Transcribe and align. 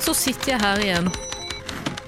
så 0.00 0.14
sitter 0.16 0.54
jeg 0.54 0.62
her 0.62 0.82
igjen. 0.84 1.10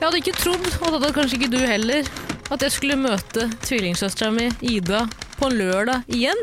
Jeg 0.03 0.05
hadde 0.05 0.19
ikke 0.19 0.39
trodd, 0.39 0.65
og 0.67 0.87
det 0.87 0.93
hadde 0.97 1.15
kanskje 1.15 1.39
ikke 1.39 1.53
du 1.53 1.61
heller, 1.62 2.09
at 2.53 2.65
jeg 2.65 2.75
skulle 2.75 2.98
møte 2.98 3.47
tvillingsøstera 3.65 4.33
mi 4.34 4.48
Ida 4.67 5.05
på 5.39 5.48
en 5.48 5.59
lørdag 5.61 6.09
igjen. 6.12 6.41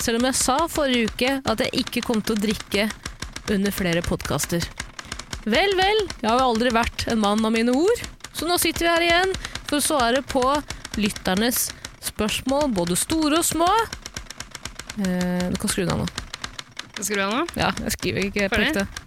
Selv 0.00 0.20
om 0.20 0.28
jeg 0.28 0.38
sa 0.38 0.56
forrige 0.70 1.10
uke 1.10 1.34
at 1.44 1.62
jeg 1.62 1.84
ikke 1.84 2.02
kom 2.06 2.22
til 2.24 2.36
å 2.36 2.42
drikke 2.46 2.88
under 3.52 3.74
flere 3.74 4.02
podkaster. 4.04 4.64
Vel, 5.44 5.74
vel, 5.76 6.00
jeg 6.22 6.30
har 6.30 6.40
jo 6.40 6.48
aldri 6.54 6.72
vært 6.72 7.06
en 7.12 7.20
mann 7.20 7.44
av 7.44 7.52
mine 7.52 7.74
ord, 7.76 8.04
så 8.32 8.48
nå 8.48 8.56
sitter 8.60 8.86
vi 8.86 8.92
her 8.94 9.04
igjen 9.04 9.34
for 9.68 9.78
å 9.78 9.84
svare 9.84 10.24
på 10.24 10.42
lytternes 10.96 11.68
spørsmål, 12.04 12.70
både 12.72 12.96
store 12.98 13.42
og 13.42 13.46
små. 13.46 13.68
Eh, 15.04 15.50
du 15.50 15.58
kan 15.60 15.70
skru 15.70 15.84
den 15.84 15.92
av 15.92 16.04
nå. 16.04 16.08
Skru 17.00 17.18
du 17.18 17.24
ha 17.24 17.30
nå 17.32 17.40
Ja, 17.58 17.72
jeg 17.82 17.96
skriver 17.96 18.28
ikke 18.28 18.46
helt 18.46 18.54
Ferdig? 18.54 19.03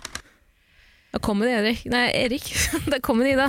Da 1.17 1.21
kommer 1.25 1.47
det 1.49 1.53
Erik. 1.57 1.79
Nei, 1.89 2.03
Erik. 2.13 2.45
Da 2.93 2.99
kommer 3.01 3.25
det 3.25 3.31
Ida. 3.33 3.47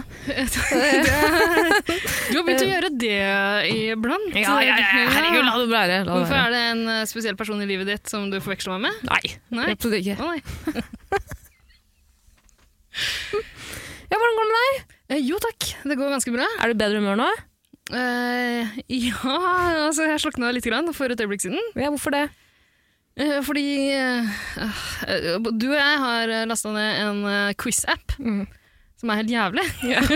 Du 2.31 2.39
har 2.39 2.45
begynt 2.47 2.63
å 2.65 2.69
gjøre 2.71 2.89
det 2.97 3.19
iblant. 3.93 4.31
Herregud, 4.33 5.45
la 5.45 5.53
det 5.61 5.67
være. 5.69 5.99
La 6.09 6.15
Hvorfor 6.17 6.33
være. 6.33 6.47
er 6.47 6.55
det 6.55 6.63
en 6.73 6.81
eh, 6.95 7.03
spesiell 7.11 7.37
person 7.37 7.61
i 7.61 7.69
livet 7.69 7.91
ditt 7.91 8.09
som 8.09 8.31
du 8.33 8.39
forveksler 8.41 8.79
meg 8.79 8.89
med? 8.89 9.05
Nei, 9.11 9.35
Nei. 9.59 9.67
absolutt 9.77 10.01
ikke. 10.01 10.17
Å, 10.17 10.33
nei. 10.33 10.41
Ja, 14.09 14.17
hvordan 14.17 14.37
går 14.39 14.47
det 14.47 14.49
med 14.49 14.59
deg? 14.65 14.97
Eh, 15.13 15.21
jo 15.29 15.37
takk, 15.45 15.67
det 15.85 15.97
går 16.01 16.11
ganske 16.15 16.33
bra. 16.35 16.47
Er 16.65 16.71
du 16.73 16.75
i 16.75 16.81
bedre 16.81 17.03
humør 17.03 17.19
nå? 17.21 17.27
Eh, 17.95 18.79
ja, 18.97 19.35
altså 19.85 20.09
jeg 20.09 20.23
slokna 20.25 20.49
litt 20.57 20.67
grann 20.67 20.89
for 20.97 21.13
et 21.13 21.21
øyeblikk 21.21 21.45
siden. 21.45 21.61
Ja, 21.77 21.93
hvorfor 21.93 22.17
det? 22.17 22.25
Eh, 23.19 23.39
fordi 23.43 23.65
eh, 23.91 24.29
eh, 25.11 25.39
du 25.51 25.67
og 25.73 25.77
jeg 25.79 25.99
har 26.05 26.33
lasta 26.47 26.71
ned 26.75 27.03
en 27.03 27.55
quiz-app 27.59 28.15
Mm. 28.19 28.45
som 29.01 29.11
er 29.11 29.21
helt 29.21 29.33
jævlig. 29.33 29.65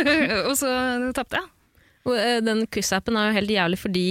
og 0.48 0.54
så 0.58 0.70
tapte 1.16 1.40
jeg. 1.40 1.48
Den 2.42 2.64
quiz-appen 2.66 3.14
er 3.18 3.28
jo 3.30 3.36
helt 3.36 3.50
jævlig 3.54 3.78
fordi 3.78 4.06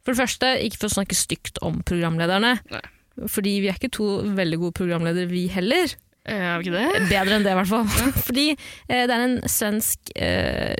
For 0.00 0.14
det 0.14 0.20
første, 0.20 0.50
ikke 0.64 0.78
for 0.80 0.88
å 0.88 0.94
snakke 0.94 1.16
stygt 1.18 1.58
om 1.66 1.80
programlederne. 1.86 2.54
Nei. 2.70 2.80
Fordi 3.28 3.56
vi 3.60 3.68
er 3.68 3.76
ikke 3.76 3.90
to 3.92 4.06
veldig 4.38 4.58
gode 4.62 4.76
programledere, 4.78 5.26
vi 5.28 5.42
heller. 5.52 5.92
Er 6.30 6.58
vi 6.62 6.68
ikke 6.70 6.78
det? 6.78 7.02
Bedre 7.10 7.36
enn 7.36 7.44
det, 7.44 7.52
i 7.52 7.58
hvert 7.58 7.68
fall. 7.68 7.84
Fordi 8.28 8.46
eh, 8.54 9.04
det 9.10 9.12
er 9.16 9.24
en 9.26 9.36
svensk, 9.50 10.12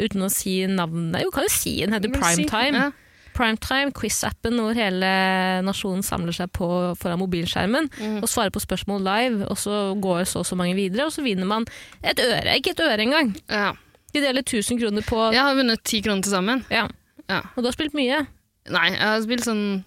uten 0.01 0.25
å 0.25 0.31
si 0.33 0.55
navnet 0.71 1.23
Jo, 1.27 1.31
kan 1.35 1.45
jo 1.47 1.53
si 1.53 1.75
den 1.83 1.95
heter 1.99 2.15
Primetime. 2.15 2.71
si-. 2.75 2.87
Ja. 2.87 2.91
Primetime, 3.41 3.93
quiz-appen 3.97 4.59
hvor 4.61 4.77
hele 4.77 5.11
nasjonen 5.65 6.03
samler 6.05 6.37
seg 6.37 6.51
på 6.53 6.67
foran 7.01 7.19
mobilskjermen 7.23 7.89
Mm. 7.97 8.19
og 8.23 8.29
svarer 8.29 8.53
på 8.53 8.61
spørsmål 8.61 9.01
live, 9.07 9.47
og 9.49 9.57
så 9.57 9.95
går 9.97 10.27
så 10.29 10.43
og 10.43 10.47
så 10.47 10.57
mange 10.61 10.75
videre, 10.77 11.07
og 11.09 11.13
så 11.15 11.25
vinner 11.25 11.49
man 11.49 11.65
et 12.05 12.21
øre. 12.21 12.59
Ikke 12.61 12.75
et 12.77 12.81
øre 12.85 13.01
engang. 13.07 13.33
Ja. 13.49 13.73
De 14.13 14.21
deler 14.21 14.43
1000 14.45 14.77
kroner 14.83 15.03
på 15.07 15.33
Jeg 15.33 15.41
har 15.41 15.55
vunnet 15.57 15.83
ti 15.85 16.03
kroner 16.03 16.23
til 16.23 16.33
sammen. 16.37 16.65
ja. 16.71 16.87
Ja. 17.31 17.41
Og 17.57 17.63
du 17.63 17.69
har 17.69 17.73
spilt 17.77 17.95
mye. 17.95 18.27
Nei, 18.69 18.89
jeg 18.91 18.99
har 19.07 19.21
spilt 19.23 19.45
sånn 19.47 19.85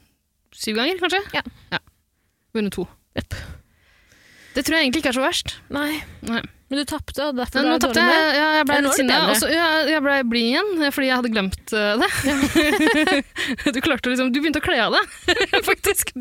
syv 0.56 0.78
ganger, 0.80 0.98
kanskje. 1.02 1.20
Ja. 1.36 1.80
Vunnet 2.56 2.72
to. 2.72 2.88
Yep. 3.18 3.34
Det 4.56 4.64
tror 4.66 4.78
jeg 4.78 4.86
egentlig 4.88 5.02
ikke 5.04 5.10
er 5.12 5.18
så 5.20 5.26
verst. 5.26 5.56
Nei. 5.70 6.02
Nei. 6.24 6.42
Men 6.74 6.80
du 6.82 6.88
tapte, 6.90 7.22
og 7.30 7.36
derfor 7.38 7.62
ble 7.62 7.74
du 7.78 7.84
dårlig 7.86 8.02
jeg. 8.02 8.10
med. 8.10 8.36
Ja, 8.40 8.46
jeg 8.58 8.66
ble 8.66 8.78
litt 8.82 8.96
sinna. 8.98 9.18
og 9.30 9.36
så- 9.38 9.50
Ja, 9.54 9.66
jeg 9.86 10.02
ble 10.02 10.16
blid 10.26 10.46
igjen 10.48 10.70
eh, 10.82 10.90
fordi 10.96 11.06
jeg 11.12 11.18
hadde 11.20 11.32
glemt 11.36 11.74
eh, 11.78 11.94
det. 12.02 13.74
du 13.76 13.80
klarte 13.86 14.10
liksom 14.10 14.32
Du 14.34 14.40
begynte 14.42 14.58
å 14.58 14.66
kle 14.66 14.80
av 14.82 14.96
deg, 14.96 15.06
faktisk. 15.70 16.16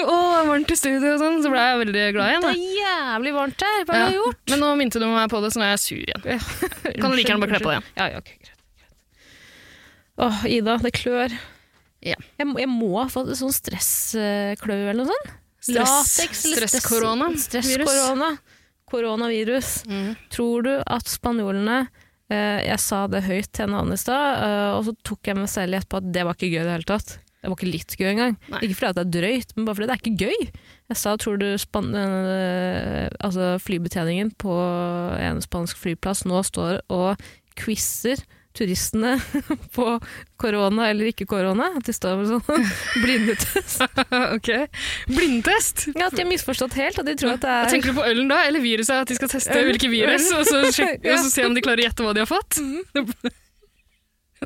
Å, 0.00 0.16
varmt 0.48 0.72
i 0.72 0.78
studio 0.80 1.12
og 1.12 1.20
sånn. 1.20 1.36
Så 1.44 1.52
ble 1.52 1.60
jeg 1.60 1.80
veldig 1.82 2.06
glad 2.16 2.32
igjen. 2.32 2.46
Det 2.48 2.54
er 2.54 2.78
jævlig 2.80 3.34
varmt 3.36 3.66
her. 3.68 3.84
Hva 3.84 3.92
har 3.98 4.00
Ja. 4.00 4.08
du 4.08 4.16
gjort? 4.22 4.40
Men 4.54 4.64
nå 4.64 4.70
minte 4.80 5.02
du 5.02 5.06
meg 5.12 5.28
på 5.34 5.42
det, 5.44 5.52
så 5.52 5.60
nå 5.60 5.68
er 5.68 5.74
jeg 5.76 5.84
sur 5.84 6.00
igjen. 6.00 6.24
Kan 7.02 7.10
du 7.12 7.16
like 7.20 7.28
gjerne 7.28 7.44
bare 7.44 7.52
kle 7.52 7.60
på 7.60 7.68
det 7.74 7.76
igjen. 7.76 7.90
Ja, 8.00 8.08
ja, 8.14 8.22
okay, 8.24 8.40
greit. 8.40 8.54
Åh, 10.24 10.40
Ida, 10.50 10.78
det 10.82 10.94
klør. 10.96 11.36
Ja. 12.02 12.16
Jeg, 12.40 12.46
jeg 12.64 12.70
må 12.70 13.04
fått 13.12 13.28
sånn 13.38 13.52
stressklø 13.54 14.78
eller 14.88 15.02
noe 15.04 15.12
sånt. 15.12 15.34
Stress, 15.68 15.90
Latex 15.90 16.44
eller 16.46 16.64
stress- 16.70 16.80
stress-korona. 16.86 18.28
Koronavirus. 18.90 19.72
Mm. 19.88 20.10
Tror 20.32 20.66
du 20.66 20.74
at 20.80 21.08
spanjolene 21.10 21.78
eh, 22.32 22.60
Jeg 22.66 22.80
sa 22.82 23.06
det 23.10 23.24
høyt 23.28 23.50
til 23.52 23.68
en 23.68 23.78
annen 23.80 23.96
i 23.96 24.00
stad, 24.00 24.42
eh, 24.44 24.70
og 24.76 24.84
så 24.88 24.96
tok 25.06 25.30
jeg 25.30 25.38
meg 25.38 25.50
selv 25.52 25.74
i 25.74 25.80
etterpå 25.80 26.02
at 26.02 26.12
det 26.14 26.26
var 26.26 26.38
ikke 26.38 26.52
gøy 26.52 26.60
i 26.62 26.66
det 26.66 26.76
hele 26.76 26.90
tatt. 26.92 27.18
Det 27.38 27.46
var 27.46 27.54
ikke 27.54 27.70
litt 27.70 27.94
gøy 27.94 28.08
engang. 28.10 28.38
Nei. 28.50 28.62
Ikke 28.66 28.80
fordi 28.80 28.96
det 28.96 29.04
er 29.04 29.12
drøyt, 29.14 29.52
men 29.54 29.66
bare 29.68 29.78
fordi 29.78 29.88
det 29.88 29.94
er 29.94 30.02
ikke 30.02 30.26
gøy. 30.26 30.48
Jeg 30.90 30.98
sa 30.98 31.12
tror 31.20 31.38
du 31.38 31.46
span 31.60 31.92
eh, 31.94 33.04
altså 33.22 33.52
flybetjeningen 33.62 34.32
på 34.42 34.56
en 35.22 35.44
spansk 35.44 35.78
flyplass 35.78 36.24
nå 36.26 36.42
står 36.46 36.82
og 36.90 37.28
quizer 37.58 38.24
turistene 38.56 39.16
på 39.76 39.84
korona 40.40 40.88
eller 40.90 41.10
ikke 41.12 41.26
korona. 41.30 41.68
At 41.78 41.86
de 41.86 41.92
står 41.94 42.16
med 42.20 42.30
sånn 42.30 42.70
blindetest. 43.04 43.82
ok. 44.10 44.50
Blindtest? 45.12 45.84
Ja, 45.94 46.08
at 46.08 46.16
de 46.16 46.24
har 46.24 46.30
misforstått 46.30 46.74
helt, 46.80 46.98
at 47.02 47.06
de 47.06 47.14
tror 47.20 47.36
at 47.36 47.44
det 47.44 47.52
er 47.56 47.70
Tenker 47.74 47.92
du 47.92 47.98
på 48.00 48.06
ølen 48.08 48.30
da, 48.32 48.40
eller 48.48 48.64
viruset? 48.64 48.94
At 49.04 49.12
de 49.12 49.18
skal 49.18 49.30
teste 49.34 49.54
Øl. 49.58 49.68
hvilke 49.72 49.90
virus, 49.92 50.30
og 50.34 50.46
så, 50.48 50.62
Ja. 50.82 51.14
og 51.14 51.20
så 51.24 51.30
se 51.32 51.44
om 51.46 51.54
de 51.54 51.62
klarer 51.64 51.84
å 51.84 51.88
gjette 51.90 52.06
hva 52.06 52.16
de 52.16 52.24
har 52.24 52.30
fått? 52.30 52.58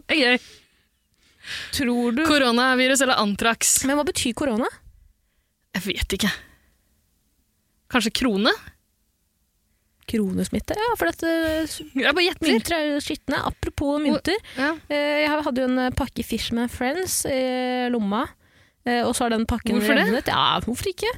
Er 0.08 0.18
gøy. 0.18 0.38
Tror 1.74 2.14
du 2.16 2.22
Koronavirus 2.28 3.00
eller 3.04 3.18
antrax? 3.20 3.80
Men 3.88 3.98
hva 3.98 4.04
betyr 4.08 4.32
korona? 4.38 4.68
Jeg 5.76 5.82
vet 5.88 6.14
ikke. 6.18 6.30
Kanskje 7.92 8.12
krone? 8.22 8.52
Kronesmitte? 10.12 10.76
Ja, 10.76 10.90
for 11.00 11.08
dette 11.08 11.32
Jeg 11.96 12.12
bare 12.12 12.26
gjetter. 12.26 12.50
mynter 12.52 12.76
er 12.76 12.84
jo 12.92 13.00
skitne. 13.00 13.40
Apropos 13.48 13.98
mynter. 14.04 14.36
Ja. 14.58 14.74
Eh, 14.92 15.22
Jeg 15.24 15.32
hadde 15.48 15.64
jo 15.64 15.70
en 15.70 15.78
eh, 15.86 15.94
pakke 15.96 16.24
Fishman 16.28 16.68
Friends 16.72 17.22
i 17.26 17.88
lomma, 17.92 18.26
eh, 18.84 19.00
og 19.06 19.14
så 19.16 19.24
har 19.26 19.34
den 19.38 19.46
pakken 19.48 19.78
Hvorfor 19.80 19.96
det? 19.96 20.04
revnet. 20.10 20.28
Ja, 20.28 20.60
hvorfor 20.66 20.92
ikke? 20.92 21.10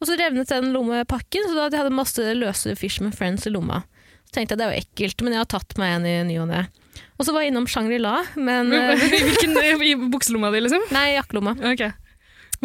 Og 0.00 0.06
så 0.10 0.16
revnet 0.20 0.48
den 0.52 0.72
lommepakken, 0.74 1.46
så 1.48 1.54
da 1.56 1.62
hadde 1.66 1.78
jeg 1.78 1.84
hadde 1.86 1.96
masse 1.96 2.24
løse 2.36 2.74
Fishman 2.76 3.12
Friends 3.16 3.46
i 3.48 3.52
lomma. 3.54 3.82
Så 4.26 4.34
tenkte 4.36 4.52
jeg 4.54 4.58
det 4.60 4.66
er 4.66 4.74
jo 4.74 4.82
ekkelt, 4.84 5.22
men 5.24 5.32
jeg 5.36 5.40
har 5.40 5.48
tatt 5.54 5.76
meg 5.80 5.94
en 5.96 6.06
i 6.10 6.16
ny 6.28 6.36
og 6.42 6.48
ne. 6.50 6.66
Og 7.16 7.24
så 7.24 7.32
var 7.32 7.44
jeg 7.44 7.52
innom 7.52 7.64
Shangri-La, 7.70 8.18
men 8.36 8.72
eh, 8.76 9.86
I 9.88 9.94
bukselomma 10.12 10.50
di, 10.52 10.60
liksom? 10.66 10.84
Nei, 10.92 11.14
jakkelomma. 11.16 11.54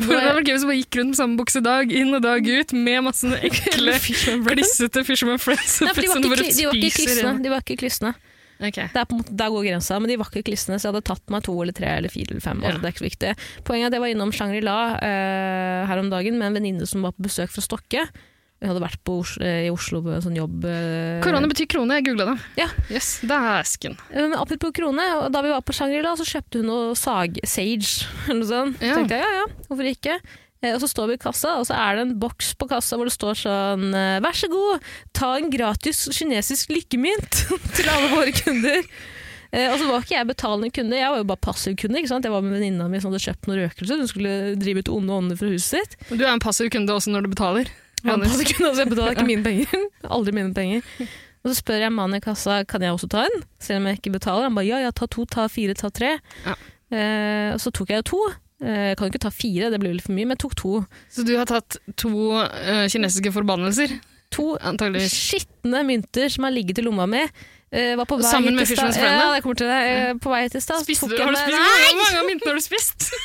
Ok. 0.01 0.09
For 0.09 0.41
det 0.47 0.57
bare 0.65 0.79
gikk 0.79 0.99
rundt 0.99 1.13
med 1.13 1.19
samme 1.19 1.39
bukse 1.39 1.61
dag 1.65 1.93
inn 1.93 2.11
og 2.17 2.23
dag 2.25 2.47
ut 2.47 2.73
med 2.75 3.05
masse 3.07 3.29
ekle, 3.47 3.95
klissete 4.01 5.05
Fisherman 5.07 5.41
Friends. 5.41 5.79
Nei, 5.85 5.93
for 5.95 6.01
de 6.03 6.11
var 6.11 6.21
ikke, 6.21 6.33
bare 6.33 6.51
de 6.51 6.67
var 6.67 6.79
ikke 6.81 6.93
spiser 6.97 7.23
inn. 7.29 7.41
De 7.45 7.53
var 7.53 7.65
ikke 7.65 7.79
klissne. 7.83 8.13
Okay. 8.61 8.91
Det 8.93 8.99
er 9.01 9.07
på 9.09 9.15
en 9.15 9.21
måte, 9.23 9.33
der 9.33 9.49
går 9.49 9.63
grensa, 9.65 9.97
men 9.97 10.11
de 10.11 10.17
var 10.21 10.29
ikke 10.29 10.45
klissende, 10.51 10.77
så 10.77 10.87
jeg 10.87 10.93
hadde 10.93 11.07
tatt 11.09 11.31
meg 11.33 11.45
to 11.47 11.55
eller 11.63 11.73
tre 11.73 11.95
eller 11.97 12.13
fire 12.13 12.35
eller 12.35 12.43
fem. 12.43 12.59
Ja. 12.61 12.69
Altså, 12.69 12.81
det 12.81 12.89
er 12.89 12.93
ikke 12.93 13.01
så 13.01 13.07
viktig. 13.07 13.31
Poenget 13.65 13.87
er 13.87 13.89
at 13.89 13.97
jeg 13.97 14.03
var 14.03 14.13
innom 14.13 14.33
Shangri-La 14.37 14.75
uh, 15.01 15.79
her 15.89 16.01
om 16.03 16.11
dagen 16.13 16.37
med 16.37 16.51
en 16.51 16.59
venninne 16.59 16.89
som 16.89 17.07
var 17.07 17.15
på 17.17 17.25
besøk 17.25 17.53
fra 17.55 17.65
Stokke. 17.65 18.05
Jeg 18.61 18.69
hadde 18.69 18.83
vært 18.83 18.99
på 19.07 19.15
Os 19.23 19.31
eh, 19.41 19.63
i 19.65 19.71
Oslo 19.73 20.03
på 20.05 20.11
en 20.13 20.21
sånn 20.21 20.35
jobb. 20.37 20.65
eh, 20.69 21.17
Korona 21.25 21.47
betyr 21.49 21.65
krone, 21.71 21.95
jeg 21.97 22.05
googla 22.11 22.27
det. 22.29 22.35
Ja. 22.61 22.67
Yes, 22.93 23.07
Dæsken. 23.25 23.95
esken. 23.97 23.97
Men 24.13 24.35
apropos 24.37 24.69
krone, 24.77 25.07
da 25.33 25.41
vi 25.41 25.49
var 25.49 25.63
på 25.65 25.73
Shangri-La, 25.73 26.13
så 26.19 26.27
kjøpte 26.29 26.61
hun 26.61 26.69
noe 26.69 26.91
sag, 26.99 27.39
sage, 27.41 28.05
eller 28.29 28.39
noe 28.43 28.49
sånt. 28.51 28.83
Ja. 28.85 28.93
Så 28.93 28.99
tenkte 29.01 29.17
jeg, 29.17 29.25
ja 29.25 29.41
ja, 29.41 29.47
hvorfor 29.65 29.89
ikke? 29.89 30.19
Eh, 30.61 30.75
Og 30.75 30.83
så 30.83 30.91
står 30.91 31.09
vi 31.09 31.15
i 31.17 31.21
kassa, 31.23 31.55
og 31.57 31.65
så 31.65 31.73
er 31.73 31.97
det 31.97 32.03
en 32.05 32.13
boks 32.21 32.51
på 32.61 32.67
kassa 32.69 32.99
hvor 33.01 33.09
det 33.09 33.15
står 33.17 33.39
sånn 33.41 33.87
eh, 33.97 34.19
Vær 34.21 34.37
så 34.37 34.51
god, 34.53 34.85
ta 35.17 35.31
en 35.39 35.49
gratis 35.49 36.03
kinesisk 36.13 36.69
lykkemynt 36.69 37.41
til 37.79 37.89
alle 37.89 38.11
våre 38.13 38.29
kunder. 38.43 38.85
Eh, 39.51 39.67
og 39.73 39.81
så 39.81 39.89
var 39.89 40.05
ikke 40.05 40.19
jeg 40.19 40.29
betalende 40.29 40.69
kunde, 40.71 41.01
jeg 41.01 41.09
var 41.09 41.17
jo 41.17 41.25
bare 41.33 41.41
passiv 41.49 41.73
kunde. 41.81 41.97
ikke 41.97 42.13
sant? 42.13 42.29
Jeg 42.29 42.31
var 42.37 42.45
med 42.45 42.53
venninna 42.59 42.85
mi 42.93 43.01
som 43.01 43.09
hadde 43.09 43.25
kjøpt 43.25 43.49
noen 43.49 43.63
røkelser, 43.65 43.97
hun 44.05 44.11
skulle 44.13 44.35
drive 44.61 44.85
ut 44.85 44.93
onde 44.93 45.17
ånder 45.17 45.41
fra 45.41 45.49
huset 45.49 45.81
sitt. 45.81 45.97
Du 46.13 46.21
er 46.21 46.29
en 46.35 46.45
passiv 46.45 46.69
kunde 46.71 46.93
også 46.93 47.09
når 47.11 47.25
du 47.25 47.33
betaler. 47.33 47.73
Vanligvis. 48.07 48.37
passiv 48.37 48.55
kunde, 48.55 48.69
altså 48.69 48.83
jeg 48.83 48.91
betalte 48.93 49.15
ikke 49.17 49.27
mine 49.27 49.43
penger. 49.45 49.85
Aldri 50.17 50.33
mine 50.35 50.53
penger. 50.57 50.81
Og 51.41 51.49
så 51.49 51.55
spør 51.57 51.81
jeg 51.87 51.93
mannen 51.95 52.19
i 52.19 52.23
kassa 52.23 52.59
kan 52.69 52.83
jeg 52.85 52.93
også 52.93 53.09
ta 53.09 53.25
en, 53.25 53.43
selv 53.61 53.81
om 53.81 53.89
jeg 53.89 53.99
ikke 53.99 54.13
betaler. 54.17 54.45
Han 54.49 54.57
bare 54.57 54.67
ja, 54.69 54.81
ja, 54.83 54.91
ta 54.93 55.07
to, 55.09 55.25
ta 55.25 55.47
fire, 55.49 55.73
ta 55.77 55.89
tre. 55.89 56.15
Ja. 56.45 56.55
Eh, 56.91 57.49
og 57.55 57.59
så 57.63 57.71
tok 57.73 57.89
jeg 57.93 58.03
jo 58.03 58.07
to. 58.11 58.21
Eh, 58.61 58.91
Jeg 58.91 58.97
kan 58.99 59.07
jo 59.07 59.13
ikke 59.13 59.23
ta 59.25 59.31
fire, 59.33 59.71
det 59.73 59.79
blir 59.81 59.95
vel 59.95 60.03
for 60.03 60.13
mye, 60.13 60.27
men 60.29 60.37
jeg 60.37 60.43
tok 60.45 60.55
to. 60.59 60.73
Så 61.09 61.25
du 61.25 61.33
har 61.39 61.49
tatt 61.49 61.79
to 61.97 62.11
uh, 62.37 62.85
kinesiske 62.91 63.33
forbannelser? 63.33 63.97
to 64.31 64.53
Antageligvis. 64.63 65.11
skitne 65.11 65.81
mynter 65.83 66.29
som 66.31 66.45
har 66.47 66.53
ligget 66.55 66.79
i 66.79 66.85
lomma 66.85 67.03
mi. 67.09 67.23
Uh, 67.71 67.95
var 67.99 68.07
på 68.07 68.17
vei 68.19 68.27
Sammen 68.29 68.55
med 68.55 68.67
Fisherman's. 68.67 68.99
Ja, 68.99 69.33
jeg 69.35 69.43
kommer 69.43 69.59
til 69.59 69.67
det. 69.67 69.81
Uh, 70.11 70.19
på 70.23 70.31
vei 70.31 70.45
til 70.51 70.63
stad 70.63 70.85
tok 70.85 71.09
du, 71.09 71.17
jeg? 71.17 71.25
Hvor 71.25 71.99
mange 71.99 72.21
av 72.21 72.29
myntene 72.29 72.53
har 72.53 72.59
du 72.59 72.63
spist? 72.63 73.09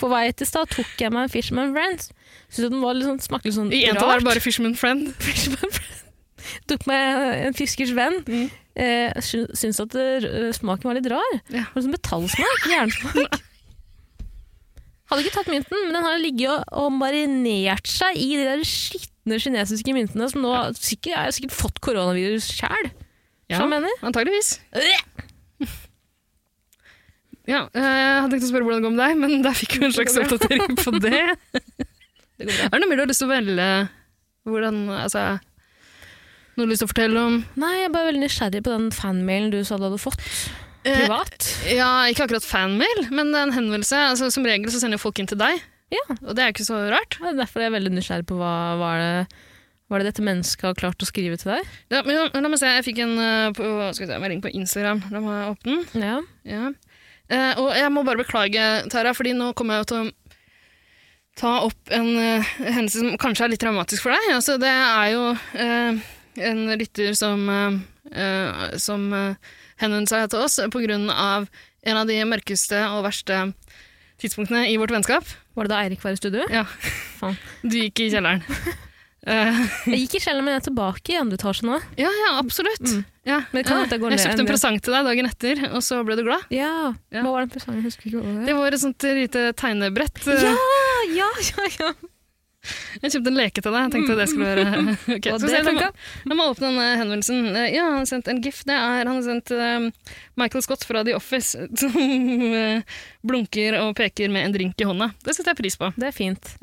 På 0.00 0.08
vei 0.10 0.26
til 0.34 0.48
stad 0.48 0.70
tok 0.74 0.98
jeg 0.98 1.12
meg 1.14 1.28
en 1.28 1.30
Fisherman 1.30 1.74
Friends. 1.76 2.10
Syntes 2.54 2.70
den 2.70 2.82
var 2.84 2.94
litt 2.94 3.08
sånn, 3.08 3.22
smakte 3.22 3.50
litt 3.50 3.56
sånn 3.56 3.72
I 3.74 3.84
en 3.88 3.98
av 3.98 4.04
dem 4.04 4.12
er 4.14 4.22
det 4.22 4.28
bare 4.28 4.42
Fisherman 4.44 4.76
Friend. 4.78 5.08
Fisherman 5.26 5.72
Friend. 5.74 6.02
Tok 6.70 6.84
meg 6.86 7.40
en 7.48 7.56
fiskers 7.56 7.90
venn. 7.96 8.20
Mm. 8.28 8.44
Eh, 8.84 9.24
Syns 9.24 9.80
at 9.82 9.94
det, 9.94 10.06
eh, 10.28 10.50
smaken 10.54 10.90
var 10.90 10.98
litt 10.98 11.08
rar. 11.10 11.34
Ja. 11.48 11.64
Det 11.64 11.74
var 11.74 11.84
sånn 11.86 11.96
metallsmak. 11.96 12.68
Jernsmak. 12.70 13.40
Hadde 15.10 15.24
ikke 15.24 15.34
tatt 15.34 15.50
mynten, 15.52 15.82
men 15.84 15.96
den 15.98 16.06
har 16.06 16.20
ligget 16.20 16.48
og, 16.52 16.62
og 16.84 16.94
marinert 16.96 17.88
seg 17.90 18.16
i 18.16 18.30
de 18.38 18.46
der 18.46 18.62
skitne 18.68 19.40
kinesiske 19.42 19.92
myntene 19.96 20.28
som 20.32 20.44
nå 20.44 20.52
sikkert, 20.78 21.18
har 21.18 21.34
sikkert 21.36 21.56
fått 21.56 21.80
koronavirus 21.84 22.48
sjæl. 22.56 22.88
Ja, 23.52 23.60
antageligvis. 23.60 24.56
Ja, 27.44 27.66
eh, 27.76 27.84
jeg 27.84 28.20
hadde 28.24 28.30
tenkt 28.32 28.46
å 28.46 28.48
spørre 28.48 28.64
hvordan 28.64 28.80
det 28.80 28.86
går 28.86 28.94
med 28.94 29.02
deg, 29.02 29.18
men 29.20 29.42
der 29.44 29.58
fikk 29.58 29.76
vi 29.76 29.88
en 29.90 29.92
slags 29.92 30.16
oppdatering 30.16 30.78
på 30.80 30.96
det. 31.04 31.26
Det 32.44 32.52
går 32.52 32.60
bra. 32.60 32.68
Er 32.68 32.74
det 32.76 32.82
noe 32.82 32.90
mer 32.90 33.00
du 33.00 33.04
har 33.04 33.10
lyst 33.10 33.22
til 33.24 33.28
å 33.28 33.34
velge? 33.34 33.68
Hvordan, 34.44 34.80
altså, 34.98 35.22
noe 36.54 36.60
du 36.60 36.66
har 36.66 36.72
lyst 36.74 36.84
til 36.84 36.88
å 36.88 36.92
fortelle 36.92 37.24
om? 37.30 37.38
Nei, 37.60 37.72
jeg 37.78 37.88
er 37.88 37.94
bare 37.94 38.10
veldig 38.10 38.24
nysgjerrig 38.26 38.62
på 38.66 38.74
den 38.74 38.90
fanmailen 38.94 39.54
du 39.54 39.62
sa 39.64 39.78
du 39.80 39.88
hadde 39.88 40.02
fått. 40.02 40.20
Privat. 40.84 41.48
Eh, 41.64 41.78
ja, 41.78 41.88
ikke 42.12 42.26
akkurat 42.26 42.44
fanmail, 42.44 43.06
men 43.14 43.32
det 43.32 43.40
en 43.40 43.56
henvendelse. 43.56 44.02
Altså, 44.12 44.28
som 44.34 44.44
regel 44.44 44.68
så 44.72 44.82
sender 44.82 45.00
folk 45.00 45.18
inn 45.20 45.30
til 45.30 45.40
deg, 45.40 45.62
Ja, 45.92 46.04
og 46.24 46.32
det 46.34 46.42
er 46.42 46.52
ikke 46.52 46.66
så 46.66 46.78
rart. 46.90 47.18
Derfor 47.22 47.60
er 47.62 47.68
jeg 47.68 47.74
veldig 47.76 47.92
nysgjerrig 47.94 48.26
på 48.28 48.38
hva 48.40 48.54
hva 49.84 49.98
er 49.98 50.00
det 50.00 50.14
dette 50.14 50.24
mennesket 50.24 50.64
har 50.64 50.76
klart 50.78 51.02
å 51.04 51.06
skrive 51.06 51.36
til 51.38 51.52
deg. 51.52 51.72
Ja, 51.92 52.00
men 52.06 52.16
la, 52.16 52.24
la 52.40 52.50
meg 52.50 52.60
se, 52.60 52.70
jeg 52.72 52.86
fikk 52.86 53.02
en 53.04 53.18
eh, 53.20 53.50
på, 53.54 53.68
se, 53.94 54.08
melding 54.08 54.40
på 54.42 54.52
Instagram. 54.56 55.02
La 55.12 55.20
meg 55.22 55.50
åpne 55.52 55.76
den. 55.92 56.02
Ja. 56.02 56.16
Ja. 56.48 56.70
Eh, 57.28 57.60
og 57.60 57.68
jeg 57.76 57.92
må 57.92 58.04
bare 58.06 58.20
beklage, 58.20 58.64
Tara, 58.92 59.12
fordi 59.16 59.34
nå 59.36 59.52
kommer 59.56 59.82
jeg 59.82 59.90
til 59.92 60.00
å 60.00 60.23
ta 61.38 61.56
opp 61.66 61.90
en 61.94 62.10
uh, 62.16 62.52
hendelse 62.62 63.00
som 63.02 63.16
kanskje 63.18 63.44
er 63.48 63.52
litt 63.54 63.62
dramatisk 63.64 64.04
for 64.06 64.14
deg. 64.14 64.28
Altså, 64.36 64.54
det 64.62 64.70
er 64.70 65.08
jo 65.14 65.24
uh, 65.34 66.02
en 66.50 66.62
lytter 66.78 67.14
som, 67.18 67.42
uh, 67.50 67.78
eh, 68.14 68.76
som 68.82 69.08
henvendte 69.80 70.10
seg 70.14 70.30
til 70.32 70.44
oss 70.46 70.58
på 70.70 70.82
grunn 70.86 71.08
av 71.10 71.48
en 71.84 71.98
av 72.00 72.06
de 72.08 72.20
mørkeste 72.26 72.78
og 72.94 73.02
verste 73.06 73.42
tidspunktene 74.22 74.68
i 74.70 74.78
vårt 74.80 74.94
vennskap. 74.94 75.26
Var 75.54 75.66
det 75.66 75.74
da 75.74 75.82
Eirik 75.84 76.02
var 76.04 76.14
i 76.14 76.18
studio? 76.18 76.46
Ja. 76.50 76.64
Faen. 77.20 77.36
Du 77.62 77.76
gikk 77.78 78.06
i 78.06 78.10
kjelleren. 78.14 78.42
Eh, 79.24 79.58
Jeg 79.88 80.02
gikk 80.04 80.18
i 80.18 80.20
kjelleren, 80.20 80.44
men 80.44 80.52
jeg 80.52 80.60
er 80.60 80.64
tilbake 80.66 81.12
i 81.14 81.16
andre 81.16 81.38
etasje 81.38 81.64
nå. 81.64 81.78
ja, 81.96 82.10
ja, 82.12 82.32
absolutt. 82.40 82.82
Mm. 82.84 83.04
Ja. 83.24 83.38
Men 83.54 83.62
det 83.62 83.66
kan 83.70 83.78
eh, 83.80 83.86
jeg 83.88 84.02
jeg 84.04 84.20
kjøpte 84.20 84.42
en 84.44 84.48
presang 84.50 84.76
til 84.84 84.92
deg 84.92 85.06
dagen 85.08 85.28
etter, 85.30 85.62
og 85.70 85.80
så 85.86 86.00
ble 86.04 86.16
du 86.18 86.24
glad. 86.26 86.44
Ja, 86.52 86.92
Ja. 87.08 87.22
Hva 87.24 87.30
var 87.32 87.46
den 87.46 87.52
presangen? 87.54 87.78
Jeg 87.80 87.86
husker 87.88 88.10
ikke 88.10 88.20
hva 88.20 88.44
det 88.44 88.56
var. 88.58 88.76
Et 88.76 88.82
sånt 88.84 89.06
lite 89.16 89.44
tegnebrett. 89.56 90.20
eh, 90.28 90.44
Ja, 90.44 90.52
ja, 91.16 91.28
ja, 91.50 91.70
ja. 91.78 91.92
Jeg 93.02 93.10
kjøpte 93.12 93.28
en 93.28 93.36
leke 93.36 93.60
til 93.60 93.74
deg. 93.74 93.82
Jeg 93.84 93.92
tenkte 93.92 94.14
det 94.16 94.24
skulle 94.30 94.52
være 94.56 94.68
okay. 95.18 95.32
Det 95.34 95.40
se, 95.42 95.48
jeg, 95.52 95.64
må, 95.66 95.72
meg- 95.76 96.38
la 96.40 96.44
åpne 96.48 96.68
denne 96.70 96.86
henvendelsen. 96.96 97.40
Eh, 97.52 97.66
Ja, 97.74 97.82
han 97.90 97.98
har 98.00 98.06
sendt 98.08 98.30
en 98.32 98.40
gif. 98.44 98.62
Det 98.64 98.72
er, 98.72 99.02
han 99.04 99.10
har 99.18 99.24
sendt 99.26 99.52
eh, 99.52 99.88
Michael 100.40 100.64
Scott 100.64 100.86
fra 100.88 101.02
The 101.04 101.12
Office 101.18 101.66
som 101.82 101.98
eh, 101.98 102.80
blunker 103.20 103.76
og 103.82 103.92
peker 104.00 104.32
med 104.32 104.46
en 104.48 104.54
drink 104.56 104.80
i 104.80 104.86
hånda. 104.88 105.10
Det 105.26 105.34
setter 105.36 105.52
jeg 105.52 105.60
pris 105.60 105.76
på. 105.82 105.90
Det 106.00 106.08
er 106.08 106.16
fint. 106.16 106.54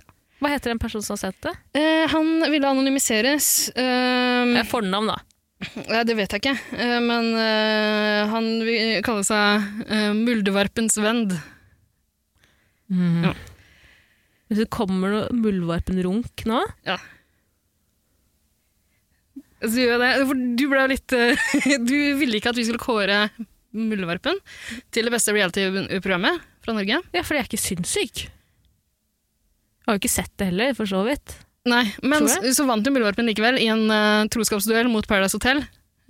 Hva 0.41 0.49
heter 0.55 0.73
den 0.73 0.81
personen 0.81 1.05
som 1.05 1.13
har 1.19 1.21
sett 1.27 1.37
det? 1.45 1.53
Han 2.15 2.31
ville 2.49 2.65
anonymiseres. 2.73 3.51
eh, 3.77 4.55
Det 4.55 4.63
er 4.63 4.71
fornavn, 4.71 5.11
da. 5.13 5.19
ja, 5.85 6.01
det 6.01 6.15
vet 6.17 6.33
jeg 6.33 6.41
ikke. 6.41 6.55
Men 7.05 7.29
han 8.33 8.47
vil 8.65 9.03
kalle 9.05 9.21
seg 9.27 9.85
eh, 9.85 10.09
vend. 11.05 11.37
Mm. 12.89 13.21
Ja. 13.29 13.35
Hvis 14.51 14.65
det 14.65 14.71
kommer 14.73 15.13
noe 15.13 15.31
muldvarpenrunk 15.31 16.43
nå 16.49 16.59
Så 19.63 19.77
gjør 19.79 19.93
jeg 19.93 20.01
det. 20.01 20.09
For 20.27 20.41
du 20.59 20.63
ble 20.73 20.83
litt 20.91 21.15
eh, 21.15 21.45
Du 21.89 21.95
ville 22.19 22.35
ikke 22.35 22.51
at 22.51 22.59
vi 22.59 22.65
skulle 22.67 22.81
kåre 22.83 23.23
Muldvarpen 23.71 24.35
til 24.91 25.07
det 25.07 25.13
beste 25.13 25.31
reality-programmet 25.31 26.41
fra 26.59 26.73
Norge. 26.75 26.97
Ja, 27.15 27.21
for 27.23 27.37
jeg 27.37 27.45
er 27.45 27.47
ikke 27.47 27.59
sinnssyk. 27.61 28.25
Jeg 28.25 29.87
har 29.87 29.95
jo 29.95 30.01
ikke 30.01 30.11
sett 30.11 30.33
det 30.41 30.49
heller, 30.49 30.73
for 30.75 30.91
så 30.91 31.05
vidt. 31.07 31.37
Nei, 31.71 31.85
men 32.03 32.27
så 32.27 32.65
vant 32.67 32.83
jo 32.83 32.91
Muldvarpen 32.91 33.29
likevel 33.31 33.61
i 33.63 33.69
en 33.71 33.85
uh, 33.87 34.27
troskapsduell 34.33 34.91
mot 34.91 35.07
Paradise 35.07 35.39
Hotel. 35.39 35.63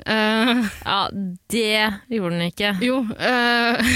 Eh, 0.05 0.65
Ja, 0.85 0.99
det 1.51 1.93
gjorde 2.09 2.35
den 2.37 2.49
ikke. 2.49 2.73
jo, 2.81 3.01
uh, 3.05 3.95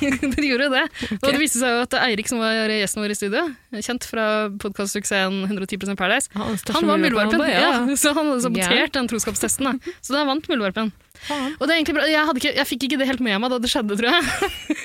den 0.00 0.46
gjorde 0.46 0.68
det. 0.72 0.84
Og 1.20 1.26
det 1.28 1.38
viste 1.40 1.60
seg 1.60 1.74
jo 1.74 1.84
at 1.84 1.96
Eirik, 2.00 2.28
som 2.30 2.42
var 2.42 2.72
gjesten 2.72 3.04
vår 3.04 3.14
i 3.14 3.18
studio, 3.18 3.44
kjent 3.84 4.06
fra 4.08 4.26
podkastsuksessen 4.62 5.44
110 5.46 5.96
Paradise, 5.96 6.30
Han, 6.34 6.58
han 6.74 6.90
var 6.90 7.02
muldvarpen, 7.02 7.44
Ja. 7.48 7.62
Ja. 7.62 7.72
Så 7.96 8.14
han 8.16 8.32
hadde 8.32 8.44
sabotert 8.44 8.76
yeah. 8.76 8.92
den 8.98 9.08
troskapstesten. 9.10 9.70
Da. 9.70 9.94
Så 10.00 10.16
da 10.16 10.24
vant 10.28 10.48
muldvarpen. 10.50 10.92
Og 11.30 11.62
det 11.64 11.70
er 11.70 11.76
egentlig 11.78 11.96
bra. 11.96 12.06
Jeg, 12.10 12.26
hadde 12.28 12.40
ikke, 12.42 12.54
jeg 12.58 12.68
fikk 12.68 12.86
ikke 12.88 12.98
det 13.00 13.08
helt 13.08 13.22
med 13.24 13.38
meg 13.40 13.52
da 13.52 13.60
det 13.62 13.70
skjedde, 13.72 13.96
tror 13.96 14.10
jeg. 14.12 14.24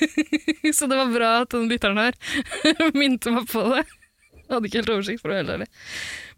så 0.78 0.88
det 0.88 1.00
var 1.00 1.12
bra 1.12 1.32
at 1.44 1.56
den 1.56 1.68
lytteren 1.72 2.00
her 2.00 2.16
minte 3.00 3.34
meg 3.34 3.50
på 3.50 3.66
det. 3.74 3.84
Jeg 4.50 4.58
hadde 4.58 4.70
ikke 4.70 4.80
helt 4.82 4.92
oversikt, 4.96 5.22
for 5.22 5.30
å 5.30 5.36
være 5.36 5.44
helt 5.44 5.54
ærlig. 5.54 5.68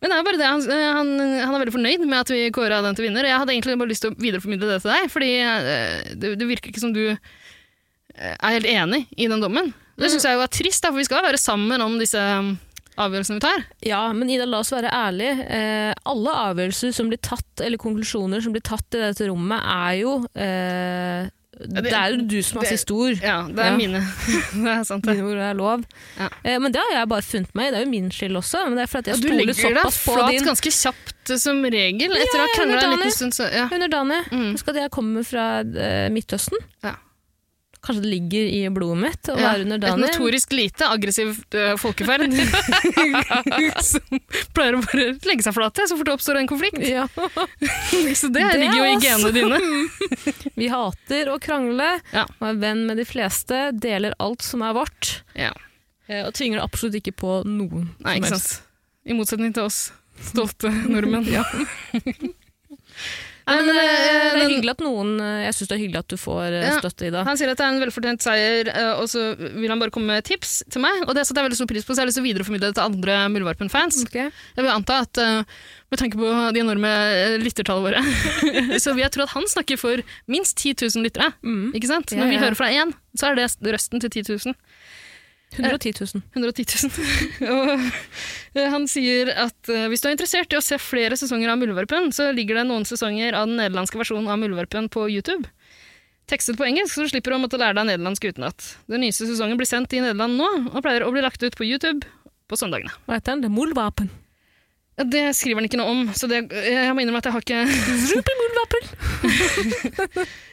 Men 0.02 0.12
det 0.12 0.16
er 0.18 0.26
bare 0.28 0.40
det, 0.42 0.48
han, 0.50 0.64
han, 0.98 1.12
han 1.40 1.54
er 1.56 1.62
veldig 1.62 1.76
fornøyd 1.78 2.02
med 2.04 2.18
at 2.18 2.32
vi 2.34 2.42
kåra 2.52 2.82
den 2.84 2.98
til 2.98 3.08
vinner. 3.08 3.28
Jeg 3.30 3.40
hadde 3.40 3.54
egentlig 3.56 3.78
bare 3.80 3.92
lyst 3.94 4.04
til 4.04 4.12
å 4.12 4.18
videreformidle 4.20 4.68
det 4.68 4.80
til 4.84 4.92
deg, 4.92 5.06
fordi 5.14 5.30
eh, 5.46 6.10
det, 6.20 6.34
det 6.42 6.50
virker 6.50 6.74
ikke 6.74 6.84
som 6.84 6.92
du 6.92 7.06
eh, 7.08 8.34
er 8.36 8.58
helt 8.58 8.68
enig 8.68 9.06
i 9.16 9.30
den 9.32 9.40
dommen. 9.40 9.72
Det 10.02 10.12
syns 10.12 10.28
jeg 10.28 10.36
jo 10.36 10.44
er 10.44 10.52
trist, 10.52 10.84
da, 10.84 10.92
for 10.92 11.00
vi 11.00 11.08
skal 11.08 11.24
være 11.24 11.40
sammen 11.40 11.84
om 11.86 11.96
disse 12.02 12.20
um, 12.20 12.56
avgjørelsene 13.00 13.40
vi 13.40 13.46
tar. 13.46 13.66
Ja, 13.86 14.02
men 14.18 14.32
Ida, 14.34 14.48
la 14.50 14.60
oss 14.60 14.74
være 14.76 14.92
ærlige. 14.92 15.48
Eh, 15.48 15.92
alle 16.12 16.38
avgjørelser 16.50 16.96
som 16.96 17.12
blir 17.12 17.22
tatt, 17.24 17.64
eller 17.64 17.80
konklusjoner 17.80 18.44
som 18.44 18.56
blir 18.56 18.66
tatt 18.68 18.98
i 18.98 19.06
dette 19.06 19.30
rommet, 19.30 19.62
er 19.62 20.00
jo 20.02 20.18
eh, 20.36 21.32
det- 21.60 21.84
Det 21.84 21.92
er 21.94 22.08
jo 22.16 22.22
du 22.28 22.42
som 22.42 22.58
er 22.58 22.62
det- 22.62 22.70
siste 22.80 22.92
ord. 22.94 23.18
Ja, 23.22 23.42
det 23.48 23.60
er 23.60 23.72
Ja. 23.72 23.78
mine. 23.78 24.00
det 24.64 24.72
er 24.80 24.84
sant, 24.84 25.04
det. 25.06 25.16
Mine 25.18 25.28
ord 25.32 25.38
er 25.38 25.54
lov. 25.54 25.84
Ja. 26.18 26.30
Eh, 26.46 26.58
men 26.60 26.72
det 26.72 26.80
har 26.82 27.00
jeg 27.00 27.10
bare 27.10 27.22
funnet 27.22 27.54
meg 27.56 27.68
i. 27.68 27.72
Det 27.72 27.80
er 27.82 27.86
jo 27.86 27.90
min 27.92 28.10
skyld 28.12 28.36
også. 28.40 28.64
Men 28.70 28.78
det 28.78 28.84
er 28.84 28.92
fordi 28.98 29.08
Ja, 29.12 29.14
jeg 29.16 29.22
du 29.22 29.28
legger 29.38 29.76
deg 29.84 29.94
flat 29.94 30.32
din 30.32 30.46
ganske 30.48 30.72
kjapt 30.72 31.30
eh, 31.30 31.38
som 31.38 31.62
regel, 31.64 32.10
Ja, 32.10 32.24
etter 32.24 32.40
å 32.40 32.48
ha 32.48 32.48
krangla 32.56 32.82
en 32.84 32.98
liten 32.98 33.12
stund. 33.12 33.34
Så, 33.34 33.52
ja. 33.52 33.68
underdanig. 33.70 34.22
Mm. 34.32 34.52
Husk 34.54 34.68
at 34.70 34.76
jeg 34.76 34.92
kommer 34.92 35.24
fra 35.28 35.60
uh, 35.62 36.10
Midtøsten. 36.10 36.58
Ja. 36.84 36.96
Kanskje 37.82 38.04
det 38.04 38.10
ligger 38.12 38.44
i 38.46 38.60
blodet 38.70 38.98
mitt 39.02 39.30
å 39.34 39.36
være 39.40 39.64
Et 39.66 39.98
notorisk 39.98 40.52
lite 40.54 40.86
aggressivt 40.86 41.56
uh, 41.58 41.72
folkeferd 41.82 42.28
som 43.90 44.20
pleier 44.54 44.78
å 44.78 44.82
bare 44.86 45.08
legge 45.26 45.46
seg 45.48 45.56
flate 45.56 45.88
så 45.90 45.98
fort 45.98 46.12
det 46.12 46.14
oppstår 46.14 46.38
en 46.44 46.50
konflikt. 46.52 46.78
Ja. 46.86 47.08
Så 48.22 48.30
det, 48.30 48.44
Det 48.46 48.60
ligger 48.62 48.78
jo 48.78 48.86
i 48.86 49.00
genene 49.02 49.32
dine. 49.34 49.58
Vi 50.62 50.70
hater 50.70 51.32
å 51.34 51.40
krangle, 51.42 51.90
Ja. 52.14 52.28
og 52.38 52.46
er 52.52 52.60
venn 52.62 52.86
med 52.86 53.02
de 53.02 53.08
fleste, 53.10 53.64
deler 53.74 54.14
alt 54.22 54.46
som 54.46 54.62
er 54.68 54.78
vårt, 54.78 55.24
Ja. 55.34 55.50
eh, 56.08 56.22
og 56.28 56.36
tvinger 56.38 56.62
det 56.62 56.68
absolutt 56.68 57.00
ikke 57.02 57.16
på 57.18 57.40
noen 57.50 57.90
Nei, 58.06 58.20
ikke 58.20 58.36
sant. 58.36 58.62
I 59.10 59.18
motsetning 59.18 59.58
til 59.58 59.66
oss 59.66 59.88
stolte 60.22 60.70
nordmenn. 60.70 61.26
Ja. 61.34 61.42
Men, 63.48 63.66
men, 63.66 63.78
eh, 63.78 63.84
eh, 63.84 64.36
det 64.36 64.44
er 64.44 64.52
hyggelig 64.52 64.74
at 64.76 64.82
noen 64.86 65.12
eh, 65.24 65.40
Jeg 65.48 65.56
syns 65.58 65.70
det 65.72 65.76
er 65.76 65.82
hyggelig 65.82 66.00
at 66.04 66.14
du 66.14 66.18
får 66.22 66.46
eh, 66.50 66.66
Ja. 66.68 66.76
støtte 66.78 67.08
i 67.08 67.12
det. 67.14 67.24
Han 67.28 67.40
sier 67.40 67.52
at 67.52 67.58
det 67.60 67.66
er 67.66 67.74
en 67.74 67.82
velfortjent 67.84 68.26
seier, 68.26 68.70
eh, 68.70 68.92
og 69.02 69.10
så 69.12 69.24
vil 69.40 69.70
han 69.72 69.82
bare 69.82 69.94
komme 69.94 70.14
med 70.14 70.26
tips 70.28 70.62
til 70.72 70.84
meg. 70.84 71.04
Og 71.08 71.16
det 71.18 71.26
setter 71.26 71.42
jeg 71.42 71.50
veldig 71.50 71.60
stor 71.62 71.72
pris 71.72 71.88
på, 71.88 71.94
så 71.96 72.02
jeg 72.02 72.06
har 72.06 72.12
lyst 72.12 72.20
til 72.22 72.26
å 72.26 72.30
videreformidle 72.30 72.70
det 72.72 72.78
til 72.80 72.86
andre 72.86 73.18
Muldvarpen-fans. 73.34 74.02
Okay. 74.08 74.30
Jeg 74.58 74.66
vil 74.66 74.72
anta 74.74 75.02
at 75.08 75.22
eh, 75.22 75.44
med 75.92 76.00
tanke 76.00 76.22
på 76.22 76.32
de 76.56 76.64
enorme 76.64 76.92
eh, 77.18 77.38
lyttertallene 77.42 77.90
våre, 77.90 78.02
så 78.84 78.94
vil 78.96 79.06
jeg 79.08 79.16
tro 79.18 79.26
at 79.26 79.36
han 79.36 79.50
snakker 79.52 79.82
for 79.82 80.06
minst 80.32 80.56
10 80.62 80.78
000 80.86 81.08
lyttere. 81.08 81.32
Mm. 81.42 81.72
Ikke 81.76 81.90
sant? 81.92 82.14
Ja, 82.14 82.22
Når 82.24 82.32
vi 82.36 82.42
hører 82.46 82.60
fra 82.62 82.70
én, 82.72 82.94
så 83.18 83.32
er 83.32 83.42
det 83.42 83.50
røsten 83.74 84.00
til 84.04 84.14
10 84.22 84.38
000. 84.38 84.56
110 85.52 85.94
000. 86.16 86.22
110 86.34 86.66
000. 87.42 87.92
eh, 88.56 88.70
han 88.72 88.88
sier 88.88 89.32
at 89.36 89.72
eh, 89.72 89.88
hvis 89.92 90.04
du 90.04 90.08
er 90.08 90.16
interessert 90.16 90.54
i 90.54 90.60
å 90.60 90.64
se 90.64 90.78
flere 90.80 91.18
sesonger 91.20 91.52
av 91.52 91.60
Muldvarpen, 91.60 92.12
så 92.16 92.30
ligger 92.36 92.62
det 92.62 92.68
noen 92.70 92.88
sesonger 92.88 93.36
av 93.36 93.50
den 93.50 93.60
nederlandske 93.60 94.00
versjonen 94.00 94.32
av 94.32 94.40
Muldvarpen 94.40 94.88
på 94.94 95.10
YouTube. 95.12 95.50
Tekstet 96.32 96.56
på 96.56 96.64
engelsk, 96.70 96.96
så 96.96 97.04
du 97.04 97.12
slipper 97.12 97.36
å 97.36 97.42
måtte 97.44 97.60
lære 97.60 97.76
deg 97.82 97.90
nederlandsk 97.90 98.30
utenat. 98.32 98.72
Den 98.88 99.04
nyeste 99.04 99.28
sesongen 99.28 99.60
blir 99.60 99.68
sendt 99.68 99.92
i 99.92 100.00
Nederland 100.00 100.40
nå, 100.40 100.50
og 100.72 100.80
pleier 100.86 101.04
å 101.04 101.12
bli 101.12 101.26
lagt 101.26 101.44
ut 101.44 101.58
på 101.60 101.68
YouTube 101.68 102.08
på 102.48 102.60
søndagene. 102.60 102.94
Hva 103.08 103.20
heter 103.20 103.36
den? 103.36 103.44
Det 103.44 103.52
er 103.52 103.58
Muldvarpen. 103.58 104.12
Ja, 105.00 105.04
Det 105.08 105.22
skriver 105.38 105.62
han 105.62 105.66
ikke 105.70 105.80
noe 105.80 105.90
om, 105.94 106.02
så 106.14 106.28
det, 106.28 106.42
jeg 106.52 106.92
må 106.94 107.02
innrømme 107.02 107.22
at 107.22 107.26
jeg 107.30 107.34
har 107.34 107.42
ikke! 107.46 107.62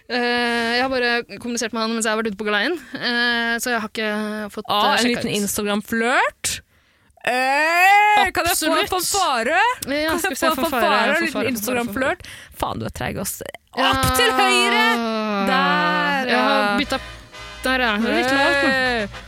Eh, 0.08 0.76
Jeg 0.78 0.80
har 0.80 0.88
bare 0.88 1.10
kommunisert 1.42 1.74
med 1.76 1.82
han 1.84 1.90
mens 1.92 2.06
jeg 2.08 2.14
har 2.14 2.20
vært 2.22 2.30
ute 2.32 2.38
på 2.40 2.46
galeien, 2.48 2.78
eh, 2.96 3.58
så 3.60 3.74
jeg 3.74 3.80
har 3.82 3.90
ikke 3.90 4.12
fått 4.54 4.64
Ah, 4.72 4.94
ut. 4.94 5.02
en 5.02 5.10
liten. 5.10 5.28
Instagram-flørt. 5.36 6.52
Hey, 7.28 8.30
kan 8.32 8.46
jeg 8.48 8.56
få 8.56 8.70
en 8.72 8.88
fanfare? 8.88 9.58
Ja, 9.84 10.14
Kan 10.16 10.32
jeg 10.32 10.38
få 10.40 10.46
en 10.48 10.56
fanfare, 10.64 11.10
og 11.10 11.16
en 11.18 11.26
liten 11.26 11.50
Instagram-flørt? 11.52 12.24
Faen, 12.56 12.80
du 12.80 12.86
er 12.88 12.94
treig, 12.96 13.18
ass. 13.20 13.42
Ja. 13.76 13.90
Opp 13.90 14.16
til 14.16 14.32
høyre! 14.32 14.86
Der, 15.50 16.24
Jeg 16.32 16.40
har 16.40 16.56
ja. 16.56 16.78
bytta 16.80 16.98
Der, 17.68 17.78
ja. 17.84 17.92
Det 18.00 18.08
er 18.08 18.16
litt 18.16 18.32
lavt 18.32 18.64
nå. 18.64 19.27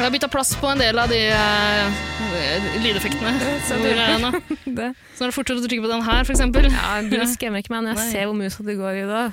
Eh, 0.00 0.06
Jeg 0.06 0.08
har 0.08 0.14
bytta 0.16 0.28
plass 0.32 0.54
på 0.56 0.68
en 0.70 0.80
del 0.80 0.96
av 0.98 1.10
de 1.12 1.18
uh, 1.28 2.76
lydeffektene. 2.80 3.34
Så 3.68 3.76
Hvor 3.76 3.98
er 4.00 4.18
nå? 4.22 4.30
det. 4.78 4.90
Så 5.16 5.26
er 5.26 5.28
det 5.30 5.36
fortere 5.36 5.60
å 5.60 5.64
trykke 5.66 5.84
på 5.84 5.90
den 5.92 6.04
her, 6.06 6.24
eksempel. 6.24 6.68
Ja, 6.72 6.92
du 7.04 7.16
skremmer 7.28 7.60
ikke 7.60 7.74
meg 7.74 7.84
når 7.84 7.92
jeg 7.92 8.00
Nei. 8.00 8.10
ser 8.14 8.28
hvor 8.30 8.38
musa 8.38 8.64
di 8.64 8.76
går 8.78 9.00
i 9.02 9.08
da. 9.10 9.24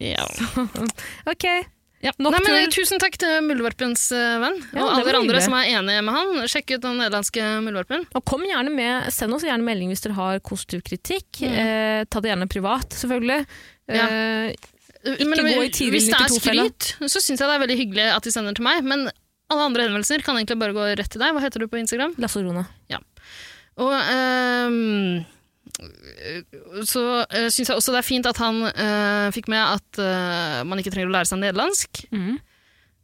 Ja. 0.00 0.26
Ok, 1.32 1.46
Ja. 2.00 2.12
Nei, 2.16 2.30
men, 2.32 2.46
eh, 2.56 2.68
tusen 2.72 3.00
takk 3.00 3.16
til 3.20 3.42
Muldvarpens 3.44 4.06
eh, 4.16 4.36
venn, 4.40 4.54
Ja, 4.72 4.86
og 4.86 5.02
alle 5.02 5.18
andre 5.18 5.40
som 5.44 5.56
er 5.58 5.66
enige 5.74 6.04
med 6.06 6.14
han. 6.16 6.30
Sjekk 6.48 6.74
ut 6.76 6.84
den 6.84 7.00
nederlandske 7.00 7.48
muldvarpen. 7.64 8.06
og 8.16 8.24
kom 8.28 8.44
gjerne 8.48 8.72
med, 8.72 9.08
send 9.12 9.36
oss 9.36 9.44
gjerne 9.44 9.64
melding 9.66 9.92
hvis 9.92 10.04
dere 10.06 10.16
har 10.16 10.40
konstruktiv 10.44 10.84
kritikk. 10.84 11.42
Mm. 11.44 11.56
Eh, 11.64 12.04
ta 12.08 12.20
det 12.24 12.32
gjerne 12.32 12.48
privat, 12.48 12.92
selvfølgelig. 12.96 13.40
Ja. 13.92 14.04
Eh, 14.04 14.70
Ikke 15.16 15.44
gå 15.44 15.64
i 15.64 15.72
tidlig 15.72 15.92
Hvis 15.96 16.08
det 16.12 16.20
er 16.20 16.32
skryt, 16.36 16.88
så 17.08 17.20
syns 17.24 17.40
jeg 17.40 17.46
det 17.48 17.56
er 17.56 17.64
veldig 17.66 17.78
hyggelig 17.82 18.08
at 18.16 18.24
de 18.28 18.32
sender 18.36 18.56
til 18.56 18.68
meg. 18.68 18.84
Men 18.84 19.08
alle 19.50 19.66
andre 19.68 19.86
henvendelser 19.86 20.22
kan 20.26 20.38
egentlig 20.38 20.58
bare 20.60 20.76
gå 20.76 20.86
rett 21.00 21.10
til 21.10 21.22
deg. 21.22 21.34
Hva 21.34 21.42
heter 21.44 21.62
du 21.64 21.68
på 21.70 21.80
Instagram? 21.80 22.14
Lasse 22.22 22.42
og 22.42 22.64
Ja. 22.90 23.00
Og 23.80 23.94
um, 23.94 25.24
så 26.88 27.02
uh, 27.24 27.48
syns 27.48 27.70
jeg 27.70 27.76
også 27.76 27.94
det 27.94 28.00
er 28.02 28.06
fint 28.06 28.26
at 28.28 28.40
han 28.42 28.62
uh, 28.66 29.28
fikk 29.34 29.48
med 29.52 29.62
at 29.62 30.00
uh, 30.02 30.60
man 30.68 30.80
ikke 30.80 30.92
trenger 30.92 31.10
å 31.10 31.14
lære 31.14 31.30
seg 31.30 31.40
nederlandsk. 31.42 32.04
Mm. 32.12 32.38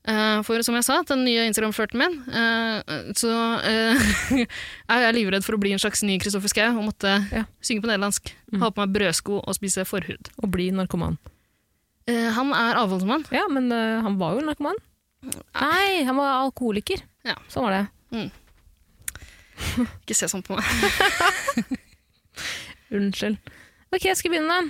Uh, 0.07 0.39
for 0.47 0.63
som 0.63 0.77
jeg 0.79 0.87
sa, 0.87 1.01
den 1.09 1.25
nye 1.27 1.49
Instagram-flørten 1.49 1.99
min, 1.99 2.13
eh, 2.31 2.99
så 3.19 3.31
jeg 3.67 4.45
er 4.93 5.01
jeg 5.03 5.17
livredd 5.17 5.43
for 5.43 5.57
å 5.57 5.59
bli 5.59 5.73
en 5.75 5.83
slags 5.83 6.05
ny 6.07 6.21
Kristoffer 6.23 6.53
Schou 6.53 6.77
og 6.79 6.85
måtte 6.93 7.17
Ja. 7.35 7.43
synge 7.59 7.83
på 7.83 7.91
nederlandsk. 7.91 8.31
Mm. 8.53 8.61
Ha 8.63 8.71
på 8.71 8.85
meg 8.85 8.93
brødsko 8.95 9.41
og 9.43 9.57
spise 9.59 9.83
forhud. 9.89 10.31
Og 10.39 10.53
bli 10.55 10.69
narkoman. 10.71 11.19
Eh, 12.07 12.29
han 12.37 12.55
er 12.55 12.79
avholdsmann. 12.79 13.27
Ja, 13.35 13.49
men 13.51 13.67
eh, 13.75 13.99
han 14.07 14.21
var 14.21 14.39
jo 14.39 14.47
narkoman. 14.47 14.79
Nei, 15.35 16.05
han 16.07 16.19
var 16.19 16.43
alkoholiker. 16.45 17.03
Ja. 17.27 17.37
Sånn 17.53 17.67
var 17.67 17.77
det. 17.77 18.27
Ikke 20.05 20.17
se 20.17 20.29
sånn 20.31 20.45
på 20.47 20.57
meg. 20.57 20.67
Unnskyld. 22.97 23.39
Ok, 23.95 24.05
jeg 24.05 24.19
skal 24.19 24.35
begynne. 24.35 24.61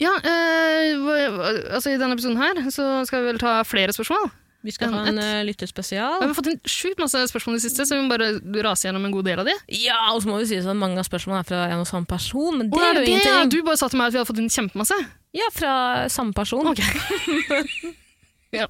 Ja, 0.00 0.14
eh, 0.24 1.74
altså 1.74 1.92
I 1.92 1.98
denne 2.00 2.16
episoden 2.16 2.40
her 2.40 2.62
så 2.72 3.02
skal 3.08 3.22
vi 3.22 3.32
vel 3.34 3.40
ta 3.42 3.60
flere 3.68 3.92
spørsmål. 3.94 4.30
Vi 4.60 4.72
skal 4.76 4.92
ha 4.92 5.06
en 5.08 5.16
uh, 5.16 5.40
lyttespesial. 5.48 6.18
Ja, 6.18 6.20
Vi 6.20 6.26
har 6.28 6.36
fått 6.36 6.50
inn 6.52 6.58
sjukt 6.68 6.98
masse 7.00 7.20
spørsmål 7.30 7.56
i 7.56 7.60
det 7.60 7.64
siste, 7.64 7.86
så 7.88 7.96
vi 7.96 8.02
må 8.04 8.12
bare 8.12 8.34
rase 8.66 8.88
gjennom 8.88 9.06
en 9.08 9.14
god 9.14 9.24
del 9.30 9.40
av 9.40 9.48
de. 9.48 9.54
Ja, 9.72 9.96
og 10.12 10.20
så 10.20 10.28
må 10.28 10.36
vi 10.42 10.50
si 10.50 10.58
at 10.60 10.76
mange 10.76 11.00
av 11.00 11.08
spørsmålene 11.08 11.40
er 11.40 11.48
fra 11.48 11.62
en 11.70 11.80
og 11.80 11.88
samme 11.88 12.08
person, 12.08 12.58
men 12.60 12.68
det 12.68 12.76
Å, 12.76 12.82
er 12.84 12.92
jo 12.92 13.00
det? 13.00 13.06
Ingenting. 13.14 13.54
Du 13.54 13.58
bare 13.64 13.80
sa 13.80 13.88
til 13.88 14.00
meg 14.00 14.10
at 14.10 14.16
vi 14.16 14.20
hadde 14.20 14.28
fått 14.28 14.42
inn 14.42 14.52
kjempemasse. 14.52 14.98
Ja, 15.36 15.48
fra 15.56 15.72
samme 16.12 16.36
person. 16.36 16.68
Ok. 16.68 16.84
ja. 18.60 18.66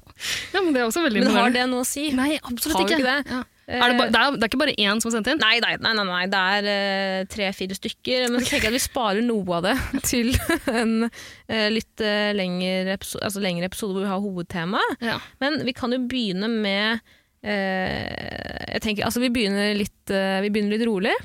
ja, 0.53 0.59
men 0.61 0.73
det 0.75 0.83
er 0.83 0.89
også 0.89 1.05
veldig 1.05 1.23
Men 1.23 1.37
har 1.39 1.55
det 1.55 1.65
noe 1.71 1.85
å 1.85 1.87
si? 1.87 2.09
Nei, 2.17 2.35
absolutt 2.37 2.83
ikke. 2.83 3.01
ikke 3.01 3.07
det? 3.07 3.33
Ja. 3.33 3.41
Er 3.71 3.93
det, 3.93 4.07
det, 4.11 4.19
er, 4.19 4.35
det 4.35 4.43
er 4.43 4.49
ikke 4.49 4.59
bare 4.59 4.73
én 4.83 4.99
som 4.99 5.07
har 5.07 5.13
sendt 5.15 5.29
inn? 5.31 5.39
Nei, 5.39 5.61
nei, 5.63 5.77
nei, 5.79 5.93
nei, 6.03 6.23
det 6.27 6.39
er 6.57 6.65
uh, 6.67 7.27
tre-fire 7.31 7.77
stykker. 7.77 8.25
Men 8.27 8.41
så 8.41 8.49
tenker 8.49 8.67
jeg 8.67 8.73
at 8.73 8.75
vi 8.75 8.83
sparer 8.83 9.23
noe 9.23 9.61
av 9.61 9.69
det 9.69 9.75
til 10.09 10.33
en 10.67 11.07
uh, 11.07 11.69
litt 11.71 12.03
uh, 12.03 12.33
lengre, 12.35 12.97
episode, 12.97 13.23
altså 13.29 13.43
lengre 13.45 13.69
episode 13.71 13.95
hvor 13.95 14.03
vi 14.03 14.11
har 14.11 14.25
hovedtema. 14.25 14.83
Ja. 14.99 15.21
Men 15.39 15.61
vi 15.63 15.75
kan 15.77 15.95
jo 15.95 16.01
begynne 16.03 16.51
med 16.51 16.99
eh, 17.45 18.71
jeg 18.75 18.83
tenker, 18.83 19.05
altså 19.07 19.21
vi 19.23 19.31
begynner, 19.33 19.73
litt, 19.77 20.13
eh, 20.13 20.41
vi 20.45 20.51
begynner 20.53 20.75
litt 20.75 20.87
rolig, 20.87 21.15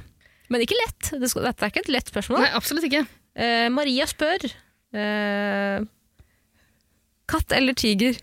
men 0.53 0.63
ikke 0.63 0.79
lett. 0.79 1.13
Det 1.21 1.31
skal, 1.31 1.49
dette 1.49 1.67
er 1.67 1.73
ikke 1.73 1.85
et 1.85 1.93
lett 1.93 2.13
spørsmål. 2.13 2.45
Nei, 2.45 2.55
absolutt 2.57 2.87
ikke. 2.89 3.05
Eh, 3.37 3.67
Maria 3.73 4.07
spør 4.09 4.47
eh, 4.47 5.83
Katt 7.27 7.53
eller 7.53 7.75
tiger? 7.77 8.17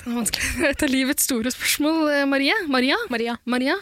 Det 0.00 0.08
er 0.08 0.16
vanskelig. 0.16 0.48
Et 0.70 0.82
av 0.86 0.90
livets 0.92 1.24
store 1.28 1.52
spørsmål, 1.54 1.98
eh, 2.14 2.26
Marie. 2.28 2.56
Maria? 2.72 2.96
Maria. 3.12 3.36
Maria? 3.44 3.76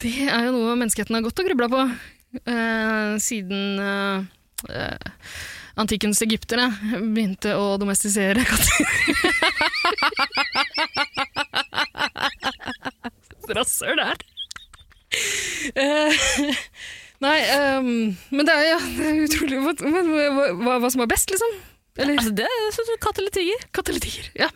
Det 0.00 0.14
er 0.26 0.48
jo 0.48 0.52
noe 0.56 0.76
menneskeheten 0.80 1.14
har 1.16 1.24
gått 1.26 1.40
og 1.42 1.46
grubla 1.50 1.68
på 1.68 1.80
uh, 1.84 3.12
siden 3.20 3.80
uh, 3.84 4.24
antikkens 5.80 6.22
egyptere 6.24 6.70
begynte 7.12 7.52
å 7.58 7.76
domestisere 7.80 8.40
katter. 8.48 8.86
Rasshøl 13.50 13.98
det 13.98 14.06
er. 14.14 14.18
Uh, 15.74 16.12
nei, 17.24 17.38
um, 17.76 18.16
men 18.30 18.46
det 18.46 18.54
er, 18.54 18.64
ja, 18.70 18.80
det 18.80 19.04
er 19.10 19.20
utrolig 19.26 19.58
men, 19.82 20.04
hva, 20.62 20.78
hva, 20.78 20.88
som 20.92 21.02
er 21.04 21.10
best, 21.10 21.28
liksom? 21.34 21.52
Eller 22.00 22.16
Altså, 22.16 22.32
det 22.38 22.46
er 22.46 22.74
sånn 22.74 22.88
som 22.92 23.00
katt 23.02 23.18
eller 23.20 23.34
tiger. 23.34 23.58
katt 23.74 23.90
eller 23.90 24.02
tiger? 24.04 24.30
Ja. 24.38 24.48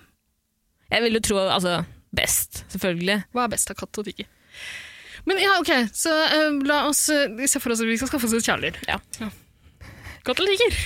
Jeg 0.93 1.05
vil 1.05 1.19
jo 1.19 1.23
tro 1.25 1.39
altså, 1.45 1.79
best, 2.15 2.65
selvfølgelig. 2.73 3.23
Hva 3.35 3.47
er 3.47 3.55
best 3.55 3.73
av 3.73 3.79
katt 3.79 4.03
og 4.03 4.09
tiger? 4.09 4.29
Men 5.25 5.41
ja, 5.41 5.55
ok, 5.63 5.73
så 5.97 6.13
uh, 6.13 6.59
la 6.69 6.83
oss 6.91 7.07
uh, 7.13 7.47
se 7.49 7.63
for 7.63 7.73
oss 7.73 7.81
at 7.81 7.89
vi 7.89 7.97
skal 8.01 8.11
skaffe 8.11 8.29
oss 8.29 8.37
et 8.37 8.45
kjæledyr. 8.45 8.77
Ja. 8.91 8.99
Katt 10.25 10.41
eller 10.41 10.53
tiger? 10.53 10.77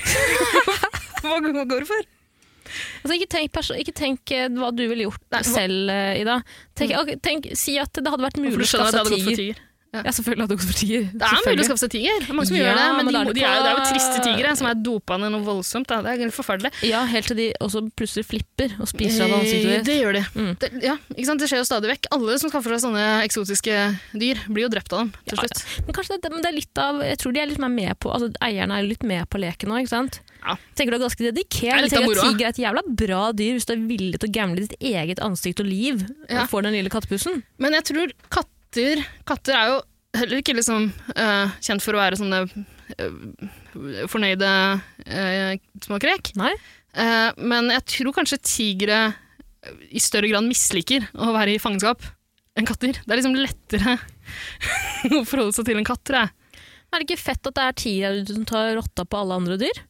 hva, 1.25 1.41
går 1.43 1.83
det 1.83 1.89
for? 1.91 2.07
Altså, 3.03 3.15
ikke 3.17 3.31
tenk, 3.33 3.59
ikke 3.81 3.95
tenk 3.97 4.33
eh, 4.37 4.51
hva 4.61 4.69
du 4.77 4.83
ville 4.85 5.07
gjort 5.07 5.23
Nei, 5.33 5.41
selv, 5.47 5.93
Ida. 6.21 6.35
Tenk, 6.77 6.93
ok, 7.01 7.15
tenk, 7.25 7.49
si 7.57 7.79
at 7.81 7.97
det 7.97 8.13
hadde 8.13 8.27
vært 8.27 8.41
mulig 8.43 8.61
å 8.61 8.69
skaffe 8.69 9.07
seg 9.09 9.31
tiger. 9.39 9.63
Tiger. 9.89 10.05
Ja, 10.05 10.13
selvfølgelig 10.13 10.49
du 10.49 10.55
gått 10.55 10.67
for 10.69 10.79
tiger. 10.79 11.03
Det 11.13 11.25
er 11.29 11.41
mulig 11.49 11.63
å 11.65 11.67
skaffe 11.69 11.83
seg 11.85 11.91
tiger. 11.95 12.19
Det 12.21 12.29
er 12.29 12.37
mange 12.37 12.49
som 12.49 12.57
Ja, 12.57 12.63
gjør 12.65 12.77
det, 12.79 12.87
men, 12.99 13.05
men 13.09 13.15
de, 13.15 13.19
er 13.19 13.25
det 13.25 13.35
de 13.35 13.43
er, 13.43 13.55
jo- 13.57 13.63
det 13.65 13.71
er 13.71 13.79
jo 13.79 13.85
triste 13.89 14.19
tigre 14.27 14.57
som 14.61 14.67
er 14.69 14.75
dopa 14.85 15.17
ned 15.19 15.33
noe 15.33 15.45
voldsomt. 15.47 15.87
Da. 15.89 16.01
Det 16.05 16.13
er 16.27 16.31
forferdelig. 16.35 16.71
Ja, 16.89 17.05
helt 17.09 17.27
til 17.27 17.37
de 17.41 17.47
også 17.65 17.83
plutselig 17.97 18.25
flipper 18.29 18.75
og 18.81 18.89
spiser 18.91 19.25
av 19.25 19.39
ansiktet 19.41 19.69
Eh, 19.69 19.77
ditt. 19.79 19.87
Det 19.89 19.97
gjør 20.03 20.13
de. 20.19 20.23
Mm. 20.37 20.53
Det, 20.61 20.71
ja, 20.85 20.97
det 21.17 21.49
skjer 21.49 21.63
jo 21.63 21.69
stadig 21.69 21.89
vekk. 21.95 22.11
Alle 22.13 22.39
som 22.39 22.51
skaffer 22.53 22.77
seg 22.77 22.85
sånne 22.89 23.07
eksotiske 23.25 23.75
dyr, 24.15 24.37
blir 24.49 24.67
jo 24.69 24.73
drept 24.77 24.93
av 24.93 24.99
dem 25.07 25.13
til 25.25 25.37
Ja, 25.39 25.43
slutt. 25.49 25.65
Men 25.87 25.95
kanskje 25.97 26.21
det, 26.21 26.33
men 26.33 26.43
det 26.45 26.51
er 26.53 26.59
litt 26.59 26.79
av 26.79 27.01
Jeg 27.09 27.19
tror 27.19 27.33
de 27.33 27.41
er 27.41 27.47
litt 27.47 27.59
mer 27.65 27.73
med 27.73 27.99
på 28.01 28.13
altså, 28.13 28.29
Eierne 28.45 28.79
er 28.79 28.83
litt 28.89 29.03
med 29.03 29.25
på 29.31 29.41
leken 29.41 29.69
nå, 29.73 29.81
ikke 29.83 29.95
sant? 29.95 30.21
Ja. 30.45 30.55
Tenker 30.77 30.93
du 30.95 30.97
er 31.01 31.05
ganske 31.09 31.25
dedikert. 31.33 31.75
Er 31.75 31.89
Jeg 31.89 31.91
tenker 31.97 32.13
at. 32.21 32.29
Tiger 32.29 32.47
er 32.47 32.53
et 32.53 32.61
jævla 32.63 32.83
bra 32.87 33.33
dyr 33.33 33.57
hvis 33.57 33.67
du 33.67 33.73
er 33.75 33.83
villig 33.89 34.21
til 34.21 34.29
å 34.29 34.33
gamble 34.37 34.67
ditt 34.69 34.77
eget 34.81 35.19
ansikt 35.25 35.61
og 35.61 35.67
liv 35.67 36.05
Ja. 36.31 36.47
for 36.47 36.63
den 36.63 36.73
lille 36.77 36.89
kattepussen. 36.93 37.43
Men 37.59 37.73
jeg 37.73 37.85
tror 37.91 38.13
katter 38.69 39.01
Katter 39.25 39.57
er 39.57 39.71
jo 39.73 39.79
heller 40.19 40.41
ikke 40.41 40.57
liksom 40.57 40.89
uh, 41.17 41.49
kjent 41.61 41.85
for 41.85 41.95
å 41.95 42.01
være 42.01 42.19
sånne 42.19 42.43
uh, 42.49 44.07
fornøyde 44.09 44.49
uh, 44.49 45.53
små 45.85 45.99
krek. 46.03 46.33
Nei? 46.37 46.55
Men 47.39 47.69
jeg 47.71 47.85
tror 47.93 48.15
kanskje 48.17 48.41
tigre 48.43 48.97
i 49.93 50.01
større 50.03 50.31
grad 50.31 50.47
misliker 50.49 51.05
å 51.15 51.29
være 51.37 51.53
i 51.55 51.61
fangenskap 51.61 52.01
enn 52.59 52.67
katter. 52.67 52.97
Det 52.97 53.13
er 53.13 53.21
liksom 53.21 53.37
lettere 53.39 53.95
å 55.21 55.21
forholde 55.29 55.55
seg 55.55 55.69
til 55.69 55.79
en 55.79 55.87
katt, 55.87 56.03
tror 56.09 56.25
jeg. 56.25 56.63
Er 56.89 56.97
det 56.97 57.07
ikke 57.07 57.21
fett 57.21 57.51
at 57.51 57.55
det 57.55 57.67
er 57.67 57.79
tigre 57.79 58.11
som 58.33 58.49
tar 58.49 58.73
rotta 58.81 59.05
på 59.05 59.21
alle 59.21 59.39
andre 59.39 59.61
dyr? 59.61 59.83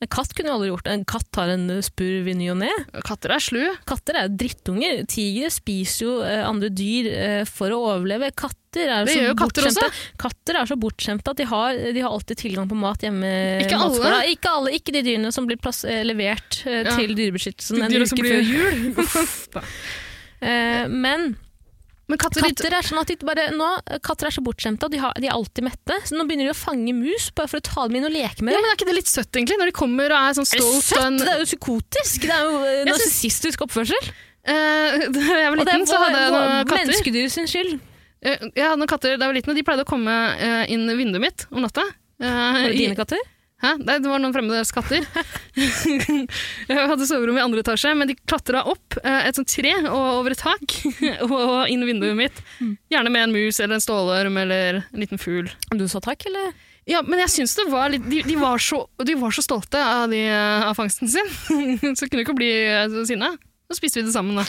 En 0.00 0.08
katt 0.08 0.30
kunne 0.32 0.48
jo 0.48 0.54
aldri 0.56 0.68
gjort 0.70 0.86
det. 0.86 0.92
En 0.96 1.02
katt 1.04 1.36
har 1.36 1.50
en 1.52 1.66
spurv 1.84 2.28
i 2.32 2.34
ny 2.38 2.46
og 2.54 2.56
ne. 2.62 2.70
Katter 3.04 3.34
er 3.34 3.42
slu. 3.44 3.60
Katter 3.88 4.16
er 4.22 4.30
drittunger. 4.32 5.02
Tigre 5.12 5.50
spiser 5.52 6.06
jo 6.06 6.14
eh, 6.24 6.40
andre 6.46 6.70
dyr 6.72 7.08
eh, 7.12 7.42
for 7.44 7.68
å 7.76 7.82
overleve. 7.90 8.30
Katter 8.32 8.88
er 8.94 9.04
Det 9.04 9.12
så 9.18 9.34
bortskjemte. 9.36 9.90
Katter 10.22 10.56
er 10.62 10.70
så 10.70 10.78
bortskjemte 10.80 11.34
at 11.34 11.42
de 11.42 11.46
har, 11.50 11.76
de 11.92 12.00
har 12.00 12.16
alltid 12.16 12.40
tilgang 12.46 12.70
på 12.70 12.78
mat 12.80 13.04
hjemme. 13.04 13.28
Ikke 13.66 13.76
alle. 13.76 14.14
Ikke 14.32 14.54
alle. 14.56 14.72
Ikke 14.78 14.96
de 14.96 15.04
dyrene 15.04 15.34
som 15.36 15.44
blir 15.50 15.60
plass, 15.60 15.82
eh, 15.84 16.00
levert 16.08 16.62
Ja. 16.64 16.96
til 16.96 17.12
Dyrebeskyttelsen 17.18 17.84
en 17.84 18.00
uke 18.00 18.24
før 18.24 18.40
jul. 18.40 19.76
Men 21.04 21.34
Men 22.10 22.18
katter, 22.20 22.42
katter 22.42 22.74
er 22.74 22.86
sånn 22.86 22.98
at 23.00 23.10
de 23.12 23.16
bare, 23.26 23.44
nå, 23.54 23.68
katter 24.02 24.26
er 24.28 24.34
så 24.34 24.42
bortskjemte, 24.42 24.88
og 24.88 24.92
de, 24.94 24.98
har, 25.02 25.12
de 25.22 25.28
er 25.30 25.34
alltid 25.36 25.64
mette. 25.68 25.98
Så 26.08 26.16
nå 26.18 26.24
begynner 26.26 26.48
de 26.50 26.54
å 26.54 26.58
fange 26.58 26.92
mus 26.96 27.28
bare 27.38 27.48
for 27.52 27.62
å 27.62 27.64
ta 27.70 27.84
dem 27.86 28.00
inn 28.00 28.08
og 28.08 28.14
leke 28.14 28.42
med 28.42 28.56
ja, 28.56 28.60
men 28.64 28.72
Er 28.72 28.78
ikke 28.78 28.88
det 28.90 28.96
litt 28.98 29.10
søtt, 29.12 29.30
egentlig? 29.38 29.58
Når 29.62 29.70
de 29.70 29.76
kommer 29.78 30.10
og 30.10 30.18
er 30.18 30.36
sånn 30.40 30.48
Er 30.48 30.58
det 30.58 30.64
stolt 30.66 30.88
søtt? 30.90 31.04
en- 31.06 31.20
Det 31.22 31.28
er 31.30 31.38
jo 31.44 31.48
psykotisk! 31.52 32.26
Det 32.26 32.34
er 32.34 32.42
jo 32.50 32.58
eh, 32.66 32.82
narsissistisk 32.90 33.62
oppførsel. 33.68 34.10
Eh, 34.50 35.06
Da 35.14 35.20
jeg 35.38 35.52
var 35.54 35.60
liten, 35.62 35.86
så 35.86 35.98
hadde 36.02 36.20
jeg 36.24 36.34
noen 36.34 36.52
katter. 36.66 36.84
menneskedyr 36.84 37.30
sin 37.38 37.46
skyld. 37.50 37.74
Eh, 38.20 38.36
Jeg 38.56 38.64
hadde 38.66 38.80
noen 38.82 38.90
katter 38.90 39.14
da 39.16 39.24
jeg 39.28 39.30
var 39.32 39.38
liten, 39.38 39.54
og 39.54 39.60
de 39.60 39.66
pleide 39.70 39.84
å 39.86 39.90
komme 39.94 40.16
inn 40.68 40.88
vinduet 40.98 41.22
mitt 41.24 41.46
om 41.54 41.62
natta. 41.64 41.86
Var 42.20 42.66
det 42.68 42.76
dine 42.76 42.96
katter? 42.98 43.20
Hæ? 43.60 43.74
Det 43.84 44.08
var 44.08 44.22
noen 44.22 44.32
fremmede 44.32 44.62
skatter. 44.64 45.04
jeg 46.70 46.88
hadde 46.92 47.08
soverom 47.08 47.36
i 47.36 47.42
andre 47.44 47.60
etasje, 47.60 47.92
men 47.98 48.08
de 48.08 48.16
klatra 48.16 48.62
opp 48.70 48.96
eh, 49.02 49.26
et 49.28 49.36
sånt 49.36 49.52
tre 49.52 49.74
og 49.82 49.98
over 50.22 50.32
et 50.32 50.40
tak 50.40 50.76
og 51.26 51.68
inn 51.68 51.84
vinduet 51.84 52.16
mitt. 52.16 52.40
Gjerne 52.92 53.12
med 53.12 53.26
en 53.26 53.36
mus 53.36 53.60
eller 53.60 53.76
en 53.76 53.84
stålorm 53.84 54.40
eller 54.40 54.80
en 54.80 55.04
liten 55.04 55.20
fugl. 55.20 55.50
Du 55.76 55.84
sa 55.92 56.00
takk, 56.04 56.24
eller? 56.30 56.54
Ja, 56.88 57.02
men 57.04 57.20
jeg 57.20 57.32
syns 57.34 57.52
det 57.58 57.66
var 57.70 57.92
litt 57.92 58.06
De, 58.08 58.22
de, 58.24 58.36
var, 58.40 58.58
så, 58.64 58.80
de 59.04 59.14
var 59.20 59.34
så 59.36 59.44
stolte 59.44 59.78
av, 59.78 60.08
de, 60.10 60.24
av 60.32 60.72
fangsten 60.78 61.10
sin, 61.12 61.28
så 61.98 62.08
kunne 62.08 62.24
ikke 62.24 62.38
bli 62.38 62.50
eh, 62.64 63.00
sinna. 63.08 63.34
Så 63.68 63.78
spiste 63.78 64.00
vi 64.00 64.08
det 64.08 64.16
sammen, 64.16 64.40
da. 64.40 64.48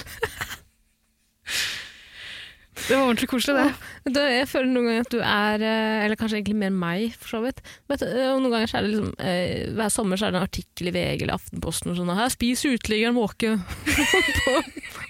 Det 2.88 2.96
var 2.98 3.06
ordentlig 3.06 3.30
koselig, 3.30 3.62
det. 3.62 4.16
Ja. 4.16 4.24
jeg 4.34 4.48
føler 4.50 4.70
noen 4.72 4.88
ganger 4.90 5.06
at 5.06 5.14
du 5.14 5.20
er 5.22 5.64
eh, 5.66 6.06
Eller 6.06 6.20
kanskje 6.20 6.40
egentlig 6.40 6.58
mer 6.60 6.74
meg, 6.74 7.16
for 7.20 7.36
så 7.36 7.42
vidt. 7.46 7.62
Vet, 7.92 8.02
du, 8.02 8.08
eh, 8.10 8.32
noen 8.34 8.54
ganger 8.56 8.72
så 8.72 8.80
er 8.80 8.86
det 8.86 8.92
liksom 8.94 9.12
eh, 9.22 9.74
Hver 9.78 9.94
sommer 9.94 10.20
så 10.20 10.28
er 10.28 10.34
det 10.34 10.42
en 10.42 10.48
artikkel 10.48 10.92
i 10.92 10.96
VG 10.96 11.26
eller 11.26 11.38
Aftenposten 11.38 11.94
og 11.94 12.00
sånn 12.00 12.14
'Her 12.18 12.34
spiser 12.34 12.76
uteliggeren 12.78 13.18
måke 13.18 13.54
på, 14.46 14.56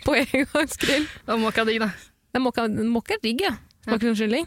på 0.06 0.18
engangsgrill'. 0.20 1.08
Og 1.28 1.42
måka 1.46 1.66
digg, 1.68 1.82
da. 1.86 1.92
Det 2.32 2.44
Måke 2.44 2.68
måke 2.68 3.18
er 3.18 3.24
digg, 3.24 3.46
ja. 3.48 3.56
Smaker 3.86 4.12
som 4.12 4.20
kylling. 4.20 4.46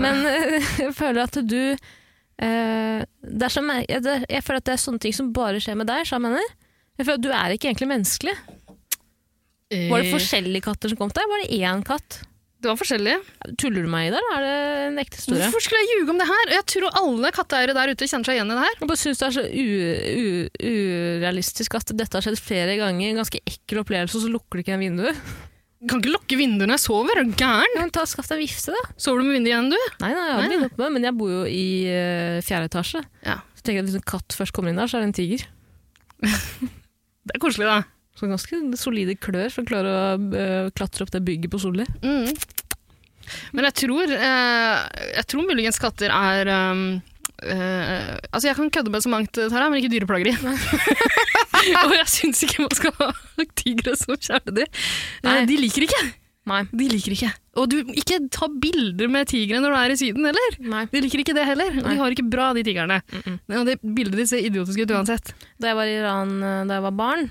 Men 0.00 0.22
jeg 0.80 0.94
føler 0.96 1.26
at 1.26 1.36
du 1.44 1.60
eh, 2.40 3.02
er 3.04 3.52
som, 3.52 3.68
jeg, 3.76 4.00
jeg 4.30 4.46
føler 4.46 4.62
at 4.62 4.70
det 4.70 4.74
er 4.76 4.82
sånne 4.86 5.02
ting 5.02 5.14
som 5.16 5.34
bare 5.36 5.60
skjer 5.62 5.78
med 5.78 5.90
deg, 5.90 6.06
sa 6.08 6.16
jeg 6.16 6.26
mener. 6.26 6.56
Jeg 6.98 7.06
føler 7.06 7.20
at 7.20 7.26
du 7.26 7.30
er 7.34 7.54
ikke 7.54 7.70
egentlig 7.70 7.90
menneskelig. 7.92 8.34
Var 9.70 10.02
det 10.02 10.10
forskjellige 10.10 10.66
katter 10.66 10.90
som 10.90 10.98
kom 10.98 11.12
til 11.14 11.22
deg? 11.22 11.30
Var 11.30 11.44
det 11.44 11.60
én 11.60 11.84
katt? 11.86 12.22
Det 12.60 12.68
var 12.68 12.76
forskjellige. 12.76 13.20
Tuller 13.60 13.86
du 13.86 13.88
meg 13.88 14.10
i 14.10 14.12
det, 14.12 14.20
eller 14.20 14.36
er 14.36 14.44
det 14.44 14.80
en 14.90 14.98
ekte 15.00 15.16
historie? 15.16 15.46
Hvorfor 15.46 15.64
skulle 15.64 15.80
jeg 15.80 15.94
ljuge 15.96 16.12
om 16.12 16.18
det 16.20 16.26
her? 16.28 16.50
Jeg 16.58 16.64
tror 16.74 16.98
alle 17.00 17.30
katteeiere 17.32 17.76
der 17.76 17.92
ute 17.94 18.08
kjenner 18.10 18.28
seg 18.28 18.36
igjen 18.36 18.52
i 18.52 18.56
det 18.58 18.64
her. 18.66 18.74
Jeg 18.82 18.88
bare 18.90 19.00
synes 19.00 19.22
det 19.22 19.28
er 19.28 19.36
så 19.36 19.44
urealistisk 20.68 21.78
at 21.78 21.94
dette 21.96 22.18
har 22.18 22.26
skjedd 22.26 22.42
flere 22.42 22.74
ganger. 22.80 23.06
En 23.14 23.22
ganske 23.22 23.40
ekkel 23.48 23.80
opplevelse, 23.80 24.18
og 24.18 24.26
så 24.26 24.32
lukker 24.34 24.60
du 24.60 24.64
ikke 24.64 24.76
en 24.76 24.84
vindu. 24.84 25.06
Jeg 25.80 25.88
kan 25.88 26.02
ikke 26.02 26.12
lukke 26.12 26.36
vinduene 26.36 26.68
når 26.68 26.76
jeg 26.76 26.84
sover, 26.84 27.16
er 27.16 27.24
du 27.24 27.38
gæren? 27.40 27.78
Ja, 27.78 27.86
ta 27.96 28.02
Skaff 28.04 28.28
deg 28.28 28.36
en 28.36 28.42
vifte, 28.44 28.74
da. 28.76 28.82
Sover 29.00 29.22
du 29.22 29.30
med 29.30 29.38
vinduet 29.38 29.54
igjen, 29.54 29.70
du? 29.72 29.78
Nei, 30.02 30.10
nei, 30.12 30.26
jeg 30.26 30.34
har 30.34 30.42
blitt 30.42 30.52
vindu 30.52 30.68
oppe, 30.68 30.88
men 30.92 31.06
jeg 31.08 31.16
bor 31.16 31.30
jo 31.32 31.38
i 31.48 31.64
uh, 31.88 32.42
fjerde 32.44 32.68
etasje. 32.68 33.00
Ja. 33.24 33.38
Så 33.56 33.64
tenker 33.64 33.80
jeg 33.80 33.86
at 33.86 33.88
Hvis 33.88 34.02
en 34.02 34.10
katt 34.12 34.36
først 34.36 34.52
kommer 34.52 34.74
inn 34.74 34.82
der, 34.82 34.90
så 34.92 34.98
er 35.00 35.06
det 35.06 35.14
en 35.14 35.16
tiger. 35.16 35.46
Det 37.30 37.36
er 37.36 37.40
koselig, 37.40 37.68
da. 37.68 37.80
Så 38.20 38.28
ganske 38.28 38.58
solide 38.76 39.16
klør 39.16 39.48
for 39.48 39.64
å 39.64 39.68
klare 39.70 39.92
å 39.96 40.08
eh, 40.36 40.66
klatre 40.76 41.06
opp 41.06 41.12
det 41.14 41.22
bygget 41.24 41.52
på 41.54 41.60
Solli. 41.62 41.86
Mm. 42.04 42.28
Men 43.56 43.68
jeg 43.70 43.76
tror, 43.86 44.12
eh, 44.12 45.06
jeg 45.14 45.28
tror 45.30 45.46
muligens 45.48 45.80
katter 45.80 46.12
er 46.12 46.50
eh, 46.50 46.98
altså 47.40 48.50
Jeg 48.50 48.58
kan 48.58 48.72
kødde 48.74 48.92
med 48.92 49.00
så 49.00 49.12
mangt, 49.12 49.32
Tara, 49.32 49.70
men 49.70 49.80
ikke 49.80 49.94
dyreplageri. 49.94 50.34
og 51.86 51.96
jeg 51.96 52.08
syns 52.12 52.44
ikke 52.44 52.66
man 52.66 52.76
skal 52.76 52.92
ha 52.98 53.10
tigre 53.56 53.96
som 53.96 54.20
kjæledyr. 54.20 54.68
Nei. 55.24 55.38
De 55.48 55.56
liker 55.62 55.88
ikke. 55.88 56.04
Nei. 56.50 56.60
De 56.76 56.92
liker 56.92 57.16
ikke. 57.16 57.32
Og 57.60 57.72
du, 57.72 57.78
ikke 57.96 58.20
ta 58.32 58.50
bilder 58.52 59.08
med 59.12 59.32
tigre 59.32 59.64
når 59.64 59.72
du 59.72 59.80
er 59.80 59.94
i 59.94 60.00
Syden 60.02 60.28
heller. 60.28 60.60
nei. 60.60 60.84
De 60.92 61.06
liker 61.06 61.24
ikke 61.24 61.38
det 61.40 61.48
heller. 61.48 61.72
Nei. 61.80 61.94
de 61.94 62.02
har 62.02 62.12
ikke 62.18 62.28
bra, 62.28 62.52
de 62.52 62.68
tigrene. 62.68 63.00
Mm 63.00 63.22
-mm. 63.24 63.60
Og 63.62 63.66
det 63.72 63.80
bildet 63.80 64.20
ditt 64.20 64.28
ser 64.28 64.44
idiotisk 64.44 64.84
ut 64.84 64.96
uansett. 64.98 65.32
Da 65.56 65.72
jeg 65.72 65.80
var 65.80 65.88
i 65.88 65.96
Iran 65.96 66.40
da 66.68 66.74
jeg 66.76 66.84
var 66.90 66.92
barn, 66.92 67.30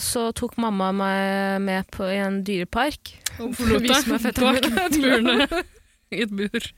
så 0.00 0.28
tok 0.32 0.56
mamma 0.56 0.90
meg 0.96 1.62
med 1.64 1.88
på 1.92 2.06
en 2.08 2.40
dyrepark. 2.46 3.14
Og 3.38 3.52
forlot 3.58 3.84
deg 3.84 4.28
et 4.30 4.42
bak 4.42 4.94
burene. 4.96 5.48
I 6.14 6.22
et 6.24 6.32
bur. 6.32 6.68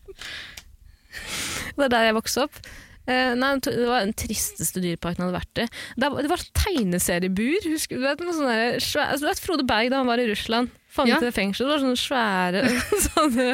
Det 1.76 1.84
er 1.86 1.92
der 1.92 2.08
jeg 2.08 2.16
vokste 2.18 2.46
opp. 2.48 2.58
Eh, 3.10 3.32
nei, 3.38 3.54
det 3.64 3.86
var 3.88 4.04
den 4.04 4.12
tristeste 4.14 4.82
dyreparken 4.82 5.24
jeg 5.24 5.30
hadde 5.30 5.38
vært 5.40 5.62
i. 5.62 5.66
Det 5.96 6.10
var, 6.10 6.26
det 6.26 6.30
var 6.30 6.44
tegneseriebur. 6.60 7.70
Husker 7.72 7.98
du, 7.98 8.04
vet, 8.04 8.22
sånn 8.28 8.50
der 8.50 8.84
svære, 8.84 9.08
altså, 9.14 9.24
du 9.24 9.30
vet 9.30 9.42
Frode 9.46 9.66
Berg 9.70 9.90
da 9.90 10.02
han 10.02 10.10
var 10.10 10.22
i 10.22 10.28
Russland? 10.30 10.70
Fanget 10.90 11.22
Ja. 11.22 11.30
i 11.30 11.34
fengsel. 11.34 11.66
Det 11.66 11.74
var 11.74 11.82
sånne 11.84 11.98
svære 11.98 12.62
sånne 13.08 13.48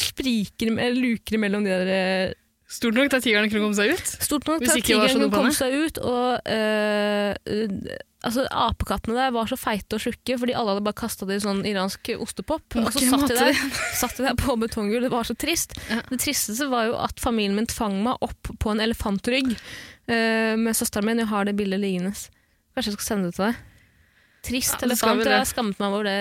spriker, 0.00 0.72
eller 0.72 0.98
luker 1.02 1.42
mellom 1.42 1.66
de 1.66 1.72
der 1.74 1.92
eh, 1.94 2.34
Stort 2.66 2.96
nok 2.98 3.06
til 3.12 3.20
at 3.20 3.22
tigerne 3.22 3.46
kunne 3.46 3.62
komme 3.62 3.76
seg 3.78 3.92
ut. 3.94 4.08
Stort 4.26 4.48
nok 4.50 4.64
til 4.64 4.72
at 4.72 4.82
tigeren 4.82 5.12
kunne 5.14 5.30
komme 5.30 5.52
seg 5.54 5.74
ut, 5.84 6.00
og 6.02 6.48
øh, 6.50 7.36
eh, 7.46 8.00
altså, 8.26 8.44
apekattene 8.50 9.16
der 9.16 9.34
var 9.34 9.48
så 9.50 9.58
feite 9.58 9.98
og 9.98 10.02
tjukke, 10.02 10.38
fordi 10.42 10.54
alle 10.56 10.74
hadde 10.74 10.84
bare 10.86 10.98
kasta 10.98 11.28
det 11.28 11.38
i 11.38 11.44
sånn 11.44 11.62
iransk 11.68 12.10
ostepop. 12.18 12.78
Og 12.80 12.88
så 12.94 13.04
satt 13.04 13.28
de, 13.30 13.38
der, 13.38 13.60
satt 14.02 14.18
de 14.18 14.26
der 14.26 14.38
på 14.40 14.56
betonggulv. 14.60 15.06
Det 15.06 15.12
var 15.12 15.28
så 15.28 15.36
trist. 15.38 15.76
Ja. 15.90 16.02
Det 16.10 16.20
tristeste 16.24 16.68
var 16.72 16.90
jo 16.90 16.98
at 17.00 17.22
familien 17.22 17.56
min 17.58 17.70
tvang 17.70 18.00
meg 18.04 18.26
opp 18.26 18.52
på 18.62 18.74
en 18.74 18.82
elefantrygg 18.84 19.54
uh, 19.54 20.54
med 20.60 20.76
søsteren 20.76 21.08
min. 21.08 21.22
Jeg 21.24 21.30
har 21.32 21.48
det 21.48 21.56
bildet 21.58 21.82
liggende. 21.82 22.12
Kanskje 22.76 22.92
jeg 22.92 22.98
skal 22.98 23.08
sende 23.08 23.30
det 23.30 23.38
til 23.38 23.48
deg. 23.48 23.64
Trist 24.46 24.76
Ja, 24.76 24.84
elefant. 24.90 25.24
Jeg 25.24 25.40
har 25.40 25.48
skammet 25.48 25.80
meg 25.82 25.96
over 25.96 26.06
det 26.10 26.20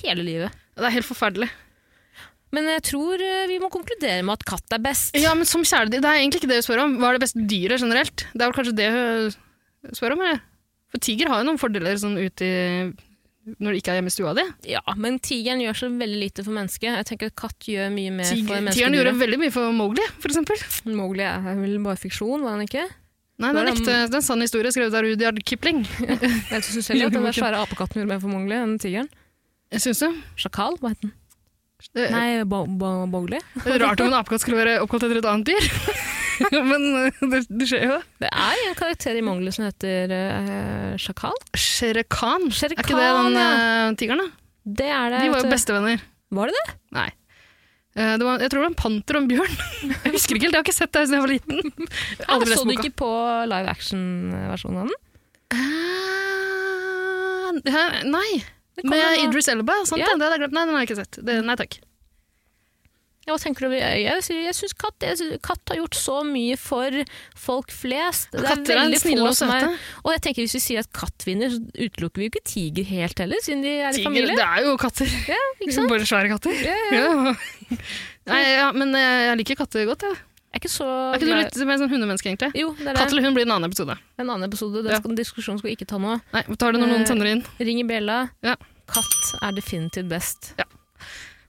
hele 0.00 0.24
livet. 0.26 0.64
Det 0.74 0.88
er 0.88 0.96
helt 0.96 1.06
forferdelig. 1.06 1.50
Men 2.54 2.68
jeg 2.70 2.84
tror 2.86 3.22
eh, 3.22 3.46
vi 3.50 3.58
må 3.62 3.70
konkludere 3.72 4.22
med 4.22 4.38
at 4.38 4.46
katt 4.46 4.74
er 4.76 4.82
best. 4.82 5.16
Ja, 5.18 5.32
men 5.34 5.48
som 5.48 5.64
kjæledyr, 5.66 6.02
det 6.02 6.10
er 6.10 6.20
egentlig 6.20 6.42
ikke 6.42 6.50
det 6.52 6.60
vi 6.60 6.66
spør 6.66 6.84
om. 6.84 6.98
Hva 7.00 7.10
er 7.10 7.18
det 7.18 7.24
beste 7.26 7.46
dyret 7.50 7.82
generelt? 7.82 8.26
Det 8.30 8.40
er 8.40 8.50
vel 8.50 8.58
kanskje 8.58 8.76
det 8.78 8.90
hun 8.94 9.94
spør 9.98 10.14
om, 10.14 10.22
eller? 10.26 10.42
For 10.94 11.02
tiger 11.02 11.30
har 11.32 11.42
jo 11.42 11.50
noen 11.50 11.58
fordeler 11.58 11.98
sånn 11.98 12.14
ute 12.22 12.48
når 13.44 13.74
de 13.74 13.80
ikke 13.80 13.92
er 13.92 13.98
hjemme 13.98 14.08
i 14.08 14.14
stua 14.14 14.32
di. 14.38 14.44
Ja, 14.72 14.80
men 14.96 15.18
tigeren 15.20 15.60
gjør 15.60 15.76
så 15.76 15.88
veldig 15.92 16.20
lite 16.22 16.44
for 16.46 16.56
mennesket. 16.56 16.86
Jeg 16.96 17.08
tenker 17.10 17.32
at 17.32 17.36
katt 17.36 17.66
gjør 17.68 17.90
mye 17.92 18.12
mer 18.14 18.30
for 18.30 18.52
mennesket. 18.54 18.78
tigeren 18.78 18.96
gjorde 18.96 19.14
veldig 19.20 19.40
mye 19.42 19.52
for 19.52 19.74
Mowgli, 19.76 20.06
eksempel. 20.30 20.62
Mowgli 20.96 21.26
er 21.26 21.42
vel 21.58 21.74
bare 21.84 22.00
fiksjon, 22.00 22.46
var 22.46 22.56
han 22.56 22.64
ikke? 22.64 22.86
Nei, 23.42 23.50
det 23.50 23.58
er 23.60 23.66
en 23.66 23.72
ekte, 23.74 23.98
det 24.06 24.14
er 24.14 24.20
en 24.20 24.24
sann 24.24 24.44
historie 24.46 24.70
skrevet 24.72 24.94
av 24.94 25.02
Rudyard 25.04 25.42
Kipling. 25.44 25.82
Jeg 26.54 26.64
syns 26.70 26.88
heller 26.92 27.10
at 27.10 27.18
den 27.18 27.28
svære 27.34 27.60
apekatten 27.66 28.00
gjorde 28.00 28.12
mer 28.14 28.22
for 28.22 28.32
Mowgli 28.32 28.56
enn 28.56 28.78
tigeren. 28.80 29.10
Jeg 29.74 29.82
synes 29.88 30.04
det. 30.06 30.10
Sjakal, 30.38 30.78
hva 30.78 30.94
het 30.94 31.02
den? 31.02 31.12
Det 31.94 32.08
Nei, 32.10 32.42
Bo 32.48 32.64
rart 32.64 34.00
om 34.00 34.08
en 34.08 34.16
apekatt 34.18 34.42
skulle 34.42 34.60
være 34.62 34.80
oppkalt 34.82 35.06
etter 35.06 35.20
et 35.20 35.28
annet 35.28 35.50
dyr. 35.52 35.64
men 36.70 36.86
eh, 36.98 37.20
det, 37.30 37.42
det 37.50 37.68
skjer 37.70 37.84
jo. 37.88 37.98
Det 38.22 38.30
er 38.30 38.62
en 38.68 38.78
karakter 38.78 39.18
i 39.18 39.22
Mowgli 39.24 39.52
som 39.54 39.66
heter 39.66 40.14
uh, 40.14 40.94
Sjakal. 41.00 41.36
Shere 41.58 42.04
Khan. 42.10 42.48
Shere 42.54 42.74
Er 42.74 42.82
ikke 42.82 42.96
det 42.98 43.10
den 43.18 43.38
eh, 43.40 43.92
tigeren, 44.00 44.24
da? 44.24 44.28
Det 44.64 44.88
er 44.88 45.12
det. 45.12 45.20
De 45.26 45.34
var 45.34 45.44
jo 45.44 45.52
bestevenner. 45.52 46.02
Var 46.34 46.50
det 46.50 46.56
det? 46.58 46.74
Nei. 46.96 47.10
Uh, 47.94 48.14
Det 48.18 48.24
var, 48.26 48.42
jeg 48.42 48.50
tror 48.50 48.58
det 48.58 48.64
var 48.64 48.72
en 48.72 48.80
panter 48.82 49.18
og 49.18 49.22
en 49.22 49.30
bjørn. 49.30 49.54
Jeg 50.06 50.16
husker 50.16 50.38
ikke 50.38 50.48
helt, 50.48 50.56
jeg 50.56 50.62
har 50.62 50.66
ikke 50.66 50.76
sett 50.80 50.94
det 50.96 51.04
siden 51.04 51.18
jeg 51.18 51.24
var 51.26 51.32
liten. 51.34 51.56
Aldri 52.34 52.58
så 52.58 52.66
du 52.66 52.74
ikke 52.74 52.96
på 53.04 53.12
live 53.50 53.68
action-versjonen 53.76 54.82
av 54.82 54.90
den? 54.90 54.98
Uh. 55.54 55.94
Nei. 58.10 58.30
Med. 58.82 59.18
Idris 59.28 59.48
Elba? 59.52 59.80
Sant, 59.86 60.00
Ja. 60.02 60.08
det, 60.10 60.18
det 60.18 60.26
hadde 60.26 60.38
jeg 60.38 60.44
glemt. 60.48 60.54
Nei, 60.58 60.64
den 60.66 60.74
har 60.74 60.82
jeg 60.84 60.90
ikke 60.90 61.02
sett. 61.04 61.18
Det, 61.24 61.36
nei 61.46 61.54
takk. 61.60 61.76
Ja, 63.24 63.32
hva 63.32 63.40
tenker 63.40 63.64
du? 63.64 63.72
Jeg, 63.72 64.02
jeg, 64.04 64.24
jeg 64.44 64.52
syns 64.52 64.74
katt, 64.76 65.04
katt 65.40 65.70
har 65.72 65.78
gjort 65.78 65.96
så 65.96 66.18
mye 66.28 66.58
for 66.60 66.92
folk 67.40 67.70
flest. 67.72 68.28
Det 68.34 68.42
Katter 68.44 68.74
er 68.74 68.82
veldig 68.82 68.98
snille 69.00 69.30
og 69.30 69.38
søte. 69.38 69.70
Og 70.02 70.10
jeg 70.12 70.20
tenker 70.26 70.44
Hvis 70.44 70.56
vi 70.58 70.60
sier 70.60 70.82
at 70.84 70.90
katt 70.92 71.24
vinner, 71.24 71.48
så 71.54 71.62
utelukker 71.72 72.20
vi 72.20 72.28
jo 72.28 72.32
ikke 72.34 72.44
tiger 72.50 72.84
helt 72.90 73.22
heller, 73.24 73.40
siden 73.46 73.64
de 73.64 73.72
er 73.78 73.88
i 73.88 73.96
Tiger, 73.96 74.10
familie. 74.10 74.36
det 74.36 74.44
er 74.44 74.68
jo 74.68 74.76
katter. 74.76 75.08
Sant? 75.78 75.88
Bare 75.94 76.04
svære 76.10 76.34
katter. 76.34 76.52
Ja, 76.66 76.76
ja. 76.92 77.00
Ja. 77.00 77.78
Nei, 78.34 78.42
ja, 78.58 78.68
men 78.76 78.92
eh, 78.98 79.22
jeg 79.30 79.40
liker 79.40 79.62
katter 79.62 79.88
godt. 79.88 80.04
Jeg. 80.10 80.20
Jeg 80.54 80.60
er 80.60 80.62
ikke 80.62 80.70
så 80.70 80.86
Er 80.86 81.16
ikke 81.18 81.26
du 81.26 81.32
glad- 81.32 81.44
litt 81.50 81.66
mer 81.66 81.78
sånn 81.82 81.90
hundemenneske, 81.90 82.28
egentlig? 82.30 82.50
Jo, 82.54 82.68
det 82.78 82.86
er 82.86 82.94
Katt 82.94 83.08
det. 83.10 83.12
eller 83.16 83.22
hund 83.26 83.34
blir 83.34 83.42
en 83.48 83.54
annen 83.56 83.66
episode. 83.72 83.96
En 84.22 84.28
annen 84.30 84.46
episode. 84.46 84.82
Den 84.84 84.92
Ja. 84.92 85.00
skal, 85.02 85.14
diskusjonen 85.18 85.58
skal 85.58 85.68
vi 85.70 85.74
ikke 85.76 85.86
ta 85.90 85.98
nå. 85.98 86.20
Nei, 86.32 86.42
vi 86.46 86.54
tar 86.56 86.70
det 86.72 86.80
når 86.80 86.88
noen 86.92 87.00
Eh, 87.02 87.06
sender 87.10 87.26
inn. 87.26 87.42
Ring 87.58 87.80
i 87.80 87.82
bjella. 87.82 88.30
Ja. 88.46 88.54
Katt 88.86 89.34
er 89.42 89.50
definitivt 89.52 90.08
best. 90.08 90.52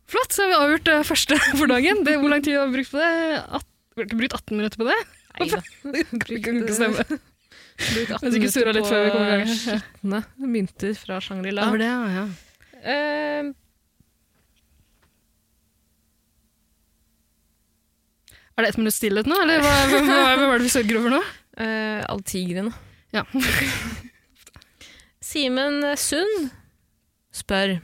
Flott, 0.08 0.32
så 0.34 0.42
har 0.44 0.50
vi 0.50 0.58
avgjort 0.78 0.84
det 0.86 1.06
første 1.06 1.38
for 1.60 1.68
dagen. 1.68 2.04
Det, 2.04 2.18
hvor 2.18 2.30
lang 2.30 2.42
tid 2.42 2.58
har 2.58 2.66
vi 2.68 2.78
brukt 2.82 2.92
på 2.92 2.98
det? 2.98 3.44
At, 3.46 3.66
vi 3.96 4.02
har 4.02 4.08
ikke 4.10 4.20
brukt 4.24 4.34
18 4.34 4.58
minutter 4.58 4.78
på 4.82 4.90
det? 4.90 4.98
Nei 5.40 5.48
da. 5.50 5.62
Det 6.26 6.42
kan 6.44 6.62
ikke 6.64 6.74
stemme. 6.74 7.06
Bruk 7.76 8.10
18 8.10 8.24
Jeg 8.24 8.34
sikkert 8.34 8.54
surret 8.56 8.74
litt 8.80 8.86
før 8.90 9.04
vi 9.06 9.12
kom 9.12 9.22
i 9.22 9.30
gang. 9.30 9.46
minutter 9.46 9.76
på 9.76 9.82
skitne 10.02 10.50
mynter 10.56 10.96
fra 10.98 11.20
Shangri-La. 11.22 11.70
Det, 11.78 11.86
ja, 11.86 12.08
ja. 12.10 12.26
Eh, 12.86 13.54
Er 18.56 18.64
det 18.64 18.70
ett 18.72 18.78
minutts 18.80 18.98
stillhet 19.02 19.28
nå, 19.28 19.36
eller 19.44 19.60
hva, 19.64 19.72
hva, 19.92 20.00
hva, 20.08 20.20
hva 20.40 20.52
er 20.54 20.62
det 20.62 20.68
vi 20.70 20.74
sørger 20.74 21.00
over 21.02 21.16
nå? 21.18 21.22
Uh, 21.60 22.02
alle 22.08 22.24
tigrene. 22.28 22.72
Ja. 23.16 23.24
Simen 25.26 25.82
Sund 26.00 26.50
spør 27.36 27.78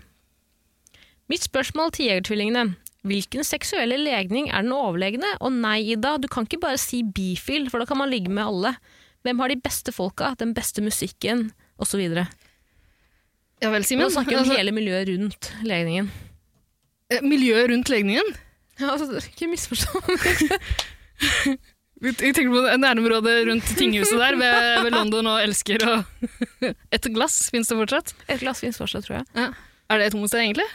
Mitt 1.32 1.44
spørsmål 1.48 1.94
til 1.96 2.10
Jegertvillingene. 2.10 2.74
Hvilken 3.08 3.46
seksuelle 3.48 3.96
legning 3.98 4.50
er 4.52 4.66
den 4.66 4.74
overlegne? 4.76 5.30
Og 5.40 5.54
nei, 5.56 5.78
Ida, 5.94 6.18
du 6.20 6.28
kan 6.32 6.44
ikke 6.46 6.60
bare 6.62 6.78
si 6.82 7.00
bifil, 7.08 7.70
for 7.72 7.80
da 7.82 7.88
kan 7.88 7.98
man 8.02 8.12
ligge 8.12 8.30
med 8.30 8.44
alle. 8.44 8.74
Hvem 9.24 9.40
har 9.40 9.54
de 9.54 9.56
beste 9.64 9.94
folka, 9.96 10.34
den 10.38 10.52
beste 10.58 10.84
musikken, 10.84 11.48
osv.? 11.82 12.04
Ja 13.62 13.70
vel, 13.72 13.80
Men 13.80 13.88
Simen. 13.88 14.04
nå 14.06 14.12
snakker 14.12 14.36
vi 14.36 14.40
om 14.42 14.44
Altså, 14.44 14.58
hele 14.60 14.76
miljøet 14.76 15.08
rundt 15.08 15.52
legningen. 15.64 16.12
eh, 17.10 17.24
miljøet 17.24 17.70
rundt 17.72 17.90
legningen. 17.94 18.36
Ja, 18.82 18.92
altså, 18.96 19.22
ikke 19.30 19.48
misforstå. 19.52 20.02
Jeg 22.02 22.16
tenker 22.36 22.50
på 22.50 22.62
nærområdet 22.82 23.36
rundt 23.50 23.68
tinghuset 23.78 24.18
der 24.18 24.38
ved, 24.40 24.84
ved 24.88 24.96
London 24.96 25.28
og 25.36 25.42
elsker 25.44 25.84
og 25.86 26.06
Et 26.96 27.10
glass, 27.14 27.44
finnes 27.54 27.70
det 27.70 27.78
fortsatt? 27.78 28.16
Et 28.28 28.42
glass 28.42 28.64
fins 28.64 28.80
fortsatt, 28.82 29.06
tror 29.06 29.20
jeg. 29.22 29.52
Er 29.92 30.00
det 30.00 30.06
et 30.08 30.16
homosted, 30.16 30.40
egentlig? 30.40 30.66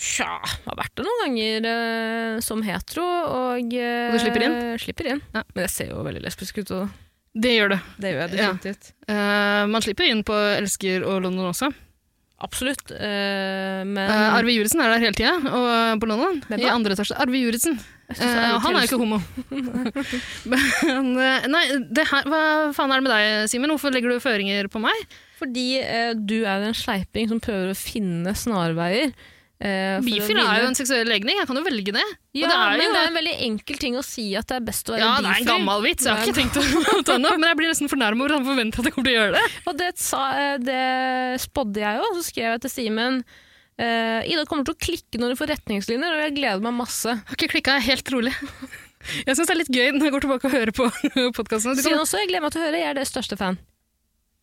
Tja, 0.00 0.30
har 0.64 0.78
vært 0.78 0.94
det 0.96 1.04
noen 1.04 1.20
ganger 1.26 1.66
uh, 1.68 2.38
som 2.42 2.62
hetero, 2.64 3.04
og 3.04 3.74
uh, 3.76 4.06
Og 4.08 4.16
du 4.16 4.22
slipper 4.22 4.46
inn? 4.46 4.56
Slipper 4.80 5.10
inn. 5.12 5.20
Ja. 5.36 5.42
Men 5.52 5.66
jeg 5.66 5.72
ser 5.74 5.90
jo 5.92 6.00
veldig 6.06 6.22
lesbisk 6.24 6.62
ut, 6.62 6.72
og 6.78 6.88
Det 7.36 7.52
gjør 7.58 7.74
det. 7.76 7.80
det 8.00 8.14
gjør 8.14 8.22
jeg 8.24 8.40
Ja. 8.40 8.48
definitivt. 8.56 8.88
Eh, 9.12 9.66
man 9.70 9.84
slipper 9.84 10.08
inn 10.10 10.24
på 10.26 10.34
Elsker 10.56 11.04
og 11.06 11.20
London 11.28 11.50
også. 11.52 11.68
Absolutt. 12.40 12.90
eh, 12.96 13.80
men 13.84 14.00
uh, 14.08 14.36
Arve 14.38 14.54
Juritzen 14.54 14.80
er 14.80 14.94
der 14.94 15.02
hele 15.02 15.16
tida, 15.16 15.34
og 15.44 16.00
på 16.00 16.08
London. 16.08 16.38
I 16.56 16.70
andre 16.72 16.96
etasje. 16.96 17.16
Arve 17.20 17.40
Juritzen. 17.40 17.76
Er 17.76 17.96
Eh, 18.10 18.56
han 18.58 18.74
er 18.74 18.82
jo 18.82 18.88
ikke 18.88 18.96
homo. 18.98 19.20
Men 20.50 21.12
nei, 21.52 21.60
det 21.94 22.08
her, 22.10 22.24
hva 22.26 22.40
faen 22.74 22.90
er 22.90 22.98
det 22.98 23.04
med 23.06 23.12
deg, 23.12 23.44
Simen? 23.52 23.70
Hvorfor 23.70 23.94
legger 23.94 24.10
du 24.10 24.24
føringer 24.24 24.66
på 24.72 24.82
meg? 24.82 25.04
Fordi 25.38 25.66
du 26.18 26.40
er 26.40 26.66
en 26.66 26.74
sleiping 26.74 27.30
som 27.30 27.38
prøver 27.44 27.70
å 27.70 27.78
finne 27.78 28.34
snarveier. 28.34 29.14
Eh, 29.60 29.96
for 30.00 30.06
Bifil 30.08 30.40
er 30.40 30.62
jo 30.62 30.68
en 30.70 30.76
seksuell 30.78 31.08
legning, 31.10 31.36
jeg 31.40 31.48
kan 31.50 31.58
jo 31.60 31.62
velge 31.66 31.92
det. 31.96 32.04
Ja, 32.36 32.48
det 32.48 32.56
er 32.56 32.78
men 32.78 32.86
jo 32.86 32.94
det 32.94 33.00
er 33.02 33.10
en 33.10 33.18
veldig 33.20 33.34
enkel 33.46 33.80
ting 33.82 33.98
å 34.00 34.04
si 34.06 34.24
at 34.38 34.48
det 34.50 34.56
er 34.60 34.64
best 34.70 34.88
å 34.88 34.94
være 34.96 35.02
ja, 35.04 35.12
det 35.20 35.30
er 35.34 35.42
en 35.42 35.50
gammel 35.50 35.84
vits, 35.84 36.06
jeg 36.06 36.16
har 36.16 36.24
ikke 36.24 36.38
tenkt 36.40 36.58
å 36.60 36.64
ta 37.06 37.14
den 37.16 37.28
opp, 37.28 37.38
men 37.40 37.48
jeg 37.50 37.58
blir 37.60 37.72
nesten 37.72 37.90
fornærma 37.92 38.24
over 38.24 38.34
at 38.34 38.40
han 38.40 38.48
forventer 38.50 38.82
at 38.82 38.90
jeg 38.90 38.96
kommer 38.96 39.10
til 39.10 39.16
å 39.16 39.20
gjøre 39.20 39.36
det. 39.38 39.44
Og 39.70 39.78
det, 39.82 39.90
sa, 40.00 40.22
eh, 40.40 40.56
det 40.64 40.82
spådde 41.44 41.84
jeg 41.84 42.00
jo, 42.02 42.10
så 42.16 42.26
skrev 42.30 42.48
jeg 42.54 42.62
til 42.66 42.72
Simen 42.76 43.20
uh, 43.80 44.20
Ida 44.28 44.44
kommer 44.48 44.68
til 44.68 44.76
å 44.76 44.80
klikke 44.86 45.20
når 45.20 45.34
du 45.34 45.40
får 45.40 45.52
retningslinjer, 45.54 46.14
og 46.16 46.24
jeg 46.26 46.36
gleder 46.38 46.64
meg 46.64 46.78
masse. 46.80 47.16
Har 47.20 47.36
ikke 47.38 47.50
klikka, 47.56 47.76
helt 47.84 48.14
rolig. 48.16 48.34
Jeg 49.00 49.32
syns 49.32 49.48
det 49.48 49.54
er 49.54 49.58
litt 49.62 49.70
gøy 49.72 49.86
når 49.96 50.02
jeg 50.04 50.12
går 50.12 50.22
tilbake 50.26 50.44
og 50.44 50.52
hører 50.52 50.74
på 50.76 50.84
podkasten. 51.38 51.78
Sier 51.78 51.94
han 51.94 52.02
også, 52.02 52.18
jeg 52.20 52.28
gleder 52.28 52.42
meg 52.44 52.52
til 52.52 52.60
å 52.60 52.64
høre, 52.66 52.80
jeg 52.82 52.90
er 52.90 52.98
deres 52.98 53.08
største 53.08 53.38
fan. 53.40 53.56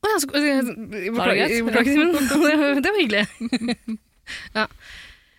Å, 0.02 0.10
ja, 0.10 0.16
så- 0.24 0.32
Beklager, 0.34 1.44
greit? 1.44 1.68
beklager 1.68 1.92
Simen. 1.94 2.82
Det 2.82 2.90
var 2.90 2.98
hyggelig. 2.98 4.00
Ja. 4.58 4.66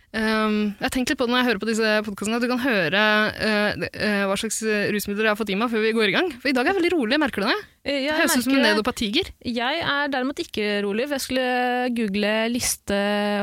Um, 0.09 0.73
jeg 0.81 0.87
har 0.87 0.93
tenkt 0.95 1.11
litt 1.13 1.19
på 1.21 1.27
det 1.29 1.33
når 1.35 1.43
jeg 1.43 1.49
hører 1.51 1.61
på 1.61 1.69
disse 1.69 1.89
podkastene, 2.07 2.39
at 2.39 2.45
du 2.45 2.49
kan 2.49 2.63
høre 2.63 3.01
uh, 3.29 3.73
det- 3.77 3.91
eh, 3.93 4.23
hva 4.25 4.37
slags 4.41 4.63
rusmidler 4.95 5.27
jeg 5.29 5.33
har 5.35 5.37
fått 5.37 5.51
i 5.53 5.57
meg 5.61 5.69
før 5.69 5.83
vi 5.85 5.93
går 5.93 6.09
i 6.09 6.15
gang. 6.17 6.31
For 6.41 6.49
i 6.49 6.55
dag 6.57 6.65
er 6.65 6.73
jeg 6.73 6.79
veldig 6.81 6.93
rolig, 6.97 7.19
merker 7.21 7.45
du 7.45 7.49
det? 7.51 7.59
Eh, 7.89 7.99
Jeg, 8.07 8.15
Høres 8.17 8.37
ut 8.39 8.45
som 8.47 8.55
en 8.57 8.65
nedopatiger. 8.65 9.29
jeg 9.45 9.83
er 9.85 10.09
derimot 10.13 10.41
ikke 10.41 10.65
rolig, 10.85 11.05
for 11.11 11.19
jeg 11.19 11.25
skulle 11.27 11.93
google 11.97 12.33
liste 12.53 12.99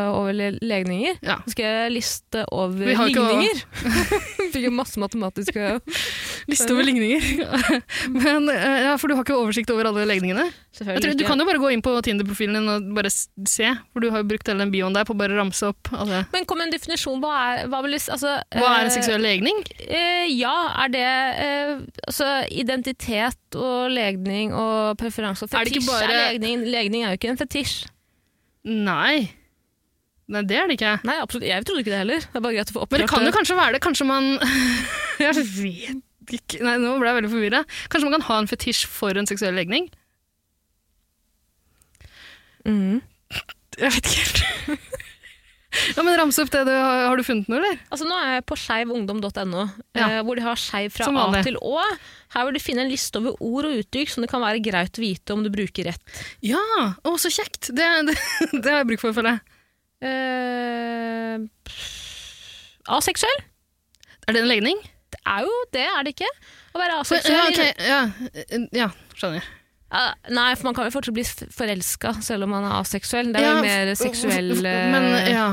over 0.09 0.33
legninger. 0.61 1.17
Ja. 1.21 1.37
Så 1.45 1.53
skal 1.53 1.65
jeg 1.69 1.93
liste 1.99 2.45
over 2.51 2.89
ligninger. 2.97 3.61
Fikk 4.55 4.65
jo 4.65 4.71
masse 4.73 4.97
matematiske 5.01 5.79
Liste 6.51 6.69
over 6.73 6.85
ligninger. 6.85 7.21
Men, 8.13 8.49
eh, 8.49 8.81
ja, 8.89 8.95
for 9.01 9.09
du 9.09 9.15
har 9.17 9.25
ikke 9.25 9.37
oversikt 9.37 9.69
over 9.73 9.89
alle 9.89 10.05
legningene? 10.09 10.45
Jeg 10.49 10.81
tror, 10.81 10.89
Selvfølgelig 10.91 11.17
du 11.21 11.25
kan 11.29 11.39
jo 11.41 11.45
bare 11.47 11.61
gå 11.61 11.69
inn 11.73 11.81
på 11.85 11.93
Tinder-profilen 12.05 12.57
din 12.59 12.69
og 12.73 12.89
bare 12.97 13.09
se, 13.13 13.69
for 13.93 14.03
du 14.03 14.09
har 14.11 14.21
jo 14.21 14.27
brukt 14.29 14.49
hele 14.51 14.61
den 14.65 14.73
bioen 14.73 14.93
der 14.97 15.05
på 15.07 15.15
å 15.15 15.19
bare 15.21 15.37
ramse 15.39 15.69
opp 15.71 15.89
alle. 15.95 16.25
Men 16.35 16.45
kom 16.55 16.63
en 16.63 16.71
definisjon. 16.71 17.19
Hva 17.23 17.31
er, 17.35 17.63
hva 17.71 17.81
vil, 17.83 17.97
altså, 17.99 18.35
Hva 18.55 18.67
er 18.71 18.85
en 18.85 18.89
eh, 18.89 18.93
seksuell 18.95 19.23
legning? 19.23 19.59
Eh, 19.83 20.25
ja, 20.31 20.53
er 20.85 20.93
det 20.93 21.03
eh, 21.05 21.73
altså, 22.07 22.29
identitet 22.55 23.57
og 23.59 23.91
legning 23.91 24.55
og 24.55 24.95
preferanse 25.01 25.45
og 25.45 25.51
Er 25.51 25.67
fetisj? 25.67 25.83
Er 25.83 25.91
bare- 25.91 26.21
legning, 26.31 26.63
legning 26.71 27.03
er 27.03 27.13
jo 27.13 27.19
ikke 27.19 27.33
en 27.33 27.41
fetisj. 27.41 27.75
Nei. 28.65 29.27
Nei, 30.31 30.41
det 30.47 30.57
er 30.57 30.71
det 30.71 30.79
ikke. 30.79 30.93
Nei, 31.05 31.19
absolutt. 31.21 31.45
Jeg 31.45 31.67
trodde 31.67 31.83
ikke 31.83 31.93
det 31.93 32.01
heller. 32.01 32.23
Det 32.23 32.39
er 32.39 32.45
bare 32.47 32.55
greit 32.57 32.71
å 32.71 32.77
få 32.79 32.87
Men 32.89 33.03
det 33.03 33.09
kan 33.11 33.27
jo 33.27 33.35
kanskje 33.35 33.59
være 33.59 33.75
det. 33.75 33.81
Kanskje 33.85 34.07
man 34.09 34.31
Jeg 35.21 35.35
vet 35.37 36.39
ikke. 36.39 36.63
Nei, 36.65 36.79
nå 36.81 36.95
ble 36.97 37.11
jeg 37.11 37.19
veldig 37.19 37.33
forvirra. 37.35 37.61
Kanskje 37.91 38.09
man 38.09 38.17
kan 38.17 38.27
ha 38.31 38.39
en 38.41 38.49
fetisj 38.49 38.87
for 38.89 39.19
en 39.19 39.29
seksuell 39.29 39.53
legning? 39.59 39.91
Mm. 42.65 43.03
Jeg 43.77 43.91
vet 43.99 44.07
ikke 44.09 44.23
helt. 44.23 45.01
ja, 45.95 46.03
men 46.05 46.15
Ramse 46.19 46.43
opp 46.45 46.51
det 46.53 46.61
du 46.67 46.71
har, 46.73 47.01
har 47.09 47.19
du 47.19 47.23
funnet 47.27 47.49
noe, 47.51 47.59
eller? 47.61 47.79
Altså, 47.89 48.07
nå 48.09 48.17
er 48.21 48.29
jeg 48.37 48.45
på 48.49 48.57
skeivungdom.no, 48.59 49.65
Ja. 49.97 50.05
eh, 50.07 50.19
hvor 50.25 50.39
de 50.39 50.45
har 50.45 50.59
skeiv 50.59 50.93
fra 50.95 51.09
A 51.09 51.43
til 51.45 51.57
Å. 51.61 51.81
Her 52.35 52.47
vil 52.47 52.57
du 52.57 52.61
finne 52.63 52.85
en 52.85 52.91
liste 52.91 53.19
over 53.21 53.37
ord 53.39 53.69
og 53.69 53.77
uttrykk 53.81 54.11
som 54.11 54.25
det 54.25 54.31
kan 54.31 54.43
være 54.43 54.63
greit 54.63 54.99
å 54.99 55.03
vite 55.03 55.35
om 55.35 55.43
du 55.45 55.51
bruker 55.53 55.89
rett. 55.91 56.23
Ja! 56.45 56.61
Å, 57.03 57.15
så 57.21 57.31
kjekt! 57.33 57.71
Det, 57.75 57.89
det, 58.11 58.17
det 58.55 58.65
har 58.71 58.81
jeg 58.83 58.89
bruk 58.93 59.03
for, 59.03 59.15
føler 59.15 59.37
jeg. 59.37 59.41
Eh, 60.05 61.39
aseksuell? 62.97 63.39
Er 64.27 64.35
det 64.35 64.43
en 64.43 64.49
legning? 64.51 64.81
Det 65.13 65.21
er 65.29 65.45
jo 65.45 65.53
det, 65.73 65.85
er 65.85 66.05
det 66.05 66.15
ikke? 66.15 66.31
Å 66.75 66.81
være 66.81 66.97
aseksuell 67.03 67.37
Ja, 67.37 67.45
okay, 67.51 67.71
Ja, 67.87 68.01
ja 68.75 68.89
skjønner. 69.15 69.45
Nei, 69.93 70.49
for 70.57 70.67
man 70.67 70.75
kan 70.75 70.87
jo 70.89 70.93
fortsatt 70.95 71.15
bli 71.15 71.23
forelska 71.55 72.15
selv 72.25 72.47
om 72.47 72.53
man 72.55 72.65
er 72.67 72.77
aseksuell. 72.81 73.29
Det 73.31 73.41
er 73.41 73.45
Ja, 73.45 73.55
jo 73.55 73.65
mer 73.65 73.91
seksuell 73.99 74.51
eh, 74.65 74.87
Men 74.91 75.05
ja. 75.31 75.47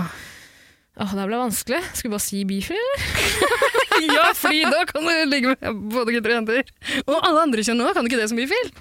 Åh, 1.00 1.12
det 1.16 1.26
ble 1.28 1.38
vanskelig. 1.40 1.80
Skulle 1.96 2.10
vi 2.10 2.16
bare 2.16 2.24
si 2.26 2.40
bifil, 2.48 2.76
eller? 2.76 3.04
ja, 4.16 4.26
fordi 4.36 4.64
da 4.68 4.82
kan 4.88 5.06
du 5.08 5.12
ligge 5.30 5.54
med 5.54 5.84
både 5.94 6.16
gutter 6.16 6.34
og 6.34 6.38
jenter. 6.40 6.72
Og 7.06 7.14
alle 7.20 7.44
andre 7.46 7.64
kjønn 7.64 7.80
òg, 7.84 7.94
kan 7.96 8.04
du 8.04 8.10
ikke 8.12 8.20
det 8.20 8.28
som 8.32 8.40
bifil? 8.40 8.72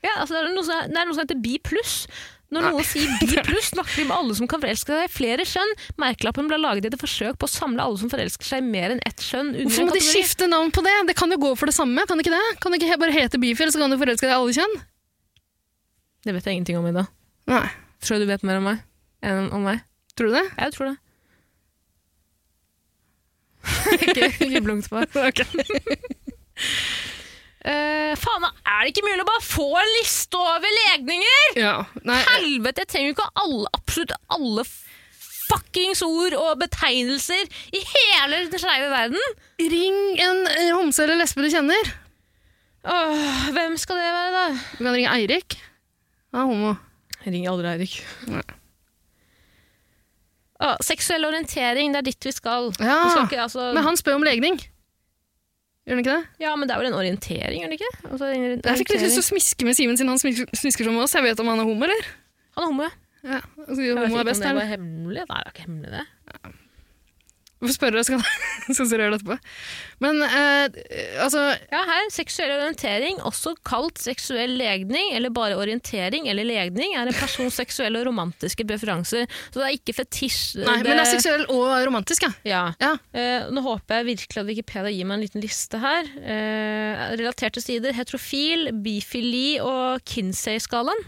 Ja, 0.00 0.14
altså, 0.22 0.36
det, 0.38 0.44
er 0.46 0.54
noe 0.54 0.64
som, 0.64 0.86
det 0.88 0.96
er 1.02 1.08
noe 1.10 1.16
som 1.18 1.24
heter 1.26 1.40
bi 1.44 1.58
pluss. 1.60 2.06
Når 2.50 2.64
noen 2.66 2.86
sier 2.88 3.10
bi 3.20 3.28
pluss, 3.46 3.68
snakker 3.74 4.00
de 4.00 4.06
med 4.08 4.16
alle 4.16 4.34
som 4.34 4.48
kan 4.50 4.62
forelske 4.62 4.90
seg 4.90 5.04
i 5.06 5.12
flere 5.12 5.44
kjønn. 5.46 5.74
Merkelappen 6.02 6.48
ble 6.50 6.56
laget 6.58 6.88
i 6.88 6.90
et 6.90 6.96
forsøk 6.98 7.36
på 7.38 7.46
å 7.46 7.52
samle 7.52 7.84
alle 7.84 8.00
som 8.00 8.10
forelsker 8.10 8.48
seg 8.48 8.64
i 8.64 8.70
mer 8.72 8.96
enn 8.96 9.02
ett 9.06 9.20
kjønn. 9.22 9.52
under 9.52 9.68
Hvorfor 9.68 9.90
må 9.90 9.98
de 9.98 10.02
skifte 10.02 10.48
navn 10.50 10.72
på 10.74 10.82
det? 10.82 10.96
Det 11.12 11.14
kan 11.20 11.30
jo 11.30 11.38
gå 11.44 11.52
for 11.60 11.70
det 11.70 11.76
samme, 11.76 12.02
kan 12.08 12.18
det 12.18 12.24
ikke 12.26 12.34
det? 12.34 12.56
Kan 12.64 12.74
det 12.74 12.80
ikke 12.80 12.98
bare 13.04 13.14
hete 13.14 13.38
bifil, 13.42 13.70
så 13.70 13.84
kan 13.84 13.92
du 13.94 14.00
forelske 14.00 14.26
deg 14.26 14.32
i 14.32 14.38
alle 14.40 14.56
kjønn? 14.56 14.74
Det 16.24 16.34
vet 16.36 16.46
jeg 16.46 16.58
ingenting 16.58 16.78
om, 16.80 16.88
Ida. 16.90 17.06
Nei. 17.50 17.66
Tror 18.04 18.20
du 18.20 18.24
du 18.26 18.32
vet 18.32 18.44
mer 18.46 18.60
om 18.60 18.68
meg 18.70 18.82
enn 19.24 19.50
om 19.52 19.64
meg? 19.64 19.82
Tror 20.16 20.30
du 20.30 20.36
det? 20.36 20.46
Jeg 20.56 20.74
tror 20.76 20.90
det. 20.90 20.98
ikke 24.08 24.28
ikke 24.46 24.62
blunk 24.64 24.88
på 24.88 25.00
meg. 25.00 25.42
Uh, 27.60 28.16
faen, 28.16 28.46
er 28.64 28.86
det 28.86 28.92
ikke 28.94 29.04
mulig 29.04 29.20
å 29.20 29.28
bare 29.28 29.44
få 29.44 29.66
en 29.82 29.90
liste 29.98 30.38
over 30.40 30.76
legninger? 30.78 31.58
Ja. 31.60 31.74
Nei, 32.08 32.20
Helvete, 32.30 32.86
jeg 32.86 32.92
trenger 32.92 33.10
jo 33.10 33.16
ikke 33.18 33.28
alle, 33.42 33.72
absolutt 33.76 34.14
alle 34.32 34.64
fuckings 35.50 36.00
ord 36.06 36.36
og 36.38 36.60
betegnelser 36.62 37.48
i 37.74 37.82
hele 37.84 38.44
den 38.52 38.62
skeive 38.62 38.88
verden. 38.92 39.40
ring 39.60 39.98
en 40.24 40.44
homse 40.76 41.02
eller 41.04 41.20
lesbe 41.20 41.44
du 41.44 41.50
kjenner. 41.52 41.92
Åh, 42.88 43.50
hvem 43.52 43.76
skal 43.76 43.98
det 44.00 44.08
være, 44.08 44.30
da? 44.38 44.44
Du 44.78 44.84
kan 44.86 44.94
ringe 44.94 45.12
Eirik. 45.12 45.58
Han 46.32 46.40
er 46.40 46.50
homo. 46.50 46.72
Ring 47.26 47.46
aldri 47.50 47.68
Eirik. 47.74 47.94
Ah, 50.60 50.76
seksuell 50.84 51.24
orientering, 51.24 51.94
det 51.94 52.02
er 52.02 52.06
dit 52.10 52.26
vi 52.28 52.32
skal. 52.36 52.68
Ja, 52.80 52.98
Vi 53.06 53.12
skal 53.14 53.26
ikke, 53.30 53.40
altså, 53.46 53.70
Men 53.74 53.82
han 53.86 53.96
spør 53.96 54.18
om 54.18 54.24
legning. 54.26 54.58
Gjør 55.88 55.96
han 55.96 56.02
ikke 56.04 56.16
det? 56.18 56.26
ja, 56.44 56.50
men 56.60 56.68
det 56.68 56.74
er 56.74 56.82
vel 56.82 56.90
en 56.90 56.98
orientering, 56.98 57.62
gjør 57.64 57.70
det 57.72 57.78
ikke? 57.80 57.92
Altså, 58.10 58.26
Jeg 58.28 58.80
fikk 58.82 58.92
litt 58.92 59.02
lyst 59.06 59.16
til 59.16 59.24
å 59.24 59.28
smiske 59.30 59.64
med 59.66 59.78
Simen 59.78 59.96
siden 59.96 60.12
han 60.12 60.20
smisker, 60.20 60.50
smisker 60.60 60.84
som 60.86 60.98
oss. 61.00 61.14
Jeg 61.16 61.24
vet 61.24 61.40
om 61.40 61.48
han 61.48 61.62
er 61.62 61.68
homo, 61.70 61.88
eller? 61.88 62.10
Han 62.58 62.64
er 62.66 62.68
homo, 62.74 62.84
ja. 62.84 62.92
Ja, 63.20 63.38
altså, 63.66 63.80
Jeg 63.84 63.96
vet 63.96 64.10
ikke 64.10 64.20
er 64.20 64.28
best, 64.28 64.40
om 64.40 64.44
det 64.44 64.50
eller? 64.50 64.60
var 64.60 64.68
hemmelig. 64.74 65.24
Nei, 65.28 65.40
det 65.40 65.48
er 65.48 65.54
ikke 65.54 65.64
hemmelig, 65.66 65.90
det. 65.96 66.04
Hvorfor 67.60 67.76
spørre 67.76 68.02
skal 68.06 68.20
gjøre 68.88 69.10
det 69.12 69.18
etterpå. 69.18 69.36
Men 70.00 70.22
eh, 70.24 70.78
altså 71.20 71.42
Ja, 71.68 71.82
her, 71.90 72.06
seksuell 72.12 72.54
orientering, 72.54 73.20
også 73.28 73.52
kalt 73.68 74.00
seksuell 74.00 74.54
legning, 74.56 75.12
eller 75.16 75.32
bare 75.34 75.58
orientering 75.60 76.28
eller 76.32 76.48
legning, 76.48 76.94
er 76.96 77.10
en 77.10 77.18
persons 77.18 77.58
seksuelle 77.60 78.00
og 78.00 78.08
romantiske 78.08 78.64
preferanser. 78.64 79.28
Så 79.50 79.60
det 79.60 79.66
er 79.66 79.76
ikke 79.76 79.96
fetisj. 79.98 80.62
Nei, 80.64 80.78
men 80.80 80.88
det 80.88 80.96
er 81.02 81.12
seksuell 81.12 81.44
og 81.52 81.68
romantisk, 81.84 82.24
ja. 82.24 82.32
Ja. 82.48 82.64
Ja. 82.80 82.94
Eh, 83.12 83.50
nå 83.52 83.60
håper 83.66 84.00
jeg 84.00 84.10
virkelig 84.14 84.40
at 84.40 84.48
Wikipedia 84.48 84.94
gir 84.96 85.10
meg 85.10 85.18
en 85.18 85.26
liten 85.26 85.44
liste 85.44 85.80
her. 85.84 86.08
Eh, 86.24 87.06
relaterte 87.20 87.60
sider 87.60 87.92
heterofil, 87.96 88.70
bifili 88.80 89.58
og 89.60 90.00
Kinsey-skalaen. 90.08 91.04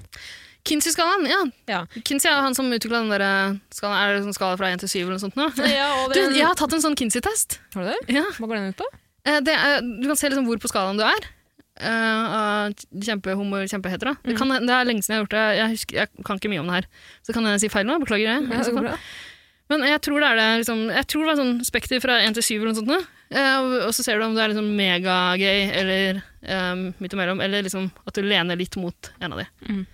Kinsey-skalaen, 0.69 1.27
ja. 1.27 1.41
Ja. 1.71 1.81
Kinsey 2.07 2.31
er 2.31 2.43
han 2.45 2.55
som 2.55 2.71
utvikla 2.71 3.03
den 3.03 3.11
der 3.11 3.25
skala, 3.25 3.61
skalaen. 3.75 3.99
Er 3.99 4.15
det 4.15 4.25
sånn 4.29 4.37
skala 4.37 4.59
fra 4.61 4.71
1 4.71 4.85
til 4.85 4.93
7 4.93 4.97
eller 5.01 5.15
noe 5.17 5.23
sånt 5.25 5.39
nå? 5.39 5.49
Ja, 5.67 5.89
over 6.05 6.15
Du, 6.15 6.37
jeg 6.37 6.47
har 6.47 6.59
tatt 6.59 6.77
en 6.77 6.85
sånn 6.85 6.99
Kinsey-test. 6.99 7.59
Har 7.75 7.87
du 7.87 7.91
det? 7.91 8.19
Ja. 8.21 8.27
Hva 8.39 8.51
går 8.51 8.61
den 8.61 8.75
ut 8.75 8.79
på? 8.79 8.89
Eh, 9.27 9.41
det 9.43 9.55
er, 9.55 9.81
du 9.83 10.07
kan 10.07 10.19
se 10.19 10.31
liksom 10.31 10.47
hvor 10.47 10.61
på 10.63 10.71
skalaen 10.71 11.01
du 11.01 11.07
er. 11.07 11.31
Uh, 11.83 12.69
kjempehomo, 13.03 13.65
kjempehetero. 13.67 14.13
Det, 14.23 14.37
kan, 14.39 14.53
det 14.53 14.75
er 14.77 14.87
lenge 14.87 15.03
siden 15.03 15.17
jeg 15.17 15.19
har 15.19 15.25
gjort 15.25 15.35
det. 15.35 15.45
Jeg, 15.57 15.75
husker, 15.75 16.01
jeg 16.03 16.27
kan 16.29 16.39
ikke 16.39 16.53
mye 16.53 16.63
om 16.63 16.71
det 16.71 16.79
her. 16.79 16.89
Så 17.27 17.35
kan 17.35 17.49
jeg 17.49 17.63
si 17.65 17.71
feil 17.73 17.89
nå. 17.89 17.99
Beklager 18.03 18.29
det. 18.29 18.61
Ja, 18.63 18.83
det. 18.93 18.99
Men 19.73 19.87
jeg 19.89 20.03
tror 20.05 20.21
det 20.21 20.29
er 20.29 20.37
det 20.37 20.47
liksom, 20.61 20.81
Jeg 20.93 21.07
tror 21.09 21.25
det 21.25 21.33
er 21.33 21.39
sånn 21.39 21.55
spekter 21.65 22.03
fra 22.05 22.19
1 22.27 22.37
til 22.37 22.45
7 22.45 22.55
eller 22.55 22.71
noe 22.71 22.79
sånt. 22.79 22.93
nå. 22.93 23.01
Eh, 23.33 23.87
og 23.87 23.95
så 23.97 24.05
ser 24.05 24.21
du 24.21 24.27
om 24.27 24.37
du 24.37 24.43
er 24.43 24.53
liksom 24.53 24.69
megagay 24.77 25.71
eller 25.81 26.21
um, 26.45 26.91
midt 27.01 27.15
imellom, 27.17 27.41
eller 27.41 27.65
liksom 27.65 27.89
at 28.05 28.19
du 28.19 28.27
lener 28.27 28.59
litt 28.61 28.77
mot 28.77 29.13
en 29.19 29.33
av 29.33 29.41
de. 29.41 29.47
Mm. 29.71 29.87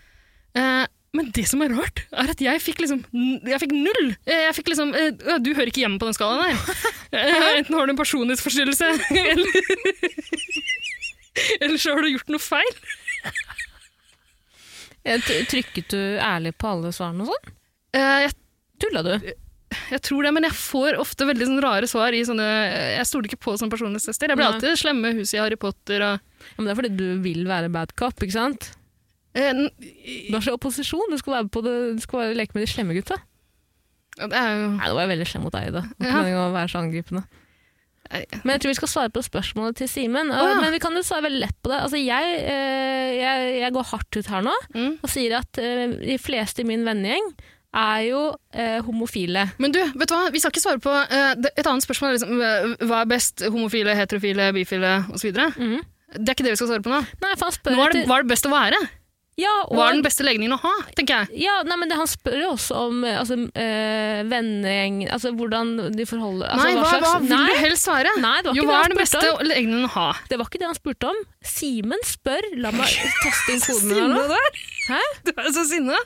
Eh, 0.56 0.87
men 1.16 1.30
det 1.32 1.44
som 1.48 1.62
er 1.64 1.72
rart, 1.72 2.02
er 2.12 2.30
at 2.30 2.40
jeg 2.44 2.61
fikk 2.61 2.82
liksom 2.84 3.00
Jeg 3.48 3.58
fikk 3.62 3.72
null! 3.72 4.11
Eh, 4.28 4.42
Jeg 4.46 4.54
fikk 4.58 4.68
liksom 4.74 4.90
eh, 4.94 5.38
Du 5.40 5.50
hører 5.56 5.70
ikke 5.72 5.80
hjemme 5.82 5.98
på 6.00 6.08
den 6.08 6.16
skalaen. 6.16 6.56
Eh, 7.08 7.56
enten 7.56 7.72
har 7.72 7.87
du 7.88 7.94
en 7.94 7.96
personlighetsforstyrrelse, 7.96 8.84
eller 9.16 9.48
Eller 11.64 11.78
så 11.80 11.94
har 11.96 12.02
du 12.04 12.11
gjort 12.12 12.28
noe 12.34 12.42
feil. 12.42 12.74
Trykket 15.48 15.88
du 15.94 16.00
ærlig 16.20 16.52
på 16.61 16.68
alle 16.68 16.90
svarene 16.92 17.24
og 17.24 17.30
sånn? 17.32 17.54
Jeg, 17.96 18.34
Tulla 18.82 19.02
du? 19.06 19.12
jeg 19.92 20.00
tror 20.04 20.24
det, 20.26 20.32
men 20.37 20.44
jeg 20.48 20.56
får 20.56 20.98
ofte 21.00 21.26
veldig 21.28 21.48
sånn 21.48 21.62
rare 21.64 21.88
svar 21.88 22.12
i 22.16 22.20
sånne 22.28 22.44
Jeg 22.98 23.08
stoler 23.08 23.28
ikke 23.30 23.40
på 23.48 23.54
sånne 23.56 23.72
personlighetstester. 23.72 24.28
Jeg 24.32 24.38
blir 24.40 24.48
alltid 24.50 24.76
slemme 24.80 25.14
huset 25.16 25.38
i 25.38 25.42
Harry 25.42 25.56
Potter 25.61 26.04
og 26.04 26.18
Ja, 26.20 26.58
men 26.58 26.68
det 26.68 26.74
er 26.74 26.78
fordi 26.82 26.92
du 27.00 27.06
vil 27.24 27.48
være 27.48 27.72
bad 27.72 27.96
cop, 27.98 28.20
ikke 28.24 28.37
sant? 28.37 28.68
Eh, 29.35 29.64
Du 30.29 30.37
har 30.37 30.45
så 30.45 30.55
opposisjon. 30.57 31.11
Du 31.11 31.19
skal 31.21 31.38
være 31.38 31.51
på 31.53 31.64
det, 31.64 31.75
du 31.99 32.05
skal 32.05 32.23
bare 32.23 32.38
leke 32.38 32.57
med 32.57 32.64
de 32.67 32.71
slemme 32.71 32.97
gutta. 32.97 33.19
ja, 34.19 34.27
det 34.27 34.38
er 34.38 34.55
jo 34.57 34.71
Nei, 34.77 34.87
nå 34.88 34.95
var 34.95 35.05
jeg 35.05 35.12
veldig 35.14 35.29
slem 35.29 35.45
mot 35.47 35.55
deg, 35.55 35.69
Ida. 35.69 35.85
Ja. 36.03 36.23
å 36.47 36.49
være 36.55 36.73
så 36.73 36.81
angripende. 36.83 37.27
Men 38.09 38.55
jeg 38.55 38.62
tror 38.62 38.73
vi 38.73 38.79
skal 38.79 38.88
svare 38.88 39.12
på 39.12 39.21
spørsmålet 39.21 39.77
til 39.83 39.88
Simen. 39.88 40.31
Å, 40.33 40.41
ja. 40.41 40.57
Men 40.62 40.73
vi 40.73 40.81
kan 40.81 40.97
jo 40.97 41.05
svare 41.05 41.27
veldig 41.27 41.43
lett 41.43 41.59
på 41.61 41.69
det. 41.69 41.83
Altså, 41.85 42.01
jeg, 42.01 42.38
eh, 42.41 43.11
jeg, 43.19 43.53
jeg 43.61 43.75
går 43.77 43.87
hardt 43.91 44.17
ut 44.17 44.31
her 44.33 44.47
nå 44.47 44.55
mm. 44.73 44.91
og 45.05 45.12
sier 45.12 45.37
at 45.43 45.61
de 45.61 46.17
fleste 46.17 46.64
i 46.64 46.69
min 46.69 46.87
vennegjeng 46.88 47.29
er 47.77 48.01
jo 48.07 48.23
eh, 48.57 48.79
homofile. 48.85 49.45
Men 49.61 49.75
du, 49.75 49.81
vet 49.83 50.09
du 50.09 50.14
hva? 50.17 50.31
vi 50.33 50.41
skal 50.41 50.55
ikke 50.55 50.64
svare 50.64 50.81
på 50.81 50.95
eh, 51.05 51.51
Et 51.53 51.67
annet 51.67 51.85
spørsmål 51.85 52.11
er 52.11 52.17
liksom, 52.17 52.88
hva 52.88 53.03
er 53.03 53.11
best? 53.11 53.45
Homofile, 53.53 53.97
heterofile, 53.99 54.51
bifile 54.57 54.95
osv.? 55.12 55.29
Mm. 55.61 55.83
Det 56.17 56.25
er 56.25 56.37
ikke 56.37 56.47
det 56.47 56.55
vi 56.55 56.61
skal 56.62 56.71
svare 56.73 56.85
på 56.85 56.93
nå. 56.93 57.03
Nei, 57.21 57.35
for 57.37 57.51
han 57.51 57.57
spør 57.59 57.77
Nå 57.77 57.85
er 57.85 57.93
det, 57.93 58.07
hva 58.09 58.17
er 58.17 58.25
det 58.25 58.33
best 58.33 58.49
å 58.49 58.53
være? 58.55 58.81
Ja, 59.38 59.53
og, 59.68 59.77
Hva 59.79 59.85
er 59.88 59.96
den 59.98 60.03
beste 60.03 60.24
legningen 60.27 60.57
å 60.57 60.59
ha, 60.64 60.72
tenker 60.98 61.22
jeg. 61.22 61.42
ja, 61.46 61.61
nei, 61.68 61.77
men 61.79 61.90
det, 61.92 61.96
Han 62.01 62.09
spør 62.11 62.37
jo 62.42 62.48
også 62.57 62.81
om 62.88 63.05
eh, 63.07 63.18
altså, 63.20 63.37
øh, 63.38 64.20
vennegjeng 64.33 64.96
Altså 65.14 65.31
hvordan 65.38 65.70
de 65.94 66.07
forholder 66.11 66.51
altså, 66.51 66.66
Nei, 66.66 66.74
hva, 66.83 66.92
hva 67.05 67.12
vil 67.22 67.31
nei, 67.33 67.44
du 67.53 67.61
helst 67.62 67.87
svare? 67.87 68.14
Nei, 68.18 68.35
det 68.42 68.51
var 68.51 68.59
Jo, 68.59 68.64
ikke 68.64 68.72
hva 68.72 68.79
det 68.81 68.88
er 68.88 68.94
den 68.94 69.03
beste 69.05 69.22
om. 69.31 69.42
legningen 69.46 69.87
å 69.87 69.92
ha? 69.94 70.09
Det 70.33 70.40
var 70.40 70.51
ikke 70.51 70.62
det 70.64 70.68
han 70.72 70.79
spurte 70.79 71.12
om. 71.12 71.22
Simen 71.55 72.03
spør 72.07 72.51
La 72.64 72.74
meg 72.74 72.90
taste 73.24 73.55
inn 73.55 73.62
koden 73.62 73.94
her 73.94 74.11
nå. 74.16 74.27
er! 74.98 75.12
Du 75.29 75.33
er 75.37 75.53
så 75.55 75.64
sinna! 75.70 75.98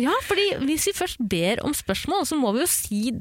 Ja, 0.00 0.10
fordi 0.26 0.44
hvis 0.66 0.88
vi 0.88 0.92
først 0.96 1.20
ber 1.30 1.60
om 1.62 1.74
spørsmål, 1.76 2.24
så 2.26 2.34
må 2.34 2.50
vi 2.56 2.64
jo 2.64 2.70
si, 2.70 3.12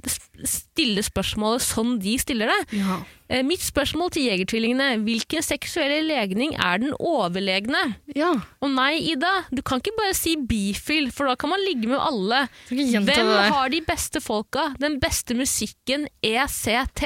stille 0.50 1.04
spørsmålet 1.06 1.62
sånn 1.62 2.00
de 2.02 2.16
stiller 2.18 2.50
det. 2.50 2.80
Ja. 2.80 2.96
Eh, 3.30 3.44
Mitt 3.46 3.62
spørsmål 3.62 4.10
til 4.16 4.26
Jegertvillingene 4.26 4.88
hvilken 5.06 5.46
seksuelle 5.46 6.02
legning 6.08 6.56
er 6.58 6.82
den 6.82 6.96
overlegne? 6.98 7.84
ja. 8.16 8.32
Og 8.64 8.72
nei, 8.74 8.96
Ida, 9.14 9.44
du 9.54 9.62
kan 9.62 9.82
ikke 9.84 9.94
bare 10.00 10.16
si 10.18 10.34
bifil, 10.38 11.12
for 11.14 11.30
da 11.30 11.36
kan 11.38 11.52
man 11.54 11.62
ligge 11.68 11.90
med 11.92 12.00
alle. 12.02 12.48
Hvem 12.72 13.08
har 13.54 13.70
de 13.70 13.82
beste 13.86 14.22
folka, 14.24 14.72
den 14.82 14.98
beste 15.04 15.36
musikken, 15.38 16.08
ECT? 16.26 17.04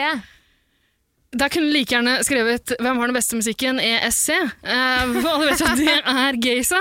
Der 1.36 1.50
kunne 1.52 1.68
du 1.68 1.74
like 1.76 1.92
gjerne 1.92 2.24
skrevet 2.24 2.72
'Hvem 2.80 2.98
har 2.98 3.08
den 3.08 3.16
beste 3.18 3.36
musikken?' 3.36 3.80
ESC. 3.84 4.30
Eh, 4.32 5.22
for 5.22 5.28
alle 5.34 5.50
vet 5.50 5.60
jo 5.60 5.66
at 5.68 5.78
det 5.78 5.98
er 6.08 6.38
geysa 6.40 6.80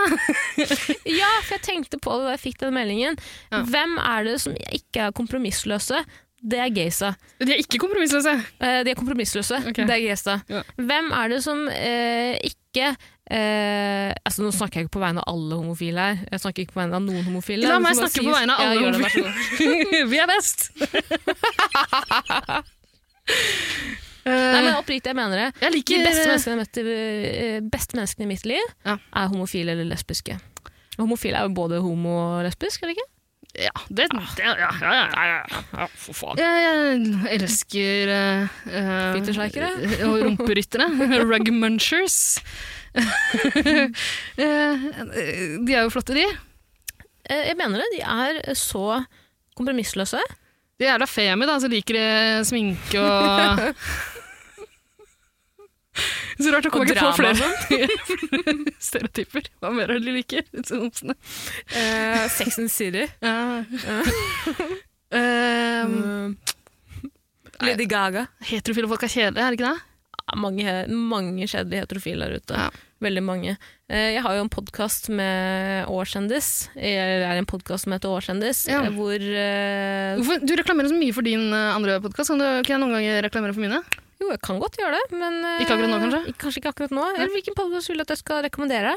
Ja, 1.21 1.33
for 1.43 1.57
jeg 1.57 1.63
tenkte 1.67 1.99
på 1.99 2.15
det 2.15 2.29
da 2.29 2.31
jeg 2.37 2.41
fikk 2.45 2.61
den 2.61 2.75
meldingen. 2.75 3.19
Ja. 3.51 3.63
Hvem 3.67 3.99
er 3.99 4.25
det 4.25 4.41
som 4.41 4.55
ikke 4.71 5.09
er 5.09 5.11
kompromissløse? 5.11 6.05
Det 6.47 6.59
er 6.63 6.71
geysa 6.71 7.15
De 7.41 7.51
er 7.53 7.59
ikke 7.59 7.79
kompromissløse. 7.83 8.37
Eh, 8.61 8.85
de 8.87 8.91
er 8.91 8.95
kompromissløse. 8.95 9.57
Okay. 9.73 9.83
Det 9.89 9.95
er 9.97 10.03
geysa 10.05 10.39
Ja. 10.49 10.63
Hvem 10.79 11.11
er 11.11 11.29
det 11.35 11.43
som 11.43 11.67
eh, 11.69 12.39
ikke 12.47 12.95
eh, 13.31 14.13
altså 14.23 14.43
Nå 14.47 14.51
snakker 14.55 14.79
jeg 14.79 14.87
ikke 14.87 14.99
på 15.01 15.05
vegne 15.09 15.27
av 15.27 15.35
alle 15.35 15.59
homofile 15.59 15.99
her. 16.01 16.17
Jeg 16.31 16.41
snakker 16.41 16.63
ikke 16.63 16.77
på 16.79 16.83
vegne 16.85 16.95
av 16.95 17.03
noen 17.03 17.25
homofile. 17.27 17.67
La 17.67 17.83
meg 17.83 17.99
snakke 17.99 18.23
på 18.23 18.31
vegne 18.31 18.55
av 18.55 18.61
alle 18.63 18.75
Ja, 18.79 18.95
god. 18.95 20.07
Vi 20.15 20.23
er 20.23 20.29
best! 20.31 20.71
Nei, 24.27 24.35
Eh, 24.35 24.63
men 24.65 24.75
Oppriktig, 24.75 25.07
jeg 25.13 25.17
mener 25.17 25.37
det. 25.39 25.49
jeg 25.63 25.73
De 25.73 25.99
beste 26.03 26.27
menneskene 26.27 26.51
jeg 26.51 26.57
har 26.57 26.63
møtt 26.65 26.79
i, 26.83 26.85
eh, 27.47 27.61
beste 27.61 27.97
menneskene 27.97 28.25
i 28.27 28.31
mitt 28.33 28.47
liv, 28.47 28.65
Ja. 28.85 28.97
er 29.15 29.29
homofile 29.31 29.71
eller 29.77 29.85
lesbiske. 29.87 30.39
Homofile 30.99 31.37
er 31.39 31.43
jo 31.47 31.55
både 31.55 31.79
homo 31.81 32.17
og 32.39 32.45
lesbisk, 32.49 32.83
er 32.83 32.87
det 32.91 32.97
ikke? 32.97 33.11
Ja, 33.57 33.71
det, 33.89 34.09
det 34.11 34.43
ja, 34.45 34.53
ja, 34.59 34.69
ja, 34.83 34.91
ja, 35.15 35.43
ja. 35.79 35.87
for 35.97 36.13
faen. 36.13 36.37
Jeg, 36.37 36.65
jeg 36.67 37.41
elsker 37.41 38.11
uh, 38.13 39.15
Fittersleikere? 39.17 39.71
Og 40.11 40.19
rumperyttere. 40.27 40.91
Rugmunchers. 41.31 42.41
Eh, 44.37 44.87
de 45.65 45.75
er 45.75 45.83
jo 45.87 45.91
flotte, 45.93 46.15
de. 46.17 46.25
Eh, 47.31 47.47
Jeg 47.49 47.57
mener 47.59 47.81
det. 47.83 47.89
De 47.97 48.03
er 48.03 48.55
så 48.59 49.05
kompromissløse. 49.57 50.21
De 50.81 50.85
er 50.91 50.99
da 51.01 51.07
femi, 51.09 51.47
da, 51.49 51.57
så 51.63 51.69
liker 51.73 51.97
de 51.97 52.45
sminke 52.45 53.01
og 53.01 53.63
Så 56.43 56.53
rart 56.53 56.67
å 56.69 56.71
komme 56.75 56.87
ikke 56.89 57.01
på 57.01 57.13
flere 57.17 57.47
stereotyper. 58.89 59.49
Hva 59.63 59.71
mer 59.75 59.91
er 59.91 59.99
det 60.01 60.07
de 60.07 60.17
liker? 60.19 60.45
Uh. 60.53 62.29
Sex 62.29 62.59
and 62.61 62.71
City. 62.71 63.07
Uh. 63.23 63.65
Um. 65.11 66.37
Lady 67.63 67.87
Gaga. 67.89 68.27
heterofile 68.45 68.89
folk 68.91 69.05
er 69.07 69.13
kjedelige, 69.13 69.45
er 69.47 69.55
det 69.55 69.59
ikke 69.61 69.71
det? 69.73 69.81
Mange, 70.37 70.73
mange 70.91 71.47
kjedelige 71.49 71.85
heterofile 71.87 72.27
der 72.27 72.41
ute. 72.43 72.59
Ja. 72.59 72.67
Veldig 73.05 73.23
mange. 73.23 73.53
Eh, 73.93 74.15
Jeg 74.17 74.23
har 74.25 74.35
jo 74.37 74.43
en 74.43 74.51
podkast 74.51 75.09
med 75.13 75.87
Årskjendis. 75.93 76.69
Eller 76.75 77.25
er 77.29 77.39
en 77.39 77.47
podkast 77.49 77.85
som 77.87 77.93
heter 77.95 78.11
Årskjendis, 78.11 78.65
Ja. 78.69 78.83
eh, 78.85 78.91
hvor 78.91 79.21
du 80.43 80.53
reklamerer 80.59 80.89
så 80.91 80.99
mye 80.99 81.15
for 81.15 81.23
din 81.23 81.53
andre 81.55 82.01
podkast. 82.01 82.29
Kan, 82.33 82.39
du- 82.43 82.63
kan 82.67 82.75
jeg 82.77 82.81
noen 82.83 82.97
ganger 82.99 83.23
reklamere 83.29 83.55
for 83.55 83.61
mine? 83.63 83.81
Jo, 84.17 84.31
jeg 84.33 84.41
kan 84.45 84.61
godt 84.63 84.79
gjøre 84.81 84.97
det, 84.97 85.19
men 85.19 85.39
eh, 85.45 85.63
Ikke 85.65 85.77
akkurat 85.77 85.93
nå, 85.93 86.01
kanskje? 86.03 86.35
Kanskje 86.41 86.63
ikke 86.63 86.73
akkurat 86.73 86.97
nå. 86.97 87.05
Eller 87.15 87.33
hvilken 87.35 87.57
podkast 87.59 87.91
vil 87.91 88.01
du 88.01 88.07
at 88.07 88.13
jeg 88.15 88.23
skal 88.23 88.43
rekommendere? 88.47 88.97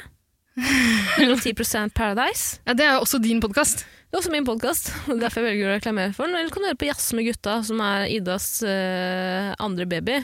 110 1.20 1.92
Paradise. 1.96 2.60
Ja, 2.68 2.76
det 2.76 2.86
er 2.86 2.98
jo 2.98 3.06
også 3.06 3.20
din 3.24 3.42
podkast. 3.44 3.86
Det 4.10 4.18
er 4.18 4.22
også 4.24 4.34
min 4.34 4.48
podkast, 4.48 4.92
derfor 5.22 5.44
jeg 5.44 5.52
velger 5.52 5.70
å 5.70 5.76
reklamere 5.78 6.16
for 6.16 6.28
den. 6.28 6.40
Eller 6.40 6.52
kan 6.54 6.64
du 6.64 6.70
høre 6.72 6.80
på 6.80 6.90
Jazz 6.90 7.12
med 7.16 7.28
gutta, 7.28 7.60
som 7.68 7.84
er 7.86 8.08
Idas 8.10 8.48
uh, 8.66 9.52
andre 9.62 9.86
baby. 9.90 10.18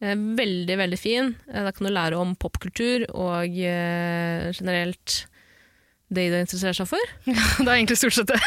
Eh, 0.00 0.16
veldig, 0.16 0.76
veldig 0.80 0.98
fin. 1.00 1.34
Da 1.48 1.72
kan 1.76 1.88
du 1.88 1.92
lære 1.92 2.18
om 2.20 2.34
popkultur 2.40 3.06
og 3.12 3.56
generelt 3.56 5.24
det 6.10 6.26
Ida 6.26 6.40
interesserer 6.42 6.74
seg 6.74 6.88
for. 6.90 7.12
Ja, 7.30 7.38
Det 7.60 7.68
er 7.68 7.76
egentlig 7.76 7.98
stort 8.00 8.16
sett 8.16 8.30
det. 8.32 8.40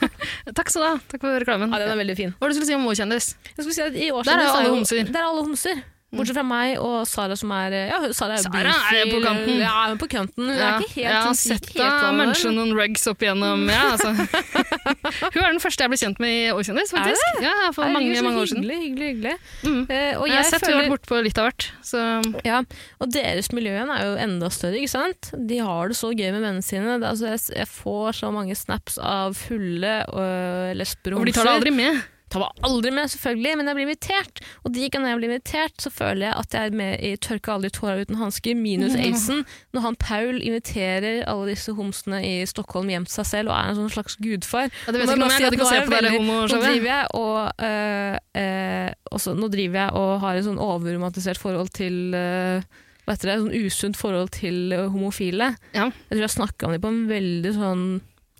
Takk 0.58 0.72
skal 0.72 0.82
du 0.82 0.86
ha. 0.88 0.94
Takk 1.12 1.22
for 1.22 1.38
reklamen. 1.44 1.70
Ja, 1.70 1.82
den 1.84 1.94
er 1.94 2.00
veldig 2.02 2.16
fin. 2.18 2.34
Hva 2.34 2.44
var 2.44 2.50
det 2.52 2.56
du 2.56 2.60
skulle 2.60 2.72
si 2.72 2.78
om 2.78 2.86
vår 2.88 2.98
kjendis? 3.00 3.28
Jeg 3.54 3.60
skulle 3.60 3.76
si 3.76 3.84
at 3.86 3.94
i 3.94 4.08
Der 4.10 4.32
er 4.34 4.46
jo 4.48 4.54
alle 4.58 4.72
homser. 4.74 5.04
Der 5.10 5.20
er 5.22 5.28
alle 5.30 5.44
homser. 5.46 5.82
Bortsett 6.14 6.38
fra 6.38 6.44
meg 6.46 6.78
og 6.82 7.04
Sara 7.08 7.36
som 7.38 7.52
er 7.56 7.76
Ja, 7.90 7.98
Sara 8.16 8.36
er 8.36 8.42
jo 8.42 8.48
Sara 8.48 8.74
er 9.00 9.10
på 9.10 9.20
kanten. 9.24 9.60
Ja, 9.60 9.74
hun 9.84 9.94
er 9.96 10.00
på 10.00 10.08
kanten. 10.12 10.48
Hun 10.48 10.54
er 10.54 10.78
ikke 10.78 10.92
helt, 10.94 11.00
jeg 11.04 11.22
har 11.26 11.38
sett 11.38 11.68
ikke 11.68 11.82
helt 11.82 12.04
deg 12.04 12.18
munche 12.20 12.52
noen 12.54 12.72
rugs 12.78 13.06
opp 13.10 13.24
igjennom 13.24 13.64
ja, 13.70 13.82
altså. 13.94 14.12
Hun 15.34 15.40
er 15.42 15.48
den 15.50 15.60
første 15.62 15.84
jeg 15.84 15.92
ble 15.92 15.98
kjent 16.00 16.20
med 16.22 16.32
i 16.34 16.44
Årkjendis, 16.54 16.92
Er 16.94 17.08
det? 17.08 17.14
faktisk. 17.14 17.42
Ja, 17.44 17.54
for 17.74 17.90
mange, 17.90 18.10
Herregud, 18.10 18.20
så 18.20 18.24
mange 18.28 18.42
år 18.44 18.50
siden. 18.52 18.64
Hyggelig, 18.64 18.78
hyggelig, 18.84 19.10
hyggelig. 19.12 19.34
Mm. 19.64 19.82
Uh, 19.90 20.20
og 20.20 20.28
Jeg 20.28 20.36
har 20.36 20.48
sett 20.48 20.54
sett 20.54 20.68
hun 20.68 20.74
har 20.74 20.82
vært 20.84 20.94
borte 20.94 21.10
på 21.10 21.20
litt 21.26 21.40
av 21.42 21.48
hvert. 21.50 21.68
Så 21.84 22.04
Ja, 22.46 22.62
og 23.00 23.12
deres 23.14 23.50
miljø 23.56 23.74
igjen 23.74 23.92
er 23.94 24.06
jo 24.08 24.16
enda 24.24 24.50
større, 24.54 24.80
ikke 24.80 24.94
sant? 24.94 25.30
De 25.50 25.60
har 25.64 25.92
det 25.92 25.98
så 25.98 26.12
gøy 26.14 26.30
med 26.30 26.40
vennene 26.40 26.64
sine. 26.64 26.98
Altså, 27.00 27.32
jeg, 27.34 27.44
jeg 27.60 27.70
får 27.70 28.20
så 28.22 28.32
mange 28.34 28.56
snaps 28.58 28.98
av 29.02 29.36
fulle 29.38 29.94
øh, 30.08 30.72
lesberomser. 30.78 31.18
og 31.18 31.24
og 31.24 31.30
de 31.30 31.36
tar 31.36 31.48
det 31.48 31.56
aldri 31.58 31.74
med. 31.74 32.02
Tar 32.34 32.42
meg 32.42 32.64
aldri 32.66 32.90
med, 32.90 33.10
selvfølgelig, 33.12 33.50
men 33.60 33.68
jeg 33.70 33.76
blir 33.78 33.86
invitert. 33.86 34.40
Og 34.66 34.72
de 34.74 34.88
gangene 34.90 35.12
jeg 35.12 35.18
blir 35.20 35.30
invitert, 35.30 35.74
så 35.78 35.90
føler 35.94 36.26
jeg 36.26 36.34
at 36.40 36.56
jeg 36.56 36.70
er 36.70 36.76
med 36.80 37.04
i 37.06 37.10
Tørka 37.22 37.54
aldri 37.54 37.70
tårer 37.76 38.02
uten 38.02 38.18
hansker, 38.18 38.56
minus 38.58 38.96
Aidsen, 39.04 39.44
når 39.76 39.84
han 39.86 39.98
Paul 40.02 40.40
inviterer 40.40 41.20
alle 41.30 41.52
disse 41.52 41.74
homsene 41.78 42.18
i 42.26 42.32
Stockholm 42.50 42.90
hjem 42.90 43.06
til 43.06 43.20
seg 43.20 43.28
selv 43.30 43.52
og 43.52 43.58
er 43.58 43.70
en 43.70 43.78
sånn 43.78 43.92
slags 43.94 44.18
gudfar. 44.18 44.66
Ja, 44.66 44.94
det 44.94 45.02
vet 45.02 45.12
jeg 45.12 45.20
ikke 45.20 45.28
om 45.28 45.34
jeg 45.34 45.44
gadd 45.44 45.58
ikke 45.58 45.66
å 45.66 45.70
se 45.70 45.82
på 45.84 45.92
det 45.94 46.00
jeg 46.02 46.16
homoshowet. 46.18 46.88
jeg 46.88 47.12
og, 47.20 47.66
øh, 47.68 48.16
øh, 48.42 48.88
også, 49.14 49.36
nå 49.38 49.50
driver 49.52 49.80
jeg 49.84 50.00
og 50.00 50.10
har 50.24 50.40
et 50.40 50.48
sånn 50.48 50.64
overromantisert 50.64 51.38
forhold 51.38 51.70
til 51.76 52.18
øh, 52.18 52.80
hva 53.04 53.14
heter 53.14 53.30
det, 53.30 53.38
sånn 53.44 53.68
usunt 53.68 54.00
forhold 54.00 54.32
til 54.34 54.74
homofile. 54.90 55.52
Ja. 55.76 55.86
Jeg 55.86 56.16
tror 56.16 56.24
jeg 56.24 56.34
snakka 56.34 56.66
om 56.66 56.74
dem 56.74 56.82
på 56.82 56.90
en 56.90 57.06
veldig 57.12 57.54
sånn 57.54 57.86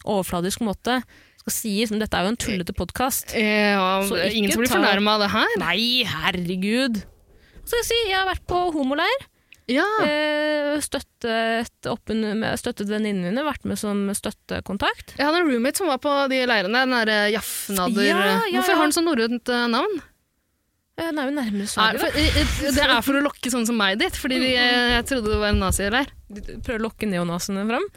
overfladisk 0.04 0.64
måte. 0.64 0.98
Skal 1.44 1.52
sies, 1.58 1.90
men 1.92 2.00
Dette 2.00 2.16
er 2.16 2.24
jo 2.24 2.32
en 2.32 2.38
tullete 2.40 2.72
podkast. 2.72 3.34
Ja, 3.36 4.00
ikke 4.06 4.30
ingen 4.32 4.52
som 4.54 4.62
blir 4.62 4.70
fornærma 4.72 5.18
av 5.18 5.24
det 5.26 5.30
her. 5.34 5.50
Nei, 5.60 5.82
herregud! 6.08 7.02
Så 7.64 7.68
skal 7.68 7.80
jeg 7.82 7.88
si, 7.90 7.98
jeg 8.08 8.16
har 8.16 8.28
vært 8.30 8.46
på 8.48 8.60
homoleir. 8.72 9.26
Ja, 9.68 9.84
Eh, 10.04 10.74
støttet, 10.84 11.68
støttet 12.60 12.88
venninnene 12.90 13.30
mine, 13.30 13.44
vært 13.46 13.64
med 13.68 13.78
som 13.80 14.02
støttekontakt. 14.16 15.14
Jeg 15.18 15.24
hadde 15.28 15.42
en 15.44 15.48
roommate 15.52 15.80
som 15.80 15.88
var 15.92 16.00
på 16.02 16.12
de 16.32 16.40
leirene. 16.48 16.80
Den 16.84 16.96
derre 16.96 17.18
Jafnader 17.32 18.04
Ja, 18.08 18.18
ja, 18.24 18.40
Hvorfor 18.58 18.72
ja. 18.74 18.80
har 18.80 18.88
den 18.88 18.96
så 18.96 19.04
norrønt 19.04 19.48
eh, 19.54 19.64
navn? 19.72 20.00
Eh, 20.98 21.06
Den 21.12 21.18
er 21.22 21.28
jo 21.30 21.36
nærmere 21.38 21.68
Sverige. 21.70 22.10
eh, 22.12 22.40
eh, 22.40 22.72
det 22.74 22.84
er 22.88 23.00
for 23.04 23.20
å 23.20 23.24
lokke 23.24 23.52
sånne 23.52 23.68
som 23.68 23.76
meg 23.80 23.98
dit, 24.00 24.16
fordi 24.16 24.40
eh, 24.42 24.96
jeg 24.96 25.06
trodde 25.12 25.32
det 25.32 25.40
var 25.44 25.52
en 25.52 25.60
nazileir. 25.64 26.08
da. 26.08 26.40
De 26.40 26.58
Prøver 26.64 26.80
å 26.80 26.86
lokke 26.88 27.08
neonazene 27.12 27.64
fram. 27.68 27.88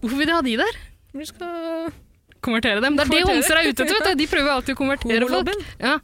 Hvorfor 0.00 0.16
vil 0.20 0.26
de 0.28 0.36
ha 0.36 0.42
de 0.44 0.56
der? 0.62 0.80
Vi 1.16 1.24
skal 1.32 1.92
Konvertere 2.44 2.80
dem. 2.84 2.96
Det 2.96 3.06
er 3.06 3.10
det 3.10 3.22
Konvertere. 3.22 3.36
homser 3.36 3.60
er 3.60 3.68
ute 3.70 3.86
etter. 3.86 4.16
De 4.18 4.26
prøver 4.30 4.50
alltid 4.52 4.74
å 4.76 4.78
konvertere 4.78 5.28
folk. 5.30 5.48
Ja. 5.80 5.98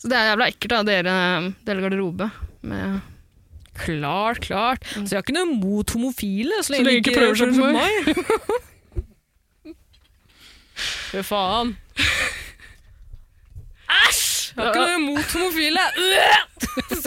Så 0.00 0.10
det 0.10 0.16
er 0.18 0.30
jævla 0.32 0.46
ekkelt 0.52 0.72
av 0.76 0.86
dere 0.88 1.16
deler 1.64 1.84
garderobe. 1.88 2.30
Med 2.64 3.00
Klart, 3.74 4.38
klart. 4.44 4.84
Så 4.86 5.02
jeg 5.02 5.16
har 5.18 5.24
ikke 5.24 5.34
noe 5.34 5.50
mot 5.50 5.90
homofile, 5.96 6.60
så 6.62 6.76
lenge, 6.76 6.84
lenge 6.86 7.02
de 7.02 7.10
ikke 7.10 7.18
prøver 7.18 7.34
seg 7.40 7.48
på 7.58 7.66
meg. 7.74 7.90
Fy 11.10 11.22
faen. 11.26 11.74
Æsj! 14.04 14.54
Jeg 14.54 14.62
har 14.62 14.70
ikke 14.70 14.84
noe 14.84 14.98
imot 15.00 15.34
homofile. 15.34 15.84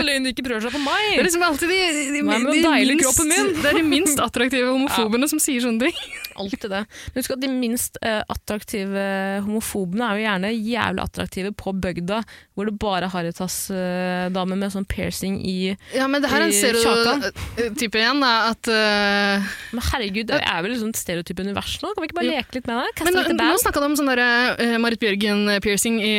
Så 0.07 0.31
ikke 0.31 0.45
prøver 0.45 0.63
seg 0.65 0.73
på 0.75 0.81
meg. 0.83 1.03
Det 1.11 1.21
er 1.21 1.27
liksom 1.27 1.43
alltid 1.47 1.71
de, 1.71 1.79
de, 2.15 2.21
med 2.25 2.45
de, 2.47 2.61
den 2.63 2.97
minst, 2.97 3.21
min? 3.27 3.51
det 3.57 3.69
er 3.71 3.77
de 3.79 3.83
minst 3.87 4.21
attraktive 4.23 4.71
homofobene 4.75 5.29
som 5.31 5.41
sier 5.41 5.63
sånne 5.63 5.87
ting. 5.87 6.15
Alltid 6.37 6.69
det. 6.69 6.83
Men 7.13 7.23
husk 7.23 7.33
at 7.33 7.41
de 7.41 7.49
minst 7.51 7.97
uh, 8.03 8.21
attraktive 8.29 9.05
homofobene 9.45 10.05
er 10.07 10.19
jo 10.19 10.25
gjerne 10.27 10.51
jævlig 10.53 11.03
attraktive 11.03 11.53
på 11.57 11.73
bygda, 11.81 12.21
hvor 12.57 12.69
det 12.69 12.75
bare 12.81 13.07
er 13.07 13.13
Haritas-damer 13.13 14.59
med 14.59 14.73
sånn 14.73 14.87
piercing 14.89 15.39
i 15.41 15.57
Ja, 15.95 16.07
men 16.09 16.23
det 16.23 16.31
her 16.31 16.45
er 16.45 16.49
en 16.49 16.55
stereotype 16.55 18.01
igjen, 18.01 18.21
da, 18.23 18.33
at 18.51 18.69
uh, 18.69 19.49
Men 19.73 19.85
herregud, 19.91 20.29
det 20.29 20.41
er 20.43 20.63
vel 20.65 20.75
et 20.75 20.83
sånt 20.83 20.99
stereotype 20.99 21.45
univers 21.45 21.77
nå? 21.81 21.93
Kan 21.95 22.05
vi 22.05 22.11
ikke 22.11 22.19
bare 22.21 22.29
Jo. 22.29 22.37
leke 22.37 22.59
litt 22.59 22.69
med 22.69 22.81
det? 22.81 22.87
Men 22.87 22.99
Kaste 23.01 23.15
nå, 23.15 23.25
litt 23.25 23.41
nå 23.41 23.51
snakka 23.65 23.83
du 23.83 23.89
om 23.89 23.97
sånn 23.99 24.11
derre 24.13 24.31
uh, 24.61 24.77
Marit 24.83 25.01
Bjørgen-piercing 25.01 26.01
i, 26.03 26.17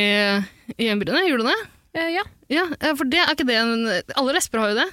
i 0.75 0.89
øyenbrynene, 0.89 1.27
Gjorde 1.29 1.45
du 1.47 1.51
det? 1.53 1.59
Eh, 1.99 2.11
ja. 2.17 2.25
Ja, 2.49 2.65
eh, 2.79 2.95
for 2.97 3.09
det 3.09 3.21
er 3.21 3.31
ikke 3.33 3.47
det 3.49 3.59
en, 3.61 3.87
Alle 4.17 4.33
lesber 4.35 4.63
har 4.63 4.73
jo 4.73 4.79
det. 4.81 4.89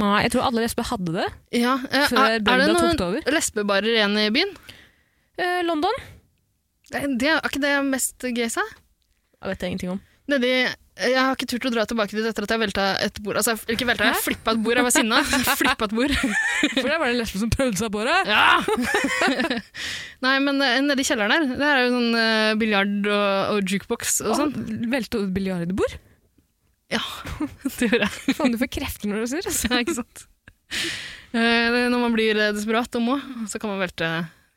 Nei, 0.00 0.14
jeg 0.24 0.32
tror 0.34 0.48
alle 0.48 0.64
lesber 0.64 0.86
hadde 0.88 1.12
det 1.14 1.26
Ja, 1.54 1.76
eh, 1.86 2.08
før 2.10 2.24
er, 2.24 2.40
er 2.40 2.62
det 2.64 2.70
noen 2.72 3.34
lesbebarer 3.36 3.92
igjen 3.92 4.16
i 4.18 4.30
byen? 4.34 4.50
Eh, 5.38 5.60
London? 5.66 6.00
Det, 6.90 7.04
det, 7.20 7.30
er 7.30 7.46
ikke 7.46 7.62
det 7.62 7.74
mest 7.86 8.26
gøy 8.26 8.48
seg? 8.50 8.74
Jeg 9.38 9.52
vet 9.52 9.62
jeg 9.62 9.74
ingenting 9.74 9.94
om. 9.94 10.02
Nedi 10.30 10.50
Jeg 10.94 11.18
har 11.18 11.34
ikke 11.34 11.48
turt 11.50 11.64
å 11.66 11.70
dra 11.74 11.84
tilbake 11.90 12.14
dit 12.14 12.26
etter 12.28 12.44
at 12.46 12.52
jeg 12.54 12.60
velta 12.62 12.82
et 13.02 13.16
bord. 13.24 13.38
Altså, 13.40 13.56
ikke 13.66 13.86
velta, 13.88 14.12
jeg 14.12 14.22
flippa 14.22 14.52
et 14.54 14.60
bord. 14.62 14.78
Jeg 14.78 14.86
var 14.86 14.94
sinna. 14.94 15.22
flippa 15.58 15.88
et 15.88 15.94
bord. 15.98 16.14
For 16.20 16.86
det 16.86 16.98
var 17.00 17.08
det 17.08 17.16
en 17.16 17.18
lesbe 17.18 17.40
som 17.42 17.50
seg 17.80 17.90
på 17.96 18.04
det. 18.06 18.18
Ja! 18.30 18.44
Nei, 20.24 20.34
men 20.44 20.62
nede 20.62 21.02
i 21.02 21.06
kjelleren 21.08 21.34
der, 21.34 21.58
det 21.58 21.70
er 21.70 21.82
jo 21.82 21.88
sånn 21.96 22.14
uh, 22.14 22.52
biljard 22.60 23.08
og, 23.10 23.56
og 23.56 23.74
jukebox 23.74 24.20
og 24.22 24.36
sånn. 24.38 24.54
Velte 24.92 25.18
du 25.18 25.26
et 25.26 25.34
biljardbord? 25.34 25.96
Ja, 26.94 27.02
det 27.80 27.90
gjør 27.90 28.04
jeg. 28.04 28.36
Faen, 28.38 28.54
du 28.54 28.60
får 28.62 28.70
krefter 28.78 29.10
når 29.10 29.24
du 29.24 29.32
sier 29.34 29.50
det. 29.50 29.56
Ja, 29.66 29.82
ikke 29.82 29.98
sant? 29.98 30.24
Uh, 31.34 31.90
når 31.90 31.98
man 31.98 32.14
blir 32.14 32.38
eh, 32.38 32.54
desperat 32.54 32.94
og 33.00 33.02
må, 33.02 33.18
så 33.50 33.58
kan 33.58 33.74
man 33.74 33.82
velte 33.82 34.12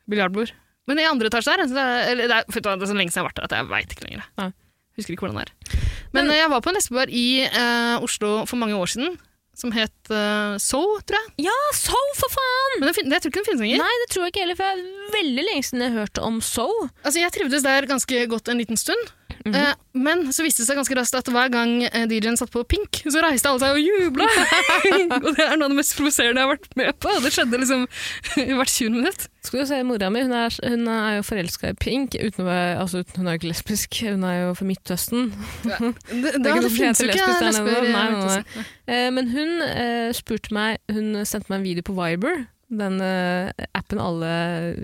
biljardbord. 0.06 0.54
Men 0.88 1.02
i 1.02 1.10
andre 1.10 1.28
etasje 1.32 1.50
der, 1.50 1.66
så 1.66 1.74
det 1.76 1.84
er, 1.84 2.00
eller 2.14 2.30
det 2.30 2.38
er, 2.38 2.48
vet 2.48 2.64
du 2.64 2.70
det 2.70 2.86
er 2.86 2.90
så 2.94 2.96
lenge 2.96 3.12
siden 3.12 3.18
jeg 3.18 3.26
har 3.26 3.30
vært 3.32 3.40
der 3.42 3.48
at 3.50 3.58
jeg 3.58 3.70
veit 3.74 3.94
ikke 3.96 4.06
lenger. 4.06 4.28
Ja. 4.38 4.50
Husker 4.98 5.14
ikke 5.14 5.28
hvordan 5.28 5.40
det 5.40 5.46
er. 5.46 5.78
Men 6.16 6.28
eh, 6.28 6.40
jeg 6.40 6.50
var 6.52 6.62
på 6.64 6.72
en 6.72 6.78
lesbebar 6.78 7.10
i 7.14 7.26
eh, 7.46 8.04
Oslo 8.04 8.42
for 8.50 8.60
mange 8.60 8.76
år 8.76 8.90
siden, 8.90 9.16
som 9.58 9.72
het 9.74 10.10
uh, 10.14 10.54
So, 10.62 10.80
tror 11.02 11.18
jeg. 11.18 11.48
Ja, 11.48 11.56
so, 11.74 11.98
for 12.14 12.30
faen! 12.30 12.76
Men 12.78 12.92
den, 12.94 13.10
jeg 13.10 13.24
tror 13.24 13.32
ikke 13.32 13.40
den 13.40 13.48
finnes 13.48 13.64
lenger. 13.64 13.82
Nei, 13.82 13.96
det 14.04 14.10
tror 14.12 14.26
jeg 14.26 14.32
ikke 14.32 14.44
heller, 14.44 14.58
for 14.58 14.68
jeg 14.68 14.78
er 14.78 15.14
veldig 15.16 15.46
lenge 15.48 15.66
siden 15.66 15.82
jeg 15.82 15.94
hørte 15.96 16.26
om 16.28 16.36
so. 16.44 16.68
Altså, 17.02 17.18
jeg 17.24 17.34
trivdes 17.34 17.66
der 17.66 17.88
ganske 17.90 18.26
godt 18.30 18.52
en 18.52 18.62
liten 18.62 18.78
stund. 18.78 19.10
Eh, 19.54 19.72
men 19.98 20.26
så 20.34 20.44
viste 20.44 20.62
det 20.62 20.68
seg 20.68 20.78
ganske 20.78 20.96
raskt 20.98 21.16
at 21.18 21.30
hver 21.32 21.50
gang 21.52 21.82
eh, 21.86 22.04
DJ-en 22.10 22.38
satt 22.38 22.52
på 22.54 22.62
Pink, 22.68 23.00
så 23.04 23.22
reiste 23.24 23.50
alle 23.50 23.62
seg 23.62 23.78
og 23.78 23.82
jubla! 23.82 24.28
og 25.22 25.28
det 25.34 25.44
er 25.44 25.56
noe 25.56 25.68
av 25.68 25.74
det 25.74 25.78
mest 25.78 25.96
provoserende 25.98 26.42
jeg 26.42 26.48
har 26.48 26.52
vært 26.54 26.78
med 26.80 27.00
på. 27.02 27.14
Det 27.24 27.32
skjedde 27.34 27.60
liksom 27.62 27.84
hvert 28.58 28.74
20 28.74 28.94
minutt. 28.96 29.26
Skal 29.48 29.62
du 29.62 29.68
se, 29.70 29.78
Mora 29.86 30.10
mi 30.12 30.22
hun 30.26 30.34
er, 30.36 30.54
hun 30.66 30.88
er 30.92 31.18
jo 31.18 31.26
forelska 31.26 31.72
i 31.72 31.76
Pink. 31.78 32.16
Uten 32.18 32.44
å 32.44 32.48
være, 32.48 32.72
altså, 32.82 33.02
hun 33.16 33.26
er 33.26 33.36
jo 33.36 33.40
ikke 33.40 33.52
lesbisk, 33.52 34.00
hun 34.04 34.26
er 34.28 34.40
jo 34.42 34.54
fra 34.58 34.68
Midtøsten. 34.68 35.30
Det, 35.68 35.76
det, 35.78 36.20
det, 36.22 36.38
det, 36.42 36.52
noe 36.62 36.70
finnes 36.72 37.00
jo 37.00 37.08
ikke 37.08 37.40
lesber. 37.44 38.44
Eh, 38.88 39.08
men 39.14 39.28
hun 39.30 39.50
eh, 39.64 40.08
spurte 40.16 40.54
meg 40.54 40.78
Hun 40.90 41.20
sendte 41.28 41.50
meg 41.50 41.60
en 41.60 41.66
video 41.66 41.84
på 41.86 41.94
Viber, 41.96 42.46
den 42.68 42.98
eh, 43.04 43.68
appen 43.76 44.00
alle 44.02 44.32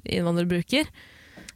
innvandrere 0.04 0.50
bruker. 0.50 0.88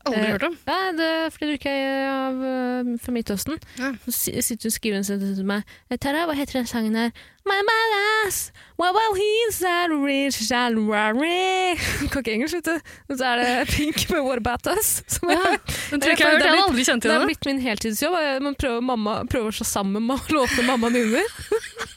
Aldri 0.08 0.24
Eh, 0.24 0.32
hørt 0.34 0.46
om. 0.48 0.54
Ja, 0.68 0.78
det 0.98 1.08
er 1.08 1.30
fordi 1.34 1.48
du 1.50 1.56
ikke 1.58 1.72
er 1.72 2.06
av, 2.10 2.38
eh, 2.50 2.92
fra 3.02 3.12
Midtøsten. 3.14 3.58
Ja. 3.78 3.92
Så 4.06 4.32
sitter 4.42 4.66
hun 4.66 4.72
og 4.72 4.76
skriver 4.76 4.96
en 5.00 5.04
sted 5.08 5.24
til 5.36 5.44
meg. 5.48 5.62
«Eh, 5.90 5.96
Tara, 5.96 6.26
hva 6.26 6.34
heter 6.38 6.58
den 6.60 6.66
sangen 6.70 6.96
her? 6.96 7.10
My 7.48 7.60
badass, 7.64 8.50
wow, 8.76 8.92
wow, 8.92 9.14
he's 9.16 9.62
a 9.64 9.88
rich 9.88 10.50
and 10.52 10.88
rare. 10.90 11.76
Kan 12.12 12.20
ikke 12.20 12.34
engelsk, 12.34 12.58
vet 12.58 12.64
du. 12.64 12.80
Og 13.08 13.18
så 13.18 13.24
er 13.24 13.36
det 13.40 13.68
Pink 13.74 14.10
med 14.10 14.20
What 14.20 14.42
About 14.42 14.66
Us. 14.76 15.02
Som 15.14 15.30
Ja, 15.30 15.38
jeg, 15.54 15.60
Den 15.90 16.00
tror 16.00 16.10
jeg 16.10 16.18
jeg 16.18 16.64
aldri 16.64 16.84
kjent 16.84 17.02
det 17.02 17.14
er 17.14 17.24
blitt 17.24 17.46
min 17.48 17.62
heltidsjobb. 17.64 18.18
Man 18.44 18.54
prøver, 18.58 18.84
mamma, 18.84 19.22
prøver 19.30 19.48
å 19.48 19.56
slå 19.60 19.68
sammen 19.68 20.08
låtene 20.08 20.66
mamma 20.66 20.92
nynner. 20.92 21.96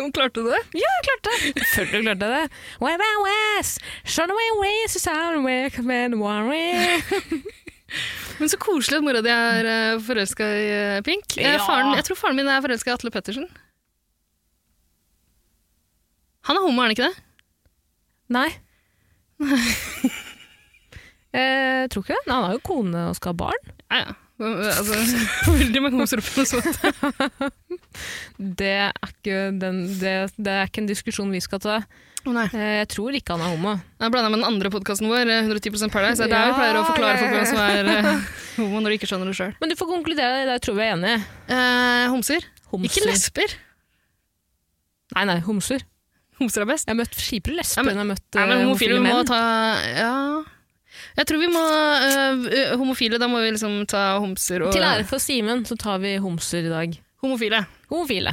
Hun 0.00 0.12
klarte 0.16 0.42
det. 0.46 0.60
Ja, 0.80 0.88
jeg 0.96 1.04
klarte 1.06 1.32
det. 1.36 1.64
Selvfølgelig 1.74 2.06
klarte 2.08 2.28
jeg 2.30 2.48
det. 2.50 2.60
What 2.80 3.00
I 3.04 3.14
was, 3.26 3.74
Shun 4.04 4.30
away 4.32 4.48
ways 4.60 5.06
and 5.06 6.14
worry. 6.20 7.02
Men 8.40 8.48
så 8.48 8.56
koselig 8.56 8.96
at 9.00 9.04
mora 9.04 9.20
di 9.20 9.28
er 9.34 9.66
uh, 9.68 10.00
forelska 10.06 10.46
i 10.46 10.66
eh, 10.72 11.00
Pink. 11.04 11.36
Eh, 11.36 11.56
Ja. 11.56 11.58
faren, 11.66 11.90
jeg 11.98 12.04
tror 12.06 12.16
faren 12.16 12.36
min 12.38 12.48
er 12.48 12.62
forelska 12.64 12.90
i 12.90 12.94
Atle 12.94 13.10
Pettersen. 13.12 13.48
Han 16.48 16.56
er 16.56 16.64
homo, 16.64 16.80
er 16.80 16.88
han 16.88 16.94
ikke 16.94 17.08
det? 17.10 17.16
Nei. 18.32 18.48
Jeg 21.34 21.88
tror 21.92 22.02
ikke 22.06 22.16
det. 22.16 22.32
Han 22.32 22.46
har 22.46 22.56
jo 22.56 22.62
kone 22.64 23.02
og 23.10 23.18
skal 23.18 23.34
ha 23.34 23.40
barn. 23.42 23.72
Ja, 23.90 23.96
ja. 24.06 24.16
Altså, 24.40 24.94
veldig 25.52 25.82
mange 25.84 25.98
homser 26.00 26.22
sånt. 26.24 26.68
Det 28.60 28.70
er, 28.86 28.92
ikke 29.04 29.40
den, 29.60 29.82
det, 30.00 30.14
det 30.40 30.52
er 30.54 30.68
ikke 30.70 30.80
en 30.84 30.88
diskusjon 30.88 31.32
vi 31.34 31.40
skal 31.44 31.60
ta. 31.60 31.74
Eh, 32.20 32.52
Jeg 32.80 32.88
tror 32.92 33.16
ikke 33.16 33.34
han 33.36 33.42
er 33.44 33.52
homo. 33.54 33.74
Jeg 34.00 34.12
blanda 34.12 34.30
med 34.32 34.40
den 34.42 34.48
andre 34.48 34.70
podkasten 34.72 35.08
vår, 35.10 35.28
eh, 35.28 35.46
110 35.48 35.90
Paradise. 35.92 36.20
Det 36.20 36.28
er 36.28 36.34
der 36.34 36.50
vi 36.50 36.58
pleier 36.58 36.78
å 36.80 36.84
forklare 36.88 37.20
folk 37.20 37.34
hvem 37.36 37.48
som 37.48 37.60
er 37.64 37.90
eh, 37.94 38.28
homo 38.60 38.80
når 38.84 38.94
de 38.94 38.98
ikke 39.00 39.10
skjønner 39.10 39.30
det 39.32 39.36
sjøl. 39.38 39.54
Men 39.60 39.72
du 39.72 39.76
får 39.80 39.90
konkludere, 39.92 40.42
der 40.48 40.62
tror 40.64 40.78
vi 40.78 40.86
er 40.86 40.94
enige. 40.96 41.18
Eh, 41.48 42.06
homser. 42.12 42.48
Homser. 42.72 42.88
Ikke 42.92 43.08
lesber. 43.08 43.56
Nei, 45.16 45.24
nei, 45.32 45.38
homser. 45.44 45.84
Homser 46.40 46.64
er 46.64 46.70
best. 46.70 46.86
Jeg 46.88 46.94
har 46.94 47.00
møtt 47.02 47.16
kjipere 47.20 47.58
lesber 47.58 47.82
enn 47.84 47.92
jeg 47.92 48.00
har 48.00 48.10
møtt 48.14 48.40
eh, 48.40 48.54
homofile 48.64 49.00
menn. 49.04 49.26
ta 49.28 49.40
Ja. 49.98 50.14
Jeg 51.20 51.28
tror 51.28 51.40
vi 51.42 51.48
må 51.52 51.60
øh, 51.60 52.78
Homofile, 52.80 53.18
da 53.20 53.26
må 53.28 53.42
vi 53.42 53.50
liksom 53.52 53.82
ta 53.90 54.14
homser 54.22 54.62
og 54.64 54.72
Til 54.72 54.86
ære 54.86 55.04
for 55.08 55.20
Simen 55.20 55.66
så 55.68 55.76
tar 55.76 56.00
vi 56.00 56.14
homser 56.22 56.64
i 56.64 56.72
dag. 56.72 56.94
Homofile. 57.20 57.60
Homofile. 57.90 58.32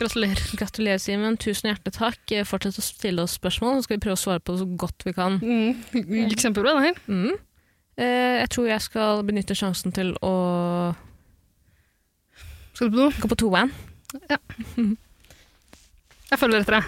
Gratulerer. 0.00 0.42
Gratulerer, 0.58 0.98
Simen. 1.00 1.38
Tusen 1.40 1.70
hjertelig 1.70 1.94
takk. 1.96 2.18
Eh, 2.34 2.42
Fortsett 2.44 2.80
å 2.82 2.84
stille 2.84 3.22
oss 3.22 3.36
spørsmål, 3.38 3.78
så 3.78 3.86
skal 3.86 3.96
vi 3.96 4.02
prøve 4.08 4.18
å 4.18 4.20
svare 4.20 4.42
på 4.42 4.56
det 4.56 4.64
så 4.64 4.66
godt 4.82 5.06
vi 5.06 5.14
kan. 5.16 5.38
Mm. 5.40 5.78
Gikk 6.26 6.42
kjempebra, 6.42 6.74
det 6.76 6.90
her. 6.90 6.98
Mm. 7.06 7.38
Eh, 7.96 8.34
jeg 8.42 8.50
tror 8.52 8.68
jeg 8.68 8.84
skal 8.84 9.22
benytte 9.24 9.56
sjansen 9.56 9.94
til 9.96 10.12
å 10.26 10.34
Skal 12.74 12.90
du 12.90 12.98
på 12.98 13.06
do? 13.06 13.08
gå 13.22 13.30
på 13.32 13.40
toveien. 13.46 13.72
Jeg 16.26 16.40
følger 16.40 16.58
etter 16.64 16.74
deg. 16.74 16.84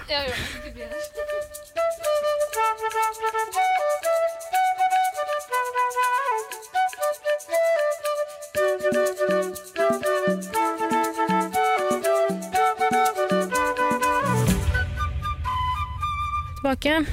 Tilbake. 16.68 17.04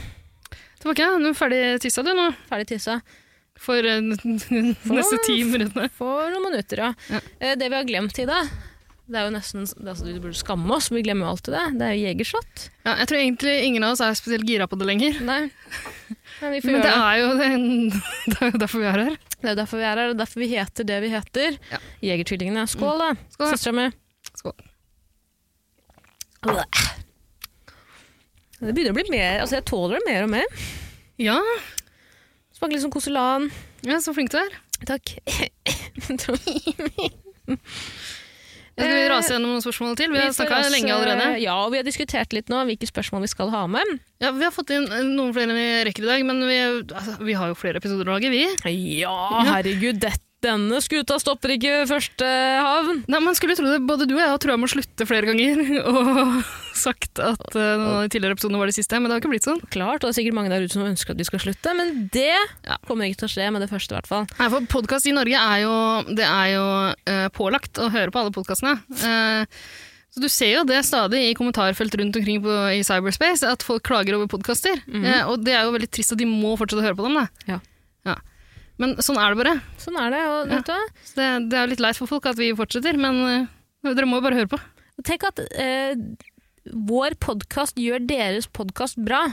Tilbake. 0.82 1.06
Du 1.20 1.30
er 1.30 1.38
ferdig 1.38 1.62
tissa, 1.82 2.04
du, 2.04 2.12
nå? 2.14 2.28
Ferdig 2.50 2.68
tissa. 2.76 3.00
For 3.58 3.80
øh, 3.88 4.02
neste 4.98 5.20
ti 5.26 5.40
minuttene. 5.48 5.88
For 5.96 6.30
noen 6.34 6.50
minutter, 6.50 6.82
ja. 6.84 6.94
Ja. 7.10 7.22
Eh, 7.40 7.56
det 7.58 7.70
vi 7.72 7.78
har 7.80 7.88
glemt, 7.88 8.20
Ida, 8.20 8.42
det 9.06 9.20
er 9.20 9.28
jo 9.28 9.34
nesten 9.36 9.62
altså, 9.66 10.06
Vi 10.08 10.16
burde 10.18 10.38
skamme 10.38 10.72
oss, 10.74 10.88
vi 10.90 11.04
glemmer 11.06 11.28
jo 11.28 11.34
alltid 11.36 11.54
det. 11.54 11.66
Det 11.78 11.88
er 11.88 11.92
jo 11.94 12.06
jegerslott. 12.08 12.64
Ja, 12.88 12.96
jeg 13.02 13.08
tror 13.12 13.20
egentlig 13.20 13.54
ingen 13.68 13.84
av 13.86 13.94
oss 13.94 14.02
er 14.02 14.16
spesielt 14.18 14.48
gira 14.50 14.66
på 14.70 14.80
det 14.82 14.88
lenger. 14.90 15.20
Nei. 15.26 15.44
Men 16.42 16.50
vi 16.56 16.62
får 16.64 16.72
Men 16.74 16.82
det 16.82 16.94
er 16.96 17.16
jo 17.22 17.28
det, 17.38 17.50
det 18.32 18.38
er 18.40 18.50
jo 18.50 18.62
derfor 18.64 18.82
vi 18.82 18.88
er 18.90 18.98
her. 19.04 19.14
Det 19.36 19.46
er 19.46 19.54
jo 19.54 19.60
derfor 19.62 19.82
vi 19.82 19.86
er 19.86 20.02
her, 20.02 20.10
og 20.16 20.20
derfor 20.24 20.38
vi 20.42 20.48
heter 20.56 20.84
det 20.90 20.98
vi 21.06 21.10
heter. 21.14 21.50
Ja. 21.70 21.80
Jegertvillingene. 22.10 22.66
Skål, 22.72 22.98
da. 23.04 23.12
Skål. 23.36 23.54
Søstera 23.54 23.78
mi. 23.78 23.86
Skål. 24.34 24.58
Det 28.56 28.74
begynner 28.74 28.94
å 28.94 28.98
bli 28.98 29.10
mer 29.10 29.40
Altså, 29.42 29.56
jeg 29.58 29.66
tåler 29.66 29.98
det 29.98 30.06
mer 30.10 30.22
og 30.28 30.32
mer. 30.36 30.46
Ja, 31.22 31.40
Smaker 32.56 32.78
litt 32.78 32.86
som 32.86 32.94
koselan. 32.94 33.50
ja 33.84 33.98
så 34.02 34.14
flink 34.16 34.32
du 34.32 34.38
er. 34.40 34.54
Takk. 34.88 35.06
Skal 38.76 38.92
vi 38.92 39.04
rase 39.08 39.32
gjennom 39.32 39.54
noen 39.54 39.64
spørsmål 39.64 39.94
til? 39.96 40.12
Vi 40.12 40.20
har 40.20 40.34
snakka 40.36 40.58
lenge 40.74 40.92
allerede. 40.92 41.28
Ja, 41.40 41.56
og 41.64 41.72
vi 41.72 41.80
har 41.80 41.86
diskutert 41.88 42.36
litt 42.36 42.52
nå 42.52 42.60
hvilke 42.68 42.90
spørsmål 42.90 43.24
vi 43.24 43.32
skal 43.32 43.52
ha 43.54 43.64
med. 43.72 43.94
Ja, 44.20 44.34
Vi 44.36 44.44
har 44.44 44.52
fått 44.52 44.74
inn 44.76 44.84
eh, 44.92 45.06
noen 45.08 45.32
flere 45.36 45.54
enn 45.54 45.60
vi 45.60 45.68
rekker 45.88 46.04
i 46.04 46.10
dag, 46.12 46.26
men 46.28 46.44
vi, 46.44 46.58
altså, 46.84 47.16
vi 47.24 47.38
har 47.40 47.54
jo 47.54 47.56
flere 47.56 47.80
episoder 47.80 48.12
å 48.12 48.18
lage, 48.18 48.32
vi. 48.34 48.44
Ja, 49.00 49.16
herregud, 49.48 50.02
dette 50.04 50.20
Denne 50.44 50.78
skuta 50.84 51.16
stopper 51.22 51.54
ikke 51.56 51.86
første 51.90 52.28
havn. 52.62 53.00
Nei, 53.10 53.20
Man 53.24 53.38
skulle 53.38 53.56
tro 53.58 53.66
det. 53.66 53.80
Både 53.88 54.06
du 54.06 54.14
og 54.18 54.22
jeg 54.22 54.30
har 54.34 54.42
trua 54.44 54.58
med 54.60 54.68
å 54.68 54.74
slutte 54.76 55.08
flere 55.08 55.30
ganger 55.30 55.62
og 55.92 56.44
sagt 56.76 57.22
at 57.24 57.46
uh, 57.56 57.62
noen 57.80 57.86
av 57.96 58.04
de 58.06 58.12
tidligere 58.14 58.36
episodene 58.36 58.60
var 58.62 58.70
de 58.70 58.76
siste, 58.76 59.00
men 59.00 59.08
det 59.10 59.16
har 59.16 59.24
ikke 59.24 59.32
blitt 59.32 59.48
sånn. 59.48 59.64
Klart, 59.74 60.04
og 60.04 60.10
det 60.10 60.12
er 60.14 60.18
sikkert 60.20 60.38
mange 60.38 60.52
der 60.54 60.66
ute 60.68 60.76
som 60.76 60.86
ønsker 60.86 61.16
at 61.16 61.22
vi 61.24 61.28
skal 61.30 61.42
slutte, 61.48 61.74
men 61.80 61.96
det 62.14 62.28
Ja. 62.68 62.78
kommer 62.86 63.08
ikke 63.08 63.24
til 63.24 63.30
å 63.30 63.34
skje 63.38 63.50
med 63.56 63.64
det 63.66 63.72
første, 63.72 63.96
i 63.96 63.98
hvert 63.98 64.12
fall. 64.12 64.28
Nei, 64.38 64.50
for 64.54 64.70
Podkast 64.76 65.08
i 65.10 65.16
Norge 65.16 65.40
er 65.40 65.64
jo, 65.64 65.74
det 66.20 66.28
er 66.28 66.48
jo 66.54 66.66
uh, 66.92 67.28
pålagt 67.34 67.82
å 67.82 67.90
høre 67.96 68.12
på 68.14 68.22
alle 68.22 68.36
podkastene. 68.36 68.76
så 70.16 70.22
du 70.24 70.28
ser 70.32 70.52
jo 70.60 70.66
det 70.68 70.84
stadig 70.88 71.24
i 71.30 71.36
kommentarfelt 71.36 71.96
rundt 72.00 72.16
omkring 72.20 72.44
på, 72.44 72.54
i 72.76 72.84
cyberspace, 72.88 73.48
at 73.50 73.64
folk 73.66 73.84
klager 73.88 74.20
over 74.20 74.30
podkaster. 74.32 74.78
og 75.26 75.42
det 75.48 75.56
er 75.56 75.66
jo 75.66 75.74
veldig 75.76 75.90
trist 75.92 76.14
at 76.14 76.22
de 76.22 76.28
må 76.30 76.54
fortsette 76.60 76.84
å 76.84 76.86
høre 76.86 77.00
på 77.00 77.08
dem. 77.08 77.18
Da. 77.24 77.26
Ja. 77.56 77.60
Ja. 78.76 78.82
Men 78.84 78.96
sånn 79.00 79.18
er 79.22 79.32
det 79.34 79.40
bare. 79.44 79.56
Sånn 79.80 79.98
er 80.02 80.12
det. 80.12 80.22
og 80.28 80.40
Ja. 80.50 80.56
vet 80.56 80.66
du 80.68 80.72
hva? 80.74 80.86
Det, 81.16 81.50
det 81.52 81.60
er 81.62 81.68
litt 81.72 81.80
leit 81.84 81.98
for 81.98 82.08
folk 82.12 82.26
at 82.28 82.38
vi 82.40 82.52
fortsetter, 82.56 82.98
men 83.00 83.22
eh, 83.32 83.48
dere 83.94 84.06
må 84.10 84.20
jo 84.20 84.26
bare 84.28 84.36
høre 84.42 84.52
på. 84.52 84.60
Tenk 85.06 85.24
at 85.28 85.40
eh, 85.56 85.96
vår 86.74 87.16
podkast 87.22 87.78
gjør 87.80 88.04
deres 88.08 88.48
podkast 88.48 88.98
bra. 88.98 89.28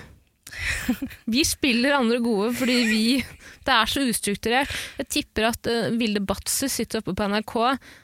Vi 1.33 1.43
spiller 1.49 1.95
andre 1.97 2.19
gode 2.21 2.51
fordi 2.59 2.75
vi 2.85 3.03
Det 3.65 3.73
er 3.73 3.89
så 3.89 4.03
ustrukturert. 4.05 4.73
Jeg 4.99 5.09
tipper 5.15 5.47
at 5.49 5.69
uh, 5.71 5.95
Vilde 5.97 6.21
Batzer 6.29 6.69
sitter 6.69 7.01
oppe 7.01 7.15
på 7.17 7.29
NRK 7.31 7.55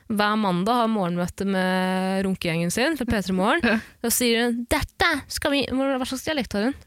hver 0.08 0.36
mandag 0.40 0.78
har 0.80 0.88
morgenmøte 0.88 1.44
med 1.44 2.22
runkegjengen 2.24 2.70
sin 2.72 2.96
fra 2.96 3.04
P3 3.10 3.34
Morgen. 3.36 3.60
Ja. 3.66 3.78
Da 4.00 4.12
sier 4.14 4.46
hun 4.46 4.62
'Dette 4.70 5.10
skal 5.28 5.52
vi 5.52 5.66
Hva 5.68 6.06
slags 6.08 6.24
dialekt 6.24 6.56
har 6.56 6.70
hun? 6.70 6.78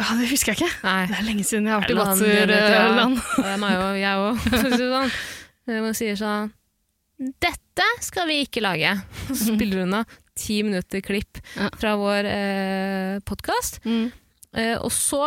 Ja, 0.00 0.14
Det 0.16 0.30
husker 0.30 0.54
jeg 0.54 0.62
ikke. 0.62 0.72
Nei. 0.86 1.00
Det 1.10 1.16
er 1.20 1.24
lenge 1.28 1.44
siden 1.44 1.66
jeg 1.68 1.74
har 1.76 1.82
vært 1.84 1.92
i 1.92 1.96
Land, 1.98 2.20
det 2.24 2.28
jeg. 2.32 2.48
Batser-land. 2.48 3.16
Og 3.20 3.44
det 3.44 3.50
er 3.52 3.58
meg 3.60 3.74
og 3.84 3.98
jeg 4.00 4.14
òg, 4.24 4.34
for 4.46 4.56
å 4.56 4.58
si 4.64 4.70
det 4.80 4.88
sånn. 4.94 5.10
Eh, 5.68 5.80
Man 5.84 5.92
sier 5.98 6.16
sånn 6.20 6.48
Dette 7.44 7.86
skal 8.00 8.24
vi 8.30 8.36
ikke 8.46 8.62
lage. 8.64 8.92
Så 9.28 9.52
spiller 9.52 9.84
hun 9.84 9.92
av 10.00 10.04
ti 10.40 10.56
minutter 10.64 11.00
klipp 11.04 11.36
fra 11.76 11.92
vår 12.00 12.24
eh, 12.32 13.20
podkast. 13.28 13.76
Mm. 13.84 14.08
Eh, 14.56 14.76
og 14.80 14.88
så 14.96 15.20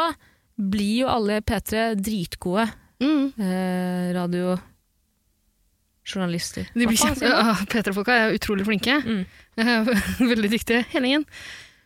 blir 0.58 1.04
jo 1.04 1.08
alle 1.14 1.38
i 1.38 1.46
P3 1.46 1.94
dritgode 2.02 2.66
Mm. 3.04 3.34
eh, 3.38 4.10
radiojournalister. 4.16 4.64
De 6.74 6.88
blir 6.88 6.98
kjempe... 7.00 7.26
Ja, 7.28 7.54
P3-folka 7.70 8.16
er 8.26 8.36
utrolig 8.38 8.66
flinke. 8.68 8.96
Mm. 9.04 9.24
Veldig 10.34 10.50
dyktige. 10.54 10.84
Helingen. 10.94 11.26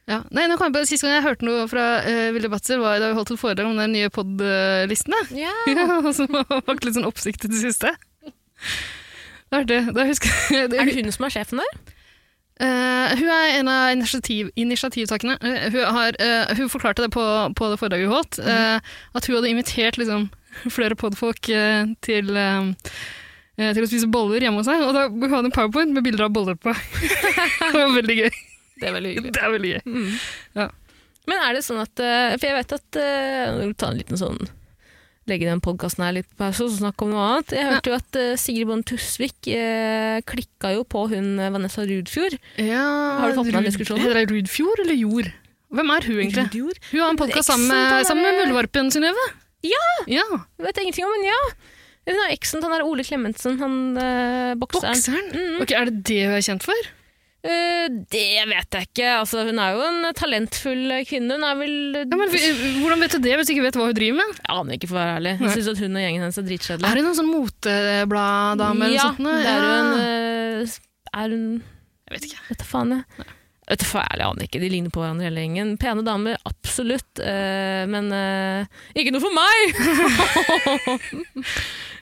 Ja. 0.08 0.22
Nei, 0.32 0.46
nå 0.48 0.56
kom 0.56 0.70
jeg 0.72 0.78
på, 0.78 0.86
Sist 0.88 1.04
gang 1.04 1.18
jeg 1.18 1.26
hørte 1.26 1.48
noe 1.48 1.66
fra 1.68 1.86
uh, 2.06 2.30
Vilde 2.36 2.52
Batzer, 2.52 2.80
var 2.80 3.02
da 3.04 3.12
vi 3.12 3.18
holdt 3.18 3.34
et 3.36 3.42
foredrag 3.42 3.68
om 3.68 3.82
de 3.82 3.90
nye 3.92 4.12
pod-listene. 4.14 5.20
Ja. 5.36 5.52
Ja, 5.78 6.00
som 6.16 6.32
har 6.32 6.64
vakt 6.70 6.88
litt 6.88 6.96
sånn 6.96 7.10
oppsikt 7.10 7.44
i 7.44 7.52
det 7.52 7.60
siste. 7.60 7.92
Det 9.48 9.62
er 9.62 9.68
det. 9.68 9.84
Da 9.96 10.08
husker 10.08 10.32
Er 10.56 10.72
det 10.72 10.88
hun 10.96 11.12
som 11.12 11.28
er 11.28 11.36
sjefen 11.36 11.62
der? 11.64 11.78
Uh, 12.58 13.14
hun 13.20 13.28
er 13.30 13.60
en 13.60 13.68
av 13.70 13.92
initiativ, 13.94 14.50
initiativtakerne. 14.58 15.38
Uh, 15.44 15.68
hun, 15.76 15.84
har, 15.94 16.18
uh, 16.18 16.56
hun 16.58 16.72
forklarte 16.74 17.06
det 17.06 17.12
på, 17.14 17.22
på 17.54 17.70
det 17.70 17.78
foredraget 17.78 18.10
hun 18.10 18.16
holdt, 18.16 18.40
mm. 18.42 18.90
at 19.14 19.28
hun 19.28 19.38
hadde 19.38 19.52
invitert 19.52 20.00
liksom, 20.02 20.30
flere 20.74 20.98
podfolk 20.98 21.52
til, 22.02 22.34
til 23.62 23.84
å 23.84 23.90
spise 23.92 24.10
boller 24.10 24.42
hjemme 24.42 24.64
hos 24.64 24.70
seg. 24.72 24.82
Og 24.88 24.96
da 24.98 25.06
hun 25.12 25.30
hadde 25.30 25.52
en 25.52 25.54
powerpoint 25.54 25.94
med 25.94 26.08
bilder 26.08 26.26
av 26.26 26.34
boller 26.34 26.58
på. 26.58 26.74
det 27.62 27.76
var 27.78 27.94
veldig 28.00 28.22
gøy. 28.24 28.32
Det 28.82 28.90
er 28.90 28.96
veldig 28.98 29.16
hyggelig. 29.16 29.34
Det 29.38 29.44
er 29.44 29.56
veldig 29.56 29.72
gøy. 29.74 29.82
Mm. 29.86 30.12
Ja. 30.62 30.68
Men 31.28 31.44
er 31.44 31.58
det 31.58 31.66
sånn 31.66 31.82
at 31.84 32.00
eh, 32.00 32.38
For 32.38 32.48
jeg 32.48 32.56
vet 32.56 32.74
at 32.78 32.98
eh, 33.02 33.58
Ta 33.76 33.90
en 33.92 33.98
liten 34.00 34.20
sånn 34.20 34.38
Legge 35.28 35.50
den 35.50 35.60
podkasten 35.60 36.06
her 36.06 36.14
litt 36.16 36.28
på 36.32 36.38
pause 36.40 36.64
og 36.64 36.72
snakke 36.72 37.04
om 37.04 37.10
noe 37.12 37.24
annet. 37.26 37.50
Jeg 37.52 37.68
hørte 37.68 37.92
jo 37.92 37.96
at 37.98 38.16
uh, 38.16 38.30
Sigrid 38.40 38.70
Bonde 38.70 38.88
Tusvik 38.88 39.50
uh, 39.52 40.22
klikka 40.24 40.72
jo 40.72 40.86
på 40.88 41.02
hun 41.12 41.34
Vanessa 41.52 41.84
Rudfjord. 41.84 42.38
Ja, 42.64 42.86
Har 43.20 43.34
du 43.34 43.36
fått 43.36 43.50
med 43.50 43.58
en 43.60 43.68
diskusjon? 43.68 44.00
diskusjonen? 44.00 44.06
Heter 44.06 44.22
det 44.22 44.32
Rudfjord 44.32 44.84
eller 44.86 44.96
Jord? 44.96 45.28
Hvem 45.76 45.92
er 45.98 46.08
hun 46.08 46.22
egentlig? 46.22 46.46
Rudjord? 46.48 46.80
Hun 46.94 47.02
har 47.04 47.12
en 47.12 47.20
podkast 47.20 47.52
sammen, 47.52 48.08
sammen 48.08 48.24
med 48.24 48.40
Muldvarpen, 48.40 48.94
Synnøve. 48.96 49.26
Ja! 49.68 49.84
Ja. 50.08 50.24
Vet 50.64 50.80
jeg 50.80 50.88
ingenting 50.88 51.10
om, 51.10 51.12
men 51.18 51.28
ja. 51.28 51.42
Hun 52.08 52.22
har 52.24 52.32
eksen 52.32 52.62
til 52.62 52.70
han 52.70 52.78
der 52.78 52.88
Ole 52.88 53.04
Klemetsen, 53.04 53.58
han 53.60 53.76
uh, 54.00 54.54
bokseren. 54.62 54.96
Bokseren? 54.96 55.28
Mm. 55.36 55.58
Ok, 55.66 55.76
Er 55.76 55.92
det 55.92 56.06
det 56.08 56.22
hun 56.24 56.38
er 56.38 56.46
kjent 56.48 56.64
for? 56.64 56.88
Eh, 57.48 57.88
det 58.12 58.24
vet 58.50 58.76
jeg 58.76 58.88
ikke. 58.90 59.08
Altså, 59.22 59.46
hun 59.48 59.60
er 59.64 59.76
jo 59.78 59.84
en 59.88 60.08
talentfull 60.18 60.92
kvinne. 61.08 61.38
Hun 61.38 61.46
er 61.48 61.56
vel 61.62 61.76
Ja, 62.02 62.18
men, 62.20 62.34
hvordan 62.82 63.06
vet 63.06 63.16
du 63.16 63.20
det 63.24 63.38
hvis 63.40 63.48
du 63.48 63.54
ikke 63.56 63.64
vet 63.70 63.78
hva 63.80 63.88
hun 63.88 63.96
driver 63.98 64.18
med? 64.20 64.36
Jeg 64.42 64.58
aner 64.58 64.78
ikke, 64.78 64.90
for 64.92 64.98
å 64.98 65.02
være 65.04 65.16
ærlig. 65.22 65.34
Jeg 65.46 65.54
syns 65.56 65.72
at 65.74 65.82
hun 65.86 65.96
og 65.96 66.04
gjengen 66.04 66.26
hennes 66.26 66.42
er 66.42 66.48
dritkjedelige. 66.50 66.92
Er 66.92 67.00
hun 67.00 67.08
noen 67.08 67.20
sånn 67.22 67.32
motebladdame 67.32 68.90
eller 68.90 68.98
ja, 68.98 69.08
noe 69.08 69.16
sånt? 69.16 69.24
det 69.32 69.48
er 69.48 69.64
Ja. 69.64 69.72
hun 69.72 69.90
eh, 70.04 70.78
Er 71.24 71.28
hun 71.34 71.48
Jeg 71.64 72.16
vet 72.18 72.30
ikke. 72.30 72.44
Vet 72.52 72.62
da 72.64 72.68
faen, 72.74 72.96
jeg. 72.98 73.28
Vet 73.68 73.82
du, 73.82 73.86
for 73.90 74.00
ærlig, 74.00 74.22
jeg 74.24 74.32
aner 74.32 74.46
ikke. 74.48 74.60
De 74.64 74.70
ligner 74.72 74.92
på 74.96 75.02
hverandre 75.04 75.26
hele 75.28 75.42
gjengen. 75.44 75.74
Pene 75.82 76.04
damer, 76.08 76.38
absolutt. 76.48 77.20
eh, 77.20 77.84
men 77.92 78.06
ikke 78.96 79.12
noe 79.12 79.24
for 79.24 79.36
meg! 79.36 79.58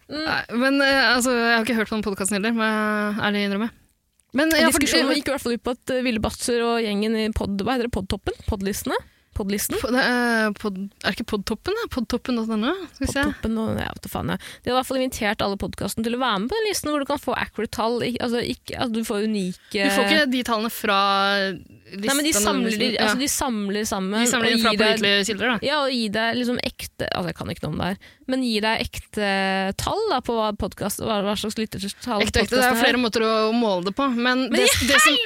Nei, 0.05 0.41
men 0.53 0.77
altså, 0.85 1.33
jeg 1.33 1.55
har 1.55 1.63
ikke 1.65 1.77
hørt 1.79 1.89
på 1.89 1.97
den 1.97 2.05
podkasten 2.05 2.37
heller, 2.37 2.53
må 2.53 2.67
jeg 2.67 3.17
ærlig 3.25 3.45
innrømme. 3.47 3.69
Men 4.36 4.51
ja, 4.51 4.67
for, 4.73 4.83
gikk 4.83 5.29
i 5.29 5.31
hvert 5.31 5.43
fall 5.43 5.55
ut 5.55 5.63
på 5.63 5.73
at 5.77 5.95
uh, 5.95 6.03
Ville 6.03 6.21
Batzer 6.23 6.63
og 6.65 6.79
gjengen 6.83 7.15
i 7.15 7.29
pod, 7.36 7.61
hva 7.63 7.77
heter 7.77 7.88
det, 7.88 7.95
Podtoppen? 7.95 8.36
Podlistene? 8.49 8.97
Podlisten? 9.36 9.77
Pod, 9.81 9.95
er, 9.99 10.53
pod, 10.55 10.77
er 11.03 11.11
det 11.11 11.15
ikke 11.17 11.27
Podtoppen? 11.33 11.75
Podtoppen.no? 11.91 12.71
Podtoppen 13.01 13.57
og. 13.59 13.79
Ja. 13.81 13.91
De 13.99 14.11
har 14.15 14.38
i 14.39 14.75
hvert 14.77 14.88
fall 14.88 15.01
invitert 15.01 15.43
alle 15.43 15.57
podkasten 15.59 16.05
til 16.05 16.15
å 16.15 16.21
være 16.21 16.43
med 16.43 16.51
på 16.51 16.59
den 16.59 16.69
listen, 16.69 16.91
hvor 16.93 17.03
du 17.03 17.09
kan 17.09 17.19
få 17.19 17.36
accurate 17.36 17.73
tall. 17.75 17.99
Altså, 18.13 18.39
ikke, 18.39 18.77
altså, 18.77 18.93
du 18.95 19.07
får 19.07 19.25
unike 19.27 19.89
Du 19.89 19.91
får 19.91 20.07
ikke 20.07 20.29
de 20.31 20.43
tallene 20.47 20.71
fra 20.71 20.99
listen? 21.51 22.05
Nei, 22.05 22.15
men 22.15 22.27
de 22.27 22.33
samler, 22.38 22.77
de, 22.79 22.89
altså, 22.95 23.17
de 23.19 23.29
samler 23.31 23.89
sammen. 23.89 24.23
de 24.23 24.31
samler 24.31 24.55
inn 24.55 24.63
fra 24.63 24.73
gir 24.75 24.83
pålitelige 24.83 25.27
kilder, 25.31 25.53
da. 25.53 25.57
Ja, 25.67 25.81
og 25.83 25.95
gi 25.95 26.07
deg 26.15 26.39
liksom 26.39 26.61
ekte 26.63 27.09
Altså, 27.11 27.29
jeg 27.31 27.38
kan 27.38 27.51
ikke 27.51 27.65
noe 27.65 27.73
om 27.73 27.81
det 27.81 27.89
her, 27.91 28.13
men 28.31 28.45
gir 28.47 28.65
deg 28.65 28.86
ekte 28.88 29.29
tall 29.81 30.01
da, 30.11 30.21
på 30.25 30.38
hva 30.38 30.51
podcast, 30.59 31.03
Hva, 31.03 31.19
hva 31.25 31.36
slags 31.39 31.59
lyttertall 31.59 32.23
Ekte, 32.23 32.45
ekte. 32.45 32.57
Det 32.57 32.69
er 32.71 32.79
flere 32.79 33.01
måter 33.01 33.25
å 33.27 33.36
måle 33.55 33.89
det 33.89 33.95
på. 33.97 34.07
Men, 34.15 34.47
det, 34.53 34.63
det, 34.88 35.01
som, 35.03 35.19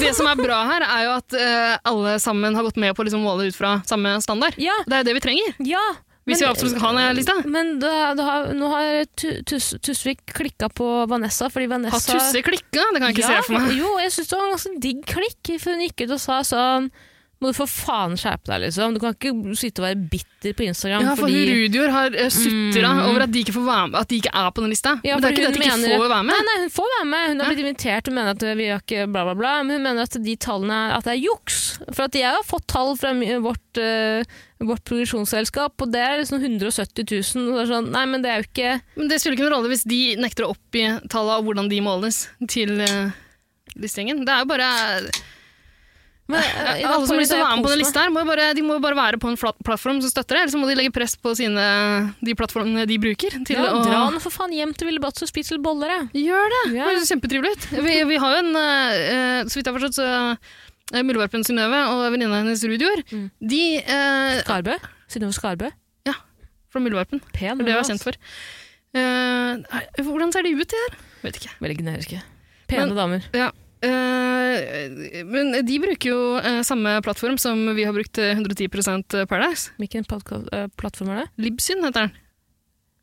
det 0.00 0.14
som 0.16 0.28
er 0.30 0.38
bra 0.38 0.60
her, 0.68 0.84
er 0.86 1.04
jo 1.08 1.12
at 1.16 1.36
uh, 1.36 1.74
alle 1.92 2.16
sammen 2.22 2.54
har 2.58 2.66
gått 2.68 2.80
med 2.80 2.94
på 2.96 3.02
å 3.04 3.08
liksom 3.08 3.22
måle 3.24 3.48
ut 3.50 3.56
fra 3.58 3.78
samme 3.88 4.14
standard. 4.24 4.56
Ja, 4.60 4.74
Det 4.86 4.98
er 4.98 5.04
jo 5.04 5.10
det 5.10 5.18
vi 5.20 5.26
trenger. 5.28 5.54
ja. 5.74 5.84
Hvis 6.22 6.38
men- 6.38 6.46
vi 6.46 6.50
absolutt 6.52 6.76
skal 6.76 6.84
ha 6.86 6.90
den 7.00 7.16
lista. 7.18 7.34
Men 7.50 7.70
da, 7.82 8.14
da, 8.14 8.26
nå 8.54 8.68
har 8.70 9.00
Tus, 9.18 9.72
Tusvik 9.82 10.20
klikka 10.30 10.68
på 10.70 10.86
Vanessa, 11.10 11.48
fordi 11.50 11.66
Vanessa 11.66 11.96
Har 11.98 12.20
Tusse 12.20 12.42
klikka? 12.46 12.78
Det 12.94 13.00
kan 13.00 13.08
jeg 13.08 13.16
ikke 13.16 13.24
ja, 13.26 13.40
se 13.40 13.46
for 13.48 13.58
meg. 13.58 13.72
Jo, 13.74 13.96
jeg 13.98 14.12
syns 14.14 14.30
det 14.30 14.38
var 14.38 14.44
en 14.46 14.54
ganske 14.54 14.76
digg 14.84 15.00
klikk, 15.10 15.50
for 15.58 15.74
hun 15.74 15.82
gikk 15.82 16.04
ut 16.04 16.14
og 16.14 16.20
sa 16.22 16.36
sånn 16.46 16.86
Må 17.42 17.50
du 17.50 17.56
for 17.58 17.66
faen 17.66 18.12
skjerpe 18.20 18.46
deg, 18.52 18.60
liksom. 18.68 18.94
Du 18.94 19.00
kan 19.02 19.16
ikke 19.16 19.56
sitte 19.58 19.82
og 19.82 19.88
være 19.88 19.98
bitter 20.12 20.54
på 20.54 20.62
Instagram 20.68 21.02
Ja, 21.02 21.14
for 21.18 21.26
fordi 21.26 21.40
Rudior 21.50 21.90
har 21.90 22.14
uh, 22.14 22.28
sutra 22.30 22.92
Mm. 22.92 23.00
over 23.08 23.24
at 23.24 23.32
de, 23.34 23.40
ikke 23.42 23.54
får 23.56 23.64
være 23.66 23.88
med, 23.90 23.96
at 24.00 24.08
de 24.12 24.18
ikke 24.22 24.30
er 24.42 24.50
på 24.54 24.62
den 24.62 24.70
lista. 24.70 24.92
Ja, 25.02 25.16
men 25.16 25.22
det 25.24 25.28
er 25.28 25.34
ikke 25.34 25.42
det 25.42 25.50
at 25.50 25.58
de 25.58 25.64
ikke 25.88 25.98
får 26.02 26.12
være 26.12 26.26
med. 26.28 26.32
Nei, 26.36 26.44
nei, 26.48 26.56
hun 26.62 26.72
får 26.76 26.88
være 26.92 27.08
med. 27.10 27.26
Hun 27.32 27.40
har 27.42 27.50
blitt 27.50 27.62
invitert. 27.64 28.06
Hun 28.10 28.16
mener 28.18 28.30
at 28.36 28.44
vi 28.62 28.68
har 28.70 28.82
ikke 28.84 29.06
bla, 29.10 29.24
bla, 29.28 29.34
bla. 29.42 29.52
Men 29.66 29.76
hun 29.76 29.84
mener 29.88 30.06
at 30.06 30.16
de 30.28 30.36
tallene 30.46 30.78
at 30.96 31.04
det 31.08 31.12
er 31.16 31.20
juks. 31.24 31.58
For 31.90 32.06
at 32.06 32.18
jeg 32.18 32.30
har 32.30 32.46
fått 32.46 32.66
tall 32.70 32.94
fra 33.00 33.12
vårt, 33.42 33.82
uh, 33.82 34.22
vårt 34.62 34.84
produksjonsselskap, 34.86 35.74
og 35.82 35.92
det 35.94 36.02
er 36.06 36.20
liksom 36.22 36.38
170 36.38 37.06
000. 37.34 37.50
Og 37.50 37.58
det 37.58 37.64
er 37.66 37.72
sånn, 37.74 37.90
nei, 37.94 38.04
men 38.06 38.22
det 38.22 38.30
er 38.30 38.42
jo 38.42 38.48
ikke 38.50 38.72
Men 39.00 39.10
det 39.10 39.18
spiller 39.22 39.38
ikke 39.38 39.48
noen 39.48 39.56
rolle 39.58 39.72
hvis 39.74 39.86
de 39.90 40.00
nekter 40.22 40.46
å 40.46 40.52
oppgi 40.54 40.86
tallene 41.10 41.40
og 41.42 41.48
hvordan 41.50 41.70
de 41.72 41.80
måles 41.82 42.22
til 42.46 42.78
uh, 42.78 43.10
listgjengen. 43.74 44.22
Det 44.26 44.32
er 44.36 44.44
jo 44.44 44.50
bare 44.52 44.70
men, 46.28 46.38
eh, 46.38 46.86
Alle 46.88 47.06
som 47.06 47.16
har 47.16 47.20
lyst 47.22 47.32
til 47.32 47.40
å 47.40 47.44
være 47.44 47.56
med 47.58 47.64
på 47.66 47.70
den 47.72 47.80
lista 47.82 48.00
her, 48.04 48.10
må 48.14 48.22
jo 48.22 48.28
bare, 48.30 48.54
de 48.54 48.62
må 48.62 48.76
jo 48.78 48.82
bare 48.84 48.96
være 48.96 49.18
på 49.20 49.28
en 49.28 49.36
flat 49.36 49.56
plattform 49.66 50.00
som 50.00 50.10
støtter 50.12 50.36
det, 50.38 50.42
eller 50.44 50.52
så 50.54 50.60
må 50.62 50.68
de 50.70 50.76
legge 50.78 50.92
press 50.94 51.16
på 51.16 51.34
sine, 51.36 51.64
de 52.22 52.34
plattformene 52.38 52.86
de 52.86 52.98
bruker. 53.02 53.36
Til 53.44 53.56
Ja, 53.58 53.66
å 53.74 53.82
dra 53.84 54.04
nå 54.14 54.20
for 54.22 54.30
faen 54.30 54.54
hjem 54.54 54.72
til 54.76 54.86
Ville 54.88 55.02
Batz 55.02 55.22
og 55.22 55.28
spis 55.28 55.50
litt 55.52 55.62
boller, 55.62 55.88
jeg. 55.90 56.24
Gjør 56.28 56.48
det! 56.54 56.62
Ja. 56.78 56.86
Det 56.86 56.94
høres 56.96 57.10
kjempetrivelig 57.12 57.52
ut. 57.56 57.66
Vi, 57.84 57.96
vi 58.12 58.16
har 58.22 58.36
jo 58.36 58.42
en, 58.44 58.52
uh, 58.56 59.42
så 59.50 59.58
vidt 59.58 59.66
jeg 59.66 59.72
har 59.74 59.78
forstått, 59.80 59.98
så 59.98 60.08
uh, 60.94 61.02
Muldvarpen 61.02 61.44
Synnøve 61.44 61.82
og 61.92 62.02
venninna 62.14 62.40
hennes 62.42 62.62
Rudior, 62.64 63.02
Mm. 63.12 63.28
de 63.40 63.62
uh, 63.82 64.40
Skarbø. 64.46 64.78
Synnøve 65.12 65.34
Skarbø. 65.36 65.70
fra 66.72 66.80
Muldvarpen. 66.80 67.20
Pen. 67.36 67.58
Det 67.58 67.66
er 67.66 67.68
det 67.68 67.72
jeg 67.74 67.82
er 67.82 67.88
kjent 67.90 68.04
for. 68.06 68.16
Uh, 68.96 70.04
hvordan 70.06 70.30
ser 70.32 70.46
de 70.46 70.54
ut, 70.56 70.64
de 70.72 70.78
her? 70.86 70.94
Vet 71.22 71.36
ikke. 71.36 71.50
Veldig 71.60 71.76
generiske. 71.82 72.22
Pene 72.70 72.86
Men- 72.86 72.96
damer. 72.96 73.52
Eh, 73.82 75.24
men 75.26 75.56
de 75.66 75.78
bruker 75.82 76.12
jo 76.12 76.18
uh, 76.38 76.60
samme 76.66 76.94
plattform 77.02 77.38
som 77.40 77.64
vi 77.74 77.86
har 77.86 77.94
brukt 77.96 78.18
eh, 78.18 78.36
110 78.36 78.68
Paradise. 79.26 79.72
Hvilken 79.80 80.06
eh, 80.06 80.68
plattform 80.78 81.10
er 81.10 81.24
det? 81.24 81.30
Libsyn 81.42 81.82
heter 81.82 82.06
den. 82.06 82.18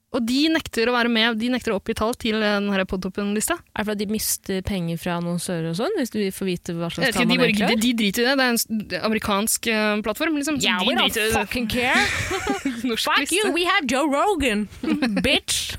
Og 0.09 0.23
de 0.25 0.47
nekter 0.49 0.89
å 0.89 0.93
være 0.95 1.09
med, 1.13 1.37
de 1.37 1.51
nekter 1.53 1.75
å 1.75 1.75
oppgi 1.77 1.93
tall 1.99 2.15
til 2.17 2.39
denne 2.41 2.85
podtoppen-lista. 2.89 3.59
Er 3.75 3.83
det 3.83 3.89
fordi 3.91 4.07
de 4.07 4.15
mister 4.15 4.63
penger 4.65 4.97
fra 4.97 5.19
annonsører 5.19 5.67
og 5.69 5.77
sånn? 5.77 5.93
Hvis 5.99 6.15
du 6.15 6.17
får 6.33 6.47
vite 6.47 6.73
hva 6.79 6.89
slags 6.89 7.13
tall 7.13 7.27
De, 7.27 7.29
man 7.29 7.43
bare, 7.43 7.51
egentlig 7.51 7.67
de, 7.67 7.75
har? 7.75 7.83
de 7.83 7.91
driter 7.99 8.23
i 8.23 8.25
det. 8.25 8.33
Det 8.39 8.47
er 8.47 8.55
en 8.55 9.05
amerikansk 9.11 9.69
uh, 9.69 10.01
plattform. 10.07 10.39
Liksom. 10.41 10.57
Yeah, 10.65 10.81
de 10.81 10.89
we 10.89 10.97
don't 10.97 11.19
fucking 11.35 11.69
care. 11.69 11.93
Fuck 13.05 13.21
liste. 13.21 13.37
you, 13.37 13.53
we 13.53 13.67
have 13.69 13.85
Joe 13.85 14.09
Rogan, 14.09 14.65
bitch. 15.27 15.77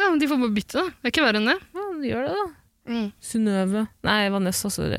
Ja, 0.00 0.08
men 0.08 0.18
De 0.22 0.32
får 0.32 0.40
bare 0.46 0.56
bytte, 0.56 0.80
da. 0.80 0.88
Det 0.88 1.10
er 1.10 1.12
ikke 1.12 1.28
verre 1.28 1.42
enn 1.44 1.52
det. 1.52 1.60
Ja, 1.76 1.88
de 2.00 2.14
gjør 2.14 2.28
det, 2.30 2.40
da. 2.40 2.48
Mm. 2.88 3.12
Synnøve 3.22 3.86
Nei, 4.02 4.20
Vanessa, 4.34 4.70
sorry. 4.72 4.98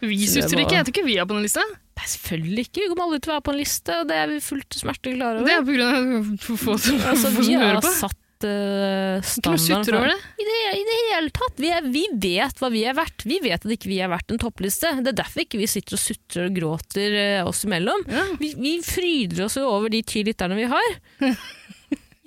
Vi 0.00 0.08
var- 0.08 0.62
ikke. 0.64 0.76
Jeg 0.78 0.86
tror 0.86 0.94
ikke 0.94 1.04
vi 1.04 1.18
er 1.20 1.26
på 1.28 1.36
den 1.36 1.44
lista. 1.44 1.60
Nei, 2.00 2.06
selvfølgelig 2.08 2.62
ikke. 2.64 2.80
Vi 2.80 2.88
kommer 2.88 3.04
aldri 3.10 3.20
til 3.20 3.30
å 3.30 3.34
være 3.36 3.44
på 3.44 3.52
en 3.52 3.58
liste, 3.60 3.98
og 4.00 4.08
det 4.08 4.16
er 4.16 4.26
vi 4.30 4.38
fullt 4.40 4.72
smertelig 4.80 5.18
klare 5.18 5.36
over. 5.42 5.44
Det 5.44 5.52
er 5.58 5.66
på 5.68 5.74
grunn 5.76 5.92
av 5.92 6.38
for 6.40 6.56
få 6.56 6.78
som, 6.80 6.96
altså, 7.12 7.28
få 7.34 7.42
vi 7.44 7.50
som 7.52 7.60
hører 7.60 7.76
har 7.76 7.84
på. 7.84 7.92
satt 7.98 8.46
uh, 8.48 9.20
standarden 9.20 9.84
sutre 9.84 9.98
over 9.98 10.08
det. 10.08 10.16
I 10.40 10.46
det, 10.48 10.56
I 10.78 10.84
det 10.88 10.96
hele 11.10 11.30
tatt. 11.36 11.60
Vi, 11.60 11.68
er, 11.76 11.82
vi 11.92 12.06
vet 12.24 12.62
hva 12.62 12.70
vi 12.72 12.84
er 12.88 12.96
verdt. 12.96 13.26
Vi 13.28 13.36
vet 13.44 13.66
at 13.68 13.74
ikke 13.76 13.90
vi 13.92 13.98
er 14.00 14.08
verdt 14.08 14.32
en 14.32 14.40
toppliste. 14.40 14.94
Det 15.04 15.12
er 15.12 15.18
derfor 15.20 15.44
ikke 15.44 15.60
vi 15.60 15.68
sitter 15.68 15.98
og 15.98 16.00
sutrer 16.06 16.48
og 16.48 16.56
gråter 16.56 17.18
uh, 17.44 17.48
oss 17.52 17.60
imellom. 17.68 18.06
Ja. 18.08 18.24
Vi, 18.40 18.54
vi 18.56 18.78
fryder 18.80 19.44
oss 19.50 19.58
jo 19.60 19.68
over 19.68 19.92
de 19.92 20.00
ti 20.00 20.24
lytterne 20.24 20.56
vi 20.56 20.64
har. 20.72 20.90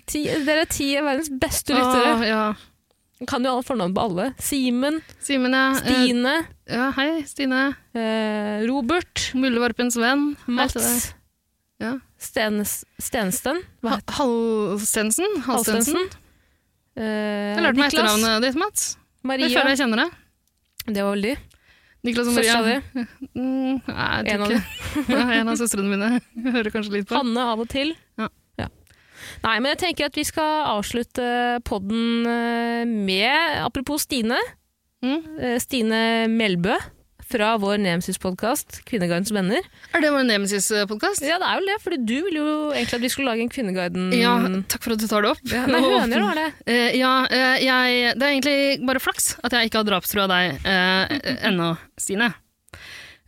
Ti, 0.05 0.19
dere 0.43 0.65
er 0.65 0.67
ti 0.67 0.89
av 0.99 1.05
verdens 1.07 1.29
beste 1.39 1.71
lyttere. 1.71 2.09
Åh, 2.19 2.23
ja. 2.27 2.39
Kan 3.29 3.43
jo 3.45 3.51
alle 3.55 3.63
fornavn 3.67 3.93
på 3.95 4.01
alle. 4.03 4.25
Simen, 4.41 5.01
Simen, 5.23 5.53
ja. 5.55 5.65
Eh, 5.73 5.83
Stine, 5.83 6.33
Ja, 6.69 6.89
hei, 6.97 7.23
Stine. 7.27 7.75
eh, 7.95 8.63
Robert, 8.67 9.31
Mullevarpens 9.35 9.95
venn. 9.99 10.35
Mats, 10.47 11.13
Ja. 11.81 11.97
Stenes, 12.19 12.83
Stensten, 13.01 13.57
hva 13.83 13.97
heter 13.97 14.13
Halstensen? 14.19 15.41
Halstensen? 15.43 16.05
Eh, 16.95 17.55
Jeg 17.57 17.63
lærte 17.65 17.79
meg 17.81 17.89
etternavnet 17.91 18.41
ditt, 18.45 18.55
Mats. 18.61 18.97
Maria. 19.23 19.47
Jeg 19.49 19.57
føler 19.57 19.73
jeg 19.73 19.79
kjenner 19.81 20.03
det. 20.03 20.93
det 20.93 21.03
var 21.03 21.11
vel 21.15 21.21
de. 21.25 21.33
Niklas 22.03 22.27
og 22.27 22.33
Søstera 22.35 22.61
Maria. 22.61 22.81
di. 22.93 23.05
Mm, 23.33 23.79
nei, 23.87 24.23
jeg 24.27 24.33
En 24.35 24.41
tror 24.43 24.53
ikke. 24.53 25.33
En 25.39 25.47
av 25.49 25.55
søstrene 25.57 25.89
mine. 25.89 26.09
Jeg 26.35 26.51
hører 26.55 26.69
kanskje 26.75 26.91
litt 26.99 27.07
på. 27.09 27.15
Hanne 27.17 27.45
av 27.53 27.59
og 27.63 27.69
til. 27.71 27.95
Ja. 28.19 28.27
Nei, 29.43 29.55
men 29.59 29.73
jeg 29.73 29.81
tenker 29.87 30.09
at 30.11 30.17
vi 30.19 30.25
skal 30.27 30.65
avslutte 30.77 31.29
podden 31.67 32.25
eh, 32.29 32.83
med, 32.89 33.61
apropos 33.65 34.05
Stine, 34.07 34.39
Mm. 35.03 35.19
eh, 35.43 35.57
Stine 35.59 35.97
Melbø 36.31 36.77
fra 37.33 37.57
vår 37.57 37.79
Nemesis-podkast, 37.81 38.81
Kvinnegardens 38.85 39.31
venner. 39.33 39.63
Er 39.95 40.03
det 40.03 40.11
vår 40.13 40.23
Nemesis-podkast? 40.27 41.23
Ja, 41.25 41.39
det 41.41 41.47
er 41.49 41.59
jo 41.59 41.65
det, 41.67 41.77
fordi 41.81 41.97
du 42.05 42.13
ville 42.27 42.39
jo 42.39 42.53
egentlig 42.75 42.99
at 42.99 43.01
vi 43.01 43.09
skulle 43.09 43.31
lage 43.31 43.41
en 43.43 43.49
Kvinneguiden... 43.51 44.11
Ja, 44.15 44.35
takk 44.69 44.85
for 44.85 44.93
at 44.95 45.01
du 45.01 45.07
tar 45.09 45.25
det 45.25 45.31
opp. 45.33 45.41
Ja, 45.49 45.63
Nei, 45.71 45.81
høner 45.81 46.23
har 46.27 46.39
det. 46.39 46.45
Uh, 46.67 46.91
ja, 46.99 47.11
uh, 47.25 47.55
jeg, 47.63 48.13
det 48.19 48.27
er 48.27 48.35
egentlig 48.35 48.85
bare 48.85 49.01
flaks 49.01 49.33
at 49.41 49.55
jeg 49.57 49.71
ikke 49.71 49.81
har 49.81 49.89
drapstrua 49.89 50.27
deg 50.29 50.61
uh, 50.67 51.17
ennå, 51.49 51.71
Stine. 51.99 52.29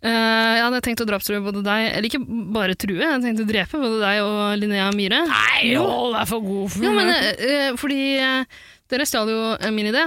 Eh, 0.05 0.51
jeg 0.59 0.61
hadde 0.61 0.81
tenkt 0.85 1.01
å 1.01 1.07
drapstrue 1.09 1.41
både 1.41 1.63
deg, 1.65 1.87
eller 1.95 2.05
ikke 2.09 2.21
bare 2.53 2.75
true, 2.77 2.99
jeg 2.99 3.09
hadde 3.09 3.25
tenkt 3.25 3.41
å 3.41 3.47
drepe 3.49 3.79
både 3.81 3.97
deg 4.03 4.21
og 4.21 4.59
Linnea 4.61 4.91
Myhre. 4.93 5.23
Nei, 5.31 5.71
jo, 5.71 5.85
det 6.13 6.21
er 6.21 6.29
for 6.29 6.45
god 6.45 6.75
Jo, 6.83 6.91
men 6.93 7.09
eh, 7.15 7.43
eh, 7.49 7.69
fordi 7.79 7.99
dere 8.91 9.07
stjal 9.09 9.31
jo 9.33 9.39
min 9.73 9.89
idé. 9.89 10.05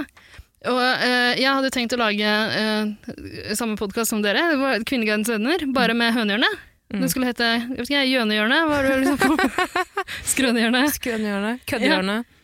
Og 0.69 0.79
eh, 0.79 1.39
jeg 1.39 1.51
hadde 1.51 1.71
tenkt 1.75 1.95
å 1.95 1.99
lage 1.99 2.31
eh, 2.31 3.53
samme 3.59 3.75
podkast 3.79 4.11
som 4.13 4.23
dere, 4.23 4.45
det 4.53 4.59
var 4.61 4.87
Kvinnegardens 4.87 5.31
venner, 5.31 5.63
bare 5.75 5.95
med 5.95 6.15
hønehjørnet. 6.15 6.65
Mm. 6.89 7.03
Den 7.03 7.11
skulle 7.11 7.27
hete 7.29 7.45
jeg 7.45 7.75
vet 7.77 7.85
ikke, 7.91 8.05
Gjønehjørnet, 8.09 8.71
er 8.73 8.87
det 8.87 8.95
liksom 9.03 9.35
Skrønehjørnet. 10.31 10.95
Skrønehjørnet, 10.95 11.65
køddehjørnet. 11.69 12.37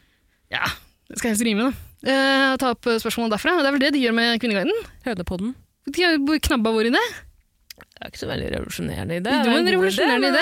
Ja, 0.54 0.68
det 1.10 1.22
skal 1.22 1.32
helst 1.34 1.46
rime, 1.48 1.70
da. 1.72 1.86
Eh, 2.06 2.52
ta 2.62 2.76
opp 2.76 2.86
spørsmål 3.02 3.32
derfra. 3.34 3.56
Det 3.64 3.72
er 3.72 3.78
vel 3.78 3.86
det 3.88 3.96
de 3.96 4.04
gjør 4.04 4.14
med 4.20 4.36
Kvinneguiden. 4.44 4.84
Hønepodden. 5.08 5.56
De 5.90 6.06
har 6.06 6.44
knabba 6.50 6.76
vår 6.76 6.92
idé. 6.92 7.02
Det 7.96 8.04
er 8.04 8.12
ikke 8.12 8.20
så 8.20 8.28
veldig 8.28 8.48
revolusjonerende 8.52 9.18
idé. 9.22 9.32
Det 9.40 9.48
var 9.48 9.58
en 9.62 9.68
er 9.70 9.74
revolusjonerende 9.78 10.28
er 10.28 10.34
idé. 10.36 10.42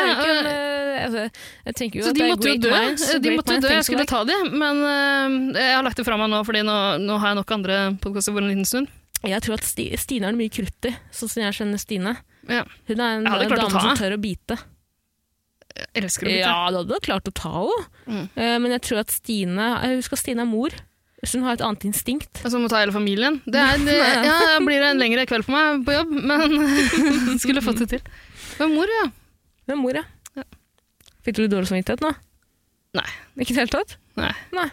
eh, 0.49 1.03
altså, 1.05 1.25
jeg 1.67 1.75
tenker 1.77 1.99
jo 1.99 2.03
Så 2.03 2.09
at 2.09 2.15
de 2.17 2.19
det 2.19 2.25
er 2.25 2.31
måtte 2.33 2.49
jo 2.49 2.57
dø. 2.63 2.71
minds, 2.73 3.03
De 3.13 3.33
måtte 3.37 3.53
jo 3.53 3.61
dø, 3.61 3.69
jeg 3.75 3.85
skulle 3.85 4.01
like. 4.01 4.09
ta 4.09 4.23
de, 4.25 4.37
men 4.57 4.81
uh, 4.81 5.61
jeg 5.61 5.75
har 5.77 5.85
lagt 5.85 6.01
det 6.01 6.05
fra 6.07 6.17
meg 6.17 6.31
nå, 6.33 6.39
fordi 6.47 6.63
nå, 6.65 6.77
nå 7.05 7.17
har 7.21 7.33
jeg 7.33 7.39
nok 7.43 7.53
andre 7.59 7.77
podkaster 8.01 8.33
for 8.33 8.41
en 8.41 8.49
liten 8.49 8.65
stund. 8.65 8.89
Jeg 9.23 9.39
tror 9.45 9.55
at 9.55 9.63
Sti, 9.69 9.85
Stine 10.01 10.27
er 10.27 10.33
det 10.35 10.41
mye 10.41 10.51
krutt 10.51 10.89
i, 10.89 10.95
sånn 11.15 11.29
som 11.31 11.43
jeg 11.45 11.55
skjønner 11.59 11.79
Stine. 11.79 12.15
Ja. 12.49 12.63
Hun 12.89 12.99
er 13.05 13.21
en 13.21 13.29
dame 13.29 13.69
som 13.71 13.93
tør 14.01 14.17
å 14.17 14.21
bite. 14.25 14.57
Jeg 15.73 16.03
elsker 16.03 16.27
å 16.27 16.33
bite. 16.33 16.41
Ja, 16.41 16.57
du 16.73 16.81
hadde 16.81 16.99
klart 17.05 17.29
å 17.29 17.33
ta 17.37 17.53
henne. 17.53 17.85
Mm. 18.09 18.25
Uh, 18.35 18.57
men 18.65 18.73
jeg 18.75 18.81
tror 18.89 18.99
at 19.05 19.13
Stine 19.13 19.69
Jeg 19.85 20.01
husker 20.01 20.17
at 20.17 20.23
Stine 20.25 20.43
er 20.43 20.49
mor, 20.49 20.73
så 21.23 21.39
hun 21.39 21.47
har 21.47 21.55
et 21.55 21.63
annet 21.63 21.85
instinkt. 21.87 22.41
Altså 22.43 22.59
må 22.59 22.69
ta 22.71 22.81
hele 22.81 22.95
familien. 22.95 23.39
Det, 23.45 23.59
er, 23.59 23.79
det, 23.87 23.95
ja, 23.95 24.35
da 24.53 24.59
blir 24.63 24.83
det 24.83 24.91
en 24.91 25.01
lengre 25.01 25.25
kveld 25.29 25.47
for 25.47 25.55
meg 25.55 25.85
på 25.87 25.95
jobb, 25.95 26.13
men 26.31 26.57
skulle 27.43 27.63
fått 27.63 27.83
det 27.85 27.89
til. 27.95 28.13
Men 28.59 28.75
mor, 28.75 28.91
ja. 28.91 29.07
Hun 29.63 29.75
er 29.75 29.79
mor, 29.79 29.99
ja. 30.01 30.03
Ja. 30.39 30.45
Fikk 31.23 31.39
du 31.39 31.45
dårlig 31.47 31.71
samvittighet 31.71 32.03
nå? 32.03 32.11
Nei. 32.99 33.07
Ikke 33.39 33.53
i 33.53 33.55
det 33.55 33.63
hele 33.63 33.73
tatt? 33.73 33.95
Nei. 34.19 34.33
Nei, 34.53 34.67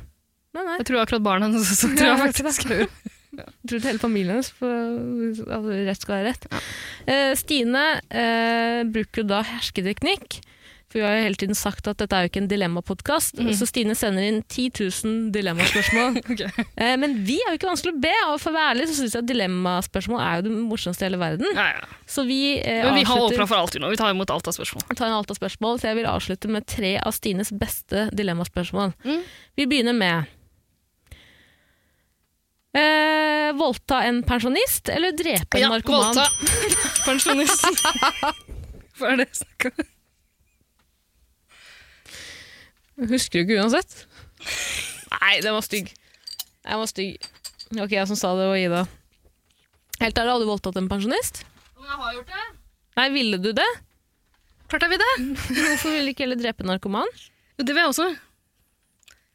nei. 0.57 0.65
nei. 0.67 0.77
Jeg 0.83 0.91
tror 0.91 1.05
akkurat 1.05 1.25
barna 1.25 1.49
hennes 1.49 1.71
også 1.77 1.95
tror 1.95 2.13
jeg 2.13 2.23
faktisk 2.27 2.69
gjør. 2.69 2.87
Jeg 3.31 3.69
tror 3.71 3.85
hele 3.87 4.01
familien 4.03 4.41
hennes 4.41 4.49
for 4.59 5.53
at 5.55 5.67
rett 5.87 6.03
skal 6.03 6.17
være 6.17 6.33
rett. 6.33 6.47
Ja. 6.51 6.61
Uh, 7.07 7.35
Stine 7.39 7.85
uh, 8.11 8.81
bruker 8.91 9.25
da 9.25 9.39
hersketeknikk. 9.47 10.41
For 10.91 10.99
vi 10.99 11.05
har 11.07 11.13
jo 11.15 11.23
hele 11.23 11.39
tiden 11.39 11.55
sagt 11.55 11.87
at 11.87 12.01
dette 12.03 12.17
er 12.19 12.25
jo 12.25 12.31
ikke 12.33 12.41
en 12.43 12.49
dilemmapodkast, 12.51 13.37
Mm. 13.39 13.53
så 13.55 13.67
Stine 13.71 13.95
sender 13.95 14.25
inn 14.27 14.41
10 14.43 14.65
000 15.07 15.29
dilemmaspørsmål. 15.37 16.17
okay. 16.35 16.65
eh, 16.75 16.97
men 16.99 17.15
vi 17.29 17.37
er 17.45 17.53
jo 17.53 17.59
ikke 17.61 17.69
vanskelig 17.71 17.93
å 17.95 18.01
be, 18.03 18.15
og 18.27 18.41
for 18.43 18.51
å 18.51 18.57
være 18.57 18.73
ærlig 18.75 18.89
så 18.91 18.97
syns 18.99 19.15
jeg 19.15 19.23
at 19.23 19.29
dilemmaspørsmål 19.31 20.25
er 20.25 20.41
jo 20.41 20.47
det 20.49 20.55
morsomste 20.67 21.07
i 21.07 21.07
hele 21.07 21.21
verden. 21.23 21.47
Ja, 21.55 21.69
ja. 21.77 21.87
Så 22.11 22.25
vi, 22.27 22.41
eh, 22.59 22.83
Men 22.89 22.99
vi 22.99 23.05
har 23.07 23.23
opera 23.23 23.37
åpna 23.45 23.47
for 23.53 23.61
alt 23.63 23.79
nå. 23.79 23.93
Vi 23.95 24.01
tar 24.03 24.11
imot 24.11 24.35
alt 24.35 24.51
av 24.51 24.57
spørsmål. 24.59 24.83
tar 24.99 25.07
en 25.07 25.15
alt 25.21 25.31
av 25.31 25.39
spørsmål, 25.39 25.79
så 25.79 25.93
jeg 25.93 26.01
vil 26.01 26.11
avslutte 26.11 26.51
med 26.51 26.67
tre 26.67 26.97
av 26.99 27.15
Stines 27.15 27.53
beste 27.55 28.09
dilemmaspørsmål. 28.11 28.91
Mm. 29.07 29.23
Vi 29.63 29.69
begynner 29.71 29.95
med 29.95 30.27
eh, 32.75 33.53
Voldta 33.59 34.03
en 34.07 34.23
pensjonist 34.27 34.89
eller 34.91 35.15
drepe 35.15 35.59
en 35.63 35.71
narkoman? 35.71 36.15
voldta 36.15 36.27
pensjonist. 37.07 37.65
Hva 38.99 39.15
er 39.15 39.23
det 39.23 39.31
jeg 39.31 39.41
snakker 39.45 39.73
om? 39.79 39.89
Husker 43.09 43.41
du 43.41 43.49
ikke 43.49 43.61
uansett? 43.63 44.05
Nei, 45.17 45.37
den 45.41 45.55
var 45.57 45.65
stygg. 45.65 45.93
Den 46.67 46.81
var 46.83 46.91
stygg. 46.91 47.29
Ok, 47.79 47.93
jeg 47.95 48.09
som 48.11 48.19
sa 48.19 48.33
det, 48.37 48.49
var 48.51 48.59
Ida. 48.61 48.83
Helt 50.01 50.19
ærlig, 50.19 50.33
har 50.33 50.43
du 50.43 50.49
voldtatt 50.49 50.79
en 50.81 50.89
pensjonist? 50.91 51.45
Om 51.79 51.87
jeg 51.87 52.01
har 52.03 52.17
gjort 52.17 52.33
det? 52.35 52.47
Nei, 53.01 53.07
ville 53.15 53.39
du 53.41 53.53
det? 53.57 53.69
Klart 54.71 54.87
jeg 54.87 54.93
vil 54.95 55.03
det. 55.03 55.13
Hvorfor 55.61 55.95
ville 55.95 56.09
du 56.09 56.15
ikke 56.15 56.27
heller 56.27 56.41
drepe 56.41 56.65
en 56.65 56.73
narkoman? 56.75 57.15
Det 57.61 57.69
vil 57.73 57.83
jeg 57.83 57.93
også. 57.93 58.09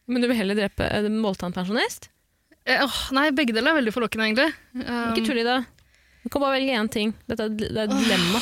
Men 0.10 0.22
du 0.22 0.30
vil 0.30 0.38
heller 0.38 0.58
drepe, 0.58 0.86
eh, 0.86 1.08
voldta 1.24 1.50
en 1.50 1.56
pensjonist? 1.56 2.10
Eh, 2.66 2.82
åh, 2.82 3.00
nei, 3.18 3.30
begge 3.36 3.54
deler 3.54 3.74
er 3.74 3.80
veldig 3.80 3.94
forlokkende, 3.94 4.30
egentlig. 4.30 4.52
Um, 4.78 5.14
Ikke 5.14 5.26
tull 5.28 5.42
i 5.42 5.46
det. 5.46 5.60
Du 6.24 6.32
kan 6.34 6.42
bare 6.42 6.58
velge 6.58 6.78
én 6.78 6.90
ting. 6.90 7.14
Dette 7.30 7.46
er, 7.46 7.54
det 7.62 7.70
er 7.74 7.86
et 7.86 7.94
dilemma. 7.94 8.42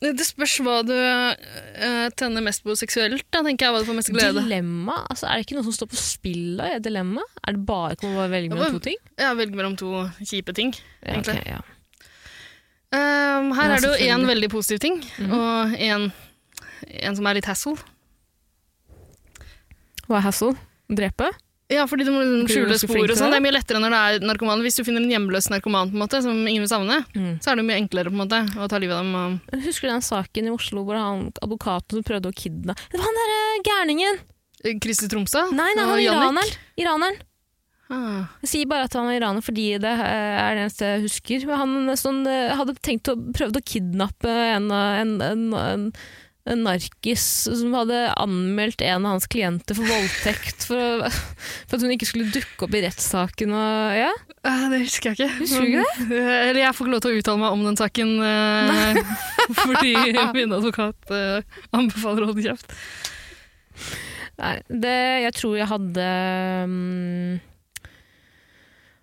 Det 0.00 0.24
spørs 0.24 0.54
hva 0.64 0.76
du 0.86 0.92
uh, 0.94 2.08
tenner 2.16 2.40
mest 2.44 2.62
på 2.64 2.74
seksuelt, 2.78 3.24
da, 3.34 3.42
tenker 3.44 3.66
jeg 3.66 3.74
hva 3.74 3.80
du 3.82 3.88
får 3.90 3.96
mest 3.98 4.12
glede. 4.14 4.40
Dilemma? 4.44 4.94
Altså, 5.10 5.26
er 5.28 5.36
det 5.40 5.46
ikke 5.46 5.56
noe 5.58 5.66
som 5.66 5.74
står 5.76 5.90
på 5.92 5.98
spill 6.00 6.56
da, 6.60 6.68
dilemma? 6.80 7.24
Er 7.46 7.56
det 7.58 7.64
bare 7.68 7.96
å 8.08 8.26
velge 8.32 8.54
mellom 8.54 8.78
to 8.78 8.82
ting? 8.86 8.96
Ja, 9.20 9.32
velge 9.36 9.58
mellom 9.58 9.76
to 9.76 10.06
kjipe 10.22 10.54
ting. 10.56 10.72
Ja, 11.02 11.16
egentlig. 11.16 11.42
ok, 11.42 11.50
ja. 11.50 11.60
Um, 12.92 13.52
her 13.56 13.72
er 13.74 13.80
det 13.80 13.88
jo 13.90 14.08
én 14.14 14.26
veldig 14.28 14.50
positiv 14.52 14.78
ting, 14.84 14.98
Mhm. 15.18 15.30
og 15.32 15.76
en, 15.80 16.12
en 17.02 17.16
som 17.16 17.26
er 17.26 17.34
litt 17.40 17.48
hassle. 17.48 17.76
Hva 20.08 20.18
er 20.18 20.26
hassle? 20.26 20.54
Drepe? 20.92 21.28
Ja, 21.72 21.86
fordi 21.88 22.04
du 22.06 22.12
må 22.14 22.20
liksom 22.22 22.50
skjule 22.52 22.76
spor 22.78 23.00
og 23.02 23.16
sånn. 23.18 23.32
det. 23.32 23.38
Er 23.40 23.44
mye 23.46 23.54
lettere 23.56 23.80
når 23.82 23.94
det 23.94 24.00
er 24.02 24.26
narkoman. 24.28 24.62
Hvis 24.66 24.76
du 24.78 24.84
finner 24.86 25.02
en 25.04 25.10
hjemløs 25.14 25.48
narkoman 25.52 25.90
på 25.92 25.96
en 25.96 26.02
måte, 26.04 26.20
som 26.24 26.36
ingen 26.46 26.62
vil 26.66 26.70
savne, 26.70 27.00
Mm. 27.16 27.40
så 27.42 27.52
er 27.52 27.56
det 27.60 27.64
mye 27.68 27.80
enklere 27.80 28.12
på 28.12 28.16
en 28.18 28.22
måte 28.24 28.42
å 28.60 28.68
ta 28.68 28.78
livet 28.82 28.96
av 28.96 29.04
dem. 29.04 29.14
Og... 29.16 29.58
Husker 29.66 29.88
du 29.88 29.94
den 29.94 30.04
saken 30.06 30.46
i 30.48 30.54
Oslo 30.54 30.84
hvor 30.86 30.96
han 31.00 31.26
advokaten 31.42 31.98
som 31.98 32.06
prøvde 32.06 32.30
å 32.30 32.36
kidnappe 32.36 32.80
Det 32.92 33.00
var 33.00 33.08
han 33.08 33.20
derre 33.22 33.42
gærningen! 33.66 34.22
Christer 34.82 35.08
Tromsø? 35.10 35.48
Nei, 35.50 35.72
nei, 35.74 35.84
han 35.84 35.98
er 35.98 36.04
iraneren. 36.06 36.56
iraneren. 36.78 37.16
Ah. 37.92 38.28
Jeg 38.40 38.48
sier 38.48 38.68
bare 38.70 38.86
at 38.86 38.94
han 38.96 39.08
er 39.10 39.18
iraner 39.18 39.44
fordi 39.44 39.64
det 39.82 39.90
er 39.90 40.54
det 40.56 40.62
eneste 40.62 40.86
jeg 40.94 41.02
husker. 41.02 41.42
Han 41.60 41.90
sånn, 41.98 42.22
eh, 42.30 42.54
hadde 42.56 42.72
tenkt 42.80 43.10
å 43.12 43.16
prøvd 43.36 43.58
å 43.58 43.64
kidnappe 43.68 44.30
en, 44.30 44.70
en, 44.72 45.10
en, 45.20 45.42
en, 45.58 45.82
en 46.50 46.64
narkis 46.66 47.24
som 47.46 47.74
hadde 47.76 47.98
anmeldt 48.18 48.82
en 48.82 49.04
av 49.06 49.12
hans 49.14 49.28
klienter 49.30 49.76
for 49.78 49.86
voldtekt 49.86 50.64
for, 50.66 51.04
for 51.68 51.76
at 51.76 51.84
hun 51.84 51.92
ikke 51.94 52.08
skulle 52.08 52.32
dukke 52.34 52.66
opp 52.66 52.74
i 52.74 52.82
rettssaken. 52.82 53.52
Og, 53.54 53.94
ja. 53.94 54.08
Eh, 54.42 54.64
Det 54.72 54.80
husker 54.82 55.12
jeg 55.12 55.20
ikke. 55.20 55.36
Husker 55.38 55.62
du 55.62 55.68
ikke 55.70 56.08
Men, 56.08 56.16
eh, 56.18 56.48
Eller 56.48 56.60
jeg 56.64 56.74
får 56.74 56.86
ikke 56.88 56.94
lov 56.96 57.04
til 57.04 57.12
å 57.12 57.20
uttale 57.22 57.42
meg 57.44 57.54
om 57.54 57.62
den 57.68 57.78
saken 57.78 58.12
Nei. 58.18 59.04
fordi 59.62 59.94
min 60.40 60.56
advokat 60.58 61.14
eh, 61.14 61.62
anbefaler 61.78 62.26
å 62.26 62.32
holde 62.32 62.46
kjeft. 62.48 62.74
Nei, 64.42 64.56
det, 64.66 64.98
jeg 65.28 65.34
tror 65.38 65.56
jeg 65.60 65.70
hadde 65.70 66.10
mm, 66.72 67.40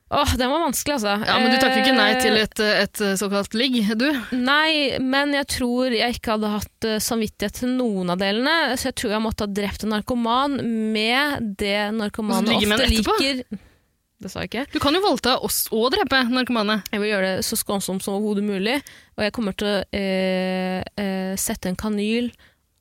Åh, 0.10 0.32
den 0.38 0.50
var 0.50 0.64
vanskelig, 0.64 0.96
altså. 0.96 1.12
Ja, 1.28 1.36
Men 1.38 1.54
du 1.54 1.60
takker 1.62 1.84
ikke 1.84 1.94
nei 1.94 2.08
Eh, 2.16 2.22
til 2.24 2.38
et, 2.40 2.62
et 2.66 3.02
såkalt 3.22 3.54
ligg, 3.54 3.78
du? 4.00 4.08
Nei, 4.34 4.98
men 5.06 5.36
jeg 5.38 5.46
tror 5.54 5.94
jeg 5.94 6.18
ikke 6.18 6.34
hadde 6.34 6.54
hatt 6.56 6.88
eh, 6.90 6.98
samvittighet 7.04 7.60
til 7.62 7.76
noen 7.78 8.10
av 8.10 8.22
delene, 8.22 8.74
så 8.74 8.90
jeg 8.90 8.98
tror 9.04 9.14
jeg 9.14 9.24
måtte 9.28 9.46
ha 9.46 9.54
drept 9.60 9.86
en 9.86 9.94
narkoman 9.94 10.58
med 10.96 11.52
det 11.62 11.92
narkomane 11.94 12.58
ofte 12.58 12.90
liker. 12.90 13.44
Det 14.20 14.28
sa 14.34 14.42
jeg 14.44 14.50
ikke. 14.50 14.66
Du 14.74 14.80
kan 14.84 14.98
jo 14.98 15.04
voldta 15.06 15.38
oss 15.46 15.62
og 15.72 15.94
drepe 15.94 16.26
narkomane. 16.28 16.82
Jeg 16.92 17.04
vil 17.04 17.14
gjøre 17.14 17.30
det 17.38 17.46
så 17.48 17.56
skånsomt 17.62 18.04
som 18.04 18.18
overhodet 18.18 18.44
mulig, 18.50 18.80
og 19.16 19.24
jeg 19.24 19.36
kommer 19.38 19.56
til 19.56 19.70
å 19.70 19.78
øh, 19.86 20.82
øh, 21.06 21.38
sette 21.40 21.70
en 21.70 21.80
kanyl 21.80 22.34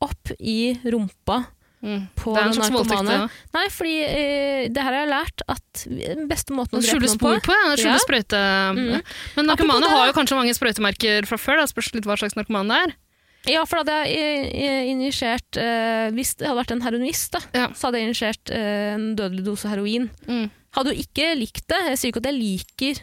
opp 0.03 0.33
i 0.39 0.73
rumpa 0.83 1.43
Mm. 1.79 2.01
på 2.19 2.33
Det 2.35 2.41
er 2.41 2.47
en 2.49 2.53
slags 2.57 2.71
voldtekt. 2.75 3.03
narkomane. 3.07 3.27
det. 3.29 3.53
Nei, 3.55 3.65
fordi 3.71 3.93
eh, 4.03 4.63
det 4.67 4.81
her 4.83 4.91
har 4.91 4.99
jeg 5.05 5.11
lært 5.13 5.43
at 5.47 5.83
den 5.87 6.25
beste 6.27 6.51
måten 6.51 6.75
å 6.75 6.81
drepe 6.83 6.99
noen 6.99 7.05
på 7.07 7.13
spor 7.15 7.39
på, 7.45 7.53
ja. 7.55 7.75
Skjule 7.79 7.93
Ja. 7.95 8.01
sprøyte. 8.03 8.41
Mhm. 8.75 9.03
Men 9.37 9.45
narkomane 9.47 9.87
har 9.93 10.07
jo 10.09 10.13
kanskje 10.17 10.35
mange 10.35 10.55
sprøytemerker 10.57 11.25
fra 11.29 11.37
før. 11.39 11.61
Da. 11.63 11.67
Spørs 11.71 11.93
litt 11.95 12.03
hva 12.09 12.17
slags 12.19 12.35
narkoman 12.35 12.67
det 12.67 12.81
er. 12.83 12.95
Ja, 13.47 13.63
for 13.63 13.79
da 13.87 13.93
hadde 14.03 14.11
jeg 14.11 14.51
eh, 14.51 14.89
injisert 14.91 15.55
eh, 15.55 16.09
Hvis 16.11 16.33
det 16.35 16.49
hadde 16.49 16.59
vært 16.59 16.71
en 16.75 16.81
heroinist, 16.83 17.31
da, 17.31 17.39
Ja. 17.55 17.67
så 17.71 17.87
hadde 17.87 18.01
jeg 18.01 18.09
injisert 18.09 18.51
eh, 18.51 18.93
en 18.97 19.15
dødelig 19.15 19.45
dose 19.45 19.69
heroin. 19.71 20.09
Mm. 20.27 20.49
Hadde 20.75 20.91
jo 20.93 20.99
ikke 21.05 21.29
likt 21.39 21.63
det. 21.71 21.79
Jeg 21.93 21.97
sier 21.97 22.11
ikke 22.11 22.19
at 22.19 22.27
jeg 22.33 22.35
liker 22.35 22.99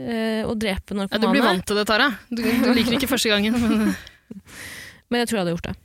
eh, 0.00 0.42
å 0.48 0.56
drepe 0.56 0.96
Ja, 0.96 1.18
du 1.20 1.28
blir 1.28 1.44
vant 1.44 1.66
til 1.68 1.76
det, 1.76 1.84
Tara. 1.86 2.08
Du, 2.32 2.40
du 2.42 2.72
liker 2.72 2.96
ikke 2.96 3.12
første 3.12 3.28
gangen. 3.28 3.52
Men, 3.52 3.94
men 5.12 5.20
jeg 5.20 5.28
tror 5.28 5.36
jeg 5.36 5.44
hadde 5.44 5.54
gjort 5.58 5.68
det. 5.68 5.76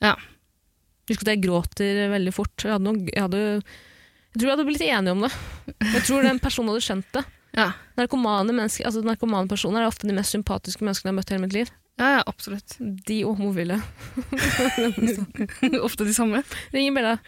Ja. 0.00 0.14
Husk 1.10 1.24
at 1.26 1.32
jeg 1.32 1.42
gråter 1.42 2.04
veldig 2.12 2.32
fort. 2.34 2.54
Jeg, 2.62 2.70
hadde 2.76 2.86
noen, 2.86 3.02
jeg, 3.10 3.24
hadde, 3.24 3.42
jeg 4.30 4.38
tror 4.38 4.46
jeg 4.46 4.54
hadde 4.54 4.66
blitt 4.68 4.86
enige 4.86 5.14
om 5.16 5.26
det. 5.26 5.30
Jeg 5.96 6.02
tror 6.06 6.26
den 6.26 6.40
personen 6.42 6.70
hadde 6.72 6.86
skjønt 6.86 7.12
det. 7.16 7.24
ja. 7.60 7.68
Narkomane, 7.98 8.54
mennesker, 8.54 8.86
altså 8.86 9.02
narkomane 9.02 9.50
personer 9.50 9.82
er 9.82 9.90
ofte 9.90 10.06
de 10.06 10.14
mest 10.16 10.36
sympatiske 10.36 10.86
menneskene 10.86 11.10
jeg 11.10 11.14
har 11.14 11.18
møtt 11.18 11.32
i 11.32 11.36
hele 11.36 11.44
mitt 11.48 11.56
liv. 11.56 11.72
ja, 12.00 12.12
ja, 12.16 12.20
absolutt. 12.30 12.76
De 12.78 13.18
og 13.28 13.36
homofile. 13.40 13.80
Ofte 15.86 16.06
de 16.06 16.14
samme. 16.16 16.44
Ring 16.72 16.94
Bella. 16.96 17.18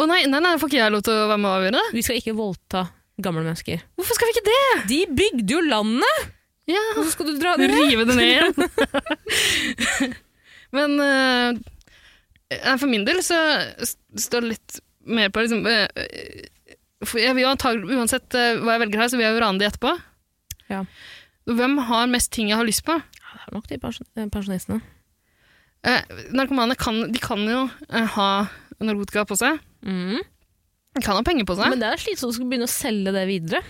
Å 0.00 0.06
nei, 0.08 0.24
nei, 0.26 0.40
nei, 0.42 0.56
får 0.58 0.72
ikke 0.72 0.80
jeg 0.80 0.94
lov 0.96 1.04
til 1.06 1.14
å 1.14 1.28
være 1.30 1.42
med 1.42 1.50
og 1.50 1.58
avgjøre 1.60 1.76
det? 1.76 1.84
Vi 1.94 2.06
skal 2.08 2.18
ikke 2.18 2.34
voldta 2.40 2.86
gamle 3.22 3.44
mennesker. 3.44 3.84
Hvorfor 4.00 4.18
skal 4.18 4.28
vi 4.28 4.34
ikke 4.34 4.48
det? 4.48 4.64
De 4.90 4.98
bygde 5.20 5.54
jo 5.54 5.62
landet! 5.68 6.32
Ja, 6.66 6.82
Hvorfor 6.96 7.12
skal 7.12 7.28
du 7.30 7.36
dra 7.38 7.52
det 7.60 7.68
ned? 7.70 7.84
Rive 7.86 8.08
det 8.08 8.16
ned 8.18 8.26
igjen. 8.32 10.14
Men 10.76 10.96
nei, 10.98 11.54
for 12.78 12.90
min 12.90 13.06
del 13.06 13.22
så 13.26 13.38
står 13.82 14.44
det 14.44 14.52
litt 14.54 14.76
mer 15.06 15.32
på 15.34 15.42
liksom 15.42 15.66
eh, 15.70 16.46
for 17.06 17.20
Jeg 17.20 17.36
vil 17.36 17.44
jo 17.44 17.52
antagelig, 17.52 17.96
Uansett 17.98 18.34
eh, 18.38 18.58
hva 18.62 18.76
jeg 18.76 18.84
velger 18.86 19.02
her, 19.02 19.10
så 19.12 19.18
vil 19.18 19.26
jeg 19.26 19.36
jo 19.36 19.42
rane 19.44 19.60
de 19.60 19.66
etterpå. 19.68 19.92
Ja. 20.72 20.82
Hvem 21.46 21.76
har 21.88 22.08
mest 22.10 22.32
ting 22.34 22.50
jeg 22.50 22.58
har 22.58 22.66
lyst 22.66 22.86
på? 22.86 22.96
Ja, 22.96 23.34
det 23.34 23.42
er 23.44 23.56
nok 23.56 23.68
de 23.70 23.76
eh, 23.78 24.30
pensjonistene. 24.32 24.80
Eh, 25.86 26.14
narkomane 26.34 26.74
kan, 26.78 27.04
de 27.12 27.20
kan 27.22 27.44
jo 27.46 27.66
eh, 27.90 28.08
ha 28.16 28.30
narkotika 28.82 29.26
på 29.28 29.38
seg. 29.38 29.60
Mm. 29.86 30.18
De 30.96 31.04
kan 31.04 31.18
ha 31.18 31.22
penger 31.26 31.46
på 31.46 31.58
seg. 31.58 31.70
Men 31.70 31.82
det 31.82 31.92
er 31.92 32.02
slitsomt 32.02 32.32
å 32.32 32.38
skulle 32.38 32.50
begynne 32.50 32.70
å 32.70 32.72
selge 32.72 33.14
det 33.14 33.26
videre. 33.28 33.62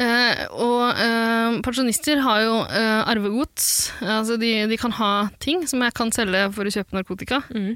Eh, 0.00 0.44
og 0.56 0.96
eh, 0.96 1.58
pensjonister 1.64 2.22
har 2.24 2.42
jo 2.46 2.58
eh, 2.64 3.00
arvegods. 3.12 3.92
Altså 4.00 4.38
de, 4.40 4.52
de 4.70 4.78
kan 4.80 4.94
ha 4.96 5.12
ting 5.42 5.66
som 5.68 5.84
jeg 5.84 5.94
kan 5.96 6.12
selge 6.14 6.46
for 6.56 6.68
å 6.68 6.72
kjøpe 6.72 6.96
narkotika. 6.96 7.42
Mm. 7.52 7.74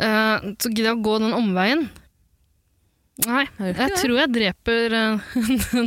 Eh, 0.00 0.48
så 0.56 0.72
gidder 0.72 0.92
jeg 0.92 1.00
å 1.00 1.04
gå 1.04 1.18
den 1.20 1.36
omveien? 1.36 1.88
Nei, 3.28 3.42
Jeg 3.60 3.96
tror 3.98 4.14
jeg 4.16 4.30
dreper 4.32 4.94
uh, 4.96 5.32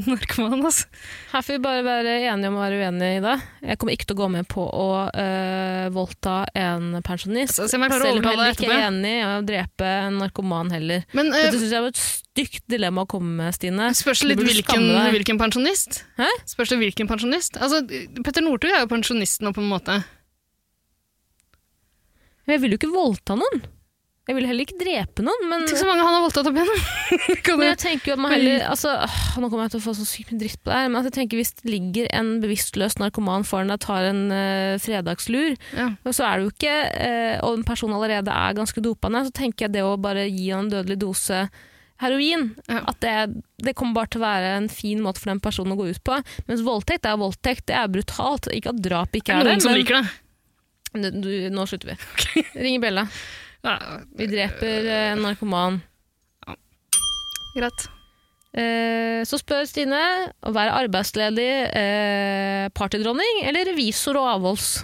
narkoman. 0.06 0.62
Altså. 0.68 0.86
Her 1.32 1.46
får 1.46 1.56
vi 1.56 1.62
bare 1.64 1.84
være 1.86 2.16
enige 2.30 2.52
om 2.52 2.58
å 2.60 2.62
være 2.62 2.80
uenige 2.82 3.18
i 3.18 3.22
det. 3.24 3.36
Jeg 3.72 3.80
kommer 3.82 3.96
ikke 3.96 4.08
til 4.10 4.18
å 4.18 4.20
gå 4.20 4.28
med 4.36 4.48
på 4.52 4.66
å 4.68 4.88
øh, 5.10 5.88
voldta 5.96 6.36
en 6.60 7.00
pensjonist. 7.06 7.58
Altså, 7.64 7.72
Selv 7.74 7.82
om 7.82 7.88
jeg 7.88 8.04
heller 8.04 8.54
ikke 8.54 8.70
er 8.70 8.86
enig 8.90 9.14
i 9.16 9.26
å 9.26 9.34
drepe 9.48 9.90
en 10.06 10.20
narkoman 10.22 10.74
heller. 10.76 11.06
Men 11.18 11.32
eh, 11.34 11.48
Dette 11.48 11.62
syns 11.62 11.74
jeg 11.74 11.86
var 11.86 11.94
et 11.96 12.02
stygt 12.04 12.66
dilemma 12.72 13.06
å 13.08 13.10
komme 13.10 13.34
med, 13.42 13.56
Stine. 13.58 13.90
spørs 13.98 14.26
litt 14.30 14.42
hvilken, 14.44 14.90
hvilken 15.16 15.42
pensjonist? 15.42 16.04
Hæ? 16.20 16.30
Spørs 16.54 16.74
det 16.74 16.82
hvilken 16.84 17.10
pensjonist? 17.10 17.58
Altså, 17.62 17.82
Petter 18.22 18.46
Northug 18.46 18.74
er 18.74 18.86
jo 18.86 18.92
pensjonist 18.94 19.42
nå, 19.46 19.54
på 19.56 19.64
en 19.64 19.72
måte. 19.74 20.02
Men 22.44 22.58
Jeg 22.58 22.66
vil 22.66 22.76
jo 22.76 22.82
ikke 22.82 22.94
voldta 22.94 23.40
noen. 23.40 23.64
Jeg 24.24 24.38
vil 24.38 24.46
heller 24.48 24.64
ikke 24.64 24.78
drepe 24.80 25.24
noen, 25.26 25.42
men, 25.52 25.66
Tenk 25.68 25.82
så 25.82 25.88
mange 25.90 26.04
han 26.06 26.16
har 26.16 26.22
voldtatt 26.24 26.48
opp 26.48 26.56
igjennom! 26.56 26.84
Men 27.60 27.66
jeg 27.74 27.80
tenker 27.82 28.08
jo 28.08 28.14
at 28.16 28.22
man 28.24 28.32
heller 28.32 28.62
altså, 28.70 28.94
åh, 29.04 29.18
Nå 29.44 29.50
kommer 29.52 29.66
jeg 29.68 29.74
til 29.74 29.82
å 29.82 29.84
få 29.84 29.94
så 29.98 30.06
sykt 30.08 30.32
mye 30.32 30.40
dritt 30.46 30.62
på 30.64 30.72
det 30.72 30.78
her, 30.80 30.88
men 30.94 31.04
jeg 31.10 31.14
tenker 31.18 31.42
hvis 31.42 31.52
det 31.60 31.68
ligger 31.74 32.08
en 32.16 32.30
bevisstløs 32.44 32.96
narkoman 33.02 33.44
foran 33.48 33.68
deg 33.74 33.82
og 33.82 33.84
tar 33.84 34.08
en 34.14 34.22
eh, 34.32 34.78
fredagslur, 34.80 35.58
ja. 35.76 35.90
Og 36.08 36.16
så 36.16 36.24
er 36.30 36.40
det 36.40 36.48
jo 36.48 36.54
ikke, 36.54 36.78
eh, 37.04 37.36
og 37.44 37.60
en 37.60 37.68
person 37.68 37.92
allerede 37.98 38.32
er 38.32 38.56
ganske 38.58 38.86
dopende, 38.86 39.26
så 39.28 39.36
tenker 39.36 39.68
jeg 39.68 39.76
det 39.76 39.84
å 39.84 39.94
bare 40.02 40.24
gi 40.30 40.48
han 40.54 40.66
en 40.70 40.72
dødelig 40.72 41.00
dose 41.04 41.44
heroin, 42.04 42.48
Ja. 42.72 42.80
at 42.90 43.04
det, 43.04 43.18
det 43.68 43.76
kommer 43.76 44.00
bare 44.00 44.14
til 44.16 44.24
å 44.24 44.26
være 44.26 44.56
en 44.62 44.72
fin 44.72 45.04
måte 45.04 45.20
for 45.20 45.34
den 45.34 45.44
personen 45.44 45.76
å 45.76 45.80
gå 45.84 45.92
ut 45.92 46.04
på. 46.08 46.18
Mens 46.48 46.64
voldtekt 46.66 47.06
er 47.12 47.20
voldtekt, 47.20 47.68
det 47.70 47.76
er 47.80 47.92
brutalt. 47.92 48.48
Ikke 48.56 48.72
at 48.74 48.82
drap 48.88 49.20
ikke 49.20 49.36
er 49.36 49.44
er 49.44 49.52
det, 49.52 49.58
noen 49.60 49.68
som 49.68 49.76
men 49.76 49.84
liker 49.84 50.00
det. 50.00 51.14
du, 51.24 51.32
nå 51.54 51.68
slutter 51.70 51.92
vi. 51.94 52.44
Ringer 52.56 52.84
Bella. 52.88 53.06
Ja, 53.64 53.78
Vi 54.18 54.26
dreper 54.28 54.86
eh, 54.86 55.12
en 55.14 55.22
narkoman. 55.24 55.82
greit. 57.56 57.86
Eh, 58.54 59.24
så 59.26 59.38
spør 59.40 59.64
Stine 59.66 60.00
å 60.46 60.52
være 60.54 60.74
arbeidsledig 60.84 61.50
eh, 61.74 62.68
partydronning 62.76 63.40
eller 63.48 63.66
revisor 63.72 64.18
og 64.20 64.28
avholds. 64.36 64.68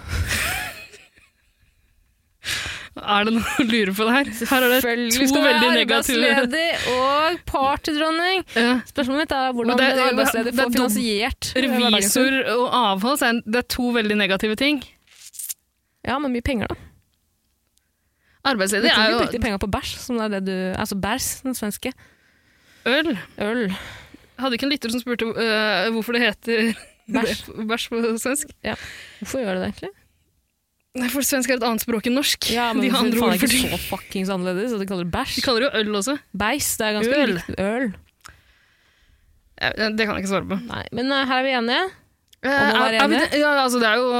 Er 3.00 3.24
det 3.24 3.32
noe 3.36 3.52
å 3.62 3.64
lure 3.64 3.92
på 3.96 4.04
det 4.08 4.12
her? 4.16 4.28
Her 4.50 4.64
er 4.66 4.72
det 4.74 4.80
to 4.82 5.38
veldig 5.40 5.68
negative 5.76 6.30
arbeidsledig 6.34 6.64
og 6.96 7.38
partydronning. 7.48 8.42
ja. 8.58 8.72
Spørsmålet 8.90 9.22
mitt 9.22 9.34
er 9.36 9.52
hvordan 9.56 9.78
det 9.78 9.86
er- 9.86 10.00
arbeidsledig 10.08 10.50
det 10.50 10.56
får 10.58 10.72
finansiert. 10.74 11.50
Revisor 11.64 12.38
og 12.56 12.66
avholds 12.80 13.22
er 13.28 13.38
det 13.46 13.62
er 13.62 13.68
to 13.76 13.92
veldig 13.94 14.16
negative 14.20 14.56
ting. 14.60 14.82
Ja, 16.04 16.18
men 16.18 16.32
mye 16.34 16.42
penger, 16.44 16.66
da. 16.74 16.76
Arbeidsledig 18.44 18.88
er 18.90 19.10
jo 19.10 19.18
Du 19.18 19.24
brukte 19.24 19.40
penger 19.42 19.58
på 19.60 19.68
bæsj, 19.70 19.96
som 20.00 20.16
det 20.16 20.24
er 20.24 20.34
det 20.40 20.44
du 20.46 20.78
Altså 20.80 20.96
bæsj, 20.96 21.42
den 21.44 21.54
svenske. 21.54 21.92
øl. 22.86 23.10
Øl. 23.38 23.66
Hadde 24.40 24.56
ikke 24.56 24.64
en 24.68 24.72
lytter 24.72 24.90
som 24.94 25.00
spurte 25.02 25.26
uh, 25.28 25.90
hvorfor 25.92 26.12
det 26.16 26.22
heter 26.22 26.70
Bæsj. 27.14 27.88
på 27.90 28.16
svensk? 28.22 28.46
Ja. 28.64 28.74
Hvorfor 29.20 29.42
gjør 29.42 29.54
det 29.58 29.62
det 29.64 29.68
egentlig? 29.72 29.90
Nei, 30.98 31.08
for 31.12 31.22
svensk 31.22 31.50
er 31.52 31.58
et 31.60 31.62
annet 31.66 31.82
språk 31.84 32.06
enn 32.08 32.16
norsk. 32.18 32.48
Ja, 32.50 32.70
men 32.74 32.82
de 32.86 32.90
har 32.90 33.04
andre 33.04 33.20
ord 33.20 33.34
er 33.34 33.38
for 33.42 33.52
ikke 33.52 33.70
så 33.76 33.82
fuckings 33.90 34.30
annerledes, 34.32 34.72
at 34.74 34.80
de 34.82 34.86
kaller 34.90 35.04
det 35.04 35.12
De 35.12 35.18
bæsj. 35.18 35.40
kaller 35.44 35.60
det 35.60 35.68
jo 35.68 35.82
øl 35.84 35.98
også. 36.00 36.16
Beis, 36.32 36.70
det 36.80 36.86
er 36.88 36.96
ganske 36.96 37.20
Øl. 37.20 37.36
øl. 37.58 37.90
Ja, 39.60 39.70
det 39.92 40.06
kan 40.06 40.14
jeg 40.16 40.22
ikke 40.24 40.32
svare 40.32 40.48
på. 40.48 40.56
Nei, 40.70 40.86
men 40.96 41.12
uh, 41.12 41.20
her 41.28 41.36
er 41.42 41.44
vi 41.44 41.52
enige. 41.58 41.82
Eh? 42.40 42.50
Ja, 43.36 43.48
altså, 43.60 43.80
det 43.82 43.88
er 43.90 43.98
jo 44.00 44.12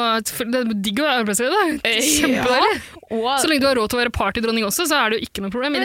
det 0.52 0.58
er 0.58 0.72
digg 0.84 0.98
å 1.00 1.06
være 1.06 1.22
arbeidsledig, 1.22 1.56
da. 1.56 1.92
Kjempedeilig. 2.20 2.80
Ja. 3.10 3.36
Så 3.40 3.48
lenge 3.48 3.62
du 3.64 3.68
har 3.70 3.78
råd 3.80 3.90
til 3.90 3.96
å 3.96 4.00
være 4.02 4.12
partydronning 4.14 4.66
også, 4.68 4.84
så 4.90 4.98
er 4.98 5.12
det 5.14 5.20
jo 5.20 5.28
ikke 5.30 5.44
noe 5.44 5.52
problem. 5.54 5.78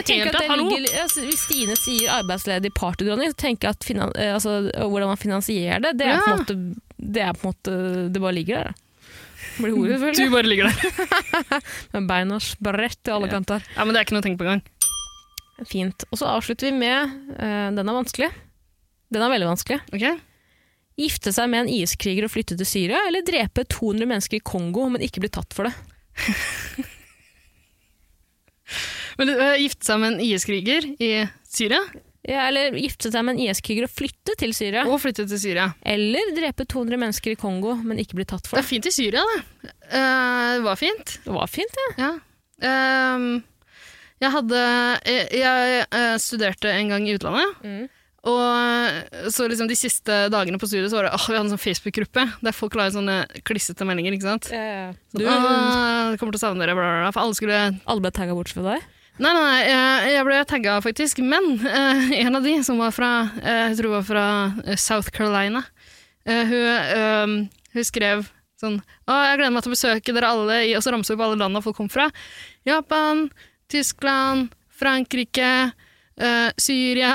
ligger, 0.60 0.98
altså, 1.02 1.24
Hvis 1.24 1.44
Stine 1.46 1.76
sier 1.80 2.12
arbeidsledig 2.18 2.72
partydronning, 2.76 3.32
så 3.32 3.40
tenker 3.40 3.70
jeg 3.70 3.78
at 3.78 3.88
finan, 3.88 4.12
eh, 4.20 4.34
altså, 4.36 4.58
hvordan 4.74 5.14
man 5.14 5.20
finansierer 5.22 5.80
det, 5.86 5.94
det 6.02 6.10
er, 6.10 6.20
Ja. 6.20 6.36
måte, 6.36 6.58
det 7.00 7.24
er 7.24 7.32
på 7.32 7.48
en 7.48 7.54
måte 7.54 8.12
Det 8.12 8.20
bare 8.22 8.36
ligger 8.36 8.66
der. 8.66 8.74
Blir 9.56 9.72
hodet, 9.72 10.16
Du 10.16 10.30
bare 10.30 10.44
ligger 10.44 10.68
der. 10.68 10.80
Med 11.96 12.08
beina 12.08 12.38
spredt 12.40 13.00
til 13.02 13.16
alle 13.16 13.30
Ja. 13.30 13.32
kanter. 13.38 13.64
Ja, 13.76 13.84
men 13.84 13.94
det 13.94 14.00
er 14.00 14.04
ikke 14.04 14.16
noe 14.18 14.24
å 14.24 14.28
tenke 14.28 14.42
på 14.42 14.48
engang. 14.48 14.64
Fint. 15.64 16.04
Og 16.12 16.20
så 16.20 16.28
avslutter 16.28 16.68
vi 16.68 16.76
med 16.76 17.08
uh, 17.40 17.72
Den 17.72 17.88
er 17.88 17.96
vanskelig. 17.96 18.28
Den 19.08 19.22
er 19.24 19.32
veldig 19.32 19.48
vanskelig. 19.48 19.80
Ok? 19.88 20.20
Gifte 20.96 21.32
seg 21.36 21.50
med 21.52 21.66
en 21.66 21.72
IS-kriger 21.76 22.24
og 22.24 22.32
flytte 22.32 22.56
til 22.56 22.66
Syria, 22.68 23.02
eller 23.08 23.24
drepe 23.26 23.66
200 23.68 24.08
mennesker 24.08 24.38
i 24.38 24.44
Kongo, 24.48 24.86
men 24.88 25.02
ikke 25.04 25.20
bli 25.20 25.28
tatt 25.34 25.52
for 25.56 25.68
det. 25.68 25.74
Men 29.16 29.30
du 29.30 29.32
øh, 29.38 29.54
gifte 29.62 29.86
seg 29.86 30.00
med 30.02 30.14
en 30.16 30.20
IS-kriger 30.26 30.90
i 31.00 31.10
Syria, 31.48 31.80
Ja, 32.26 32.48
eller 32.48 32.74
gifte 32.74 33.06
seg 33.14 33.22
med 33.22 33.36
en 33.36 33.44
IS-kriger 33.44 33.84
og 33.86 33.92
flytte 33.94 34.34
til 34.40 34.50
Syria. 34.56 34.80
og 34.90 34.98
flytte 34.98 35.22
til 35.30 35.38
Syria. 35.38 35.68
Eller 35.86 36.32
drepe 36.34 36.64
200 36.66 36.98
mennesker 36.98 37.30
i 37.36 37.38
Kongo, 37.38 37.76
men 37.86 38.00
ikke 38.02 38.16
bli 38.18 38.26
tatt 38.26 38.48
for 38.50 38.58
Det 38.58 38.64
det. 38.64 38.66
er 38.66 38.70
fint 38.72 38.88
i 38.90 38.92
Syria, 38.96 39.22
det. 39.30 39.70
Uh, 39.92 40.56
det 40.56 40.64
var 40.66 40.80
fint. 40.80 41.12
Det 41.22 41.36
var 41.36 41.46
fint, 41.52 41.78
ja. 41.78 41.86
Ja. 42.02 42.10
Ehm, 42.66 43.28
jeg 44.24 44.32
hadde 44.32 44.58
Jeg, 45.06 45.28
jeg 45.38 45.86
eh, 45.92 46.16
studerte 46.24 46.72
en 46.72 46.88
gang 46.90 47.06
i 47.06 47.14
utlandet. 47.14 47.62
Mm. 47.62 47.86
Og 48.26 49.30
så 49.30 49.46
liksom 49.46 49.68
de 49.70 49.76
siste 49.78 50.14
dagene 50.34 50.58
på 50.58 50.66
studiet 50.66 50.90
så 50.90 50.98
var 50.98 51.06
det 51.06 51.12
åh, 51.14 51.26
vi 51.30 51.36
hadde 51.36 51.44
en 51.46 51.52
sånn 51.54 51.62
Facebook-gruppe 51.62 52.24
der 52.42 52.56
folk 52.56 52.74
la 52.78 52.88
sånne 52.90 53.20
klissete 53.46 53.86
meldinger. 53.86 54.16
ikke 54.16 54.26
sant? 54.26 54.48
Du, 54.50 55.22
Sånn, 55.22 55.30
«Åh, 55.30 56.10
jeg 56.10 56.18
kommer 56.18 56.34
til 56.34 56.40
å 56.40 56.44
savne 56.48 56.64
dere, 56.64 56.74
bla, 56.74 56.88
bla, 56.90 57.00
bla. 57.06 57.12
For 57.14 57.22
alle 57.22 57.38
skulle 57.38 57.60
alle 57.86 58.02
ble 58.02 58.10
tagga 58.16 58.34
bort 58.34 58.50
fra 58.50 58.64
deg? 58.66 58.86
Nei, 59.16 59.30
nei, 59.32 59.44
nei, 59.46 59.60
jeg, 59.64 60.08
jeg 60.12 60.24
ble 60.28 60.40
tagga 60.50 60.72
faktisk, 60.84 61.20
men 61.24 61.46
eh, 61.64 62.10
en 62.18 62.36
av 62.36 62.44
de 62.44 62.56
som 62.66 62.76
var 62.82 62.90
fra, 62.92 63.12
eh, 63.40 63.62
jeg 63.70 63.78
tror 63.78 63.94
var 63.94 64.02
fra 64.10 64.24
eh, 64.66 64.76
South 64.76 65.08
Carolina, 65.14 65.62
eh, 66.28 66.42
hun, 66.50 66.66
eh, 66.98 67.70
hun 67.78 67.86
skrev 67.88 68.26
sånn 68.60 68.76
Å, 69.08 69.14
jeg 69.30 69.38
gleder 69.38 69.54
meg 69.54 69.64
til 69.64 69.72
å 69.72 69.76
besøke 69.76 70.12
dere 70.16 70.28
alle, 70.34 70.58
i, 70.66 70.74
og 70.76 70.84
så 70.84 70.92
ramser 70.92 71.14
hun 71.14 71.20
opp 71.20 71.24
alle 71.30 71.38
landene 71.40 71.64
folk 71.64 71.76
kom 71.80 71.88
fra. 71.92 72.10
Japan, 72.68 73.26
Tyskland, 73.72 74.50
Frankrike, 74.76 75.50
eh, 76.20 76.48
Syria 76.60 77.12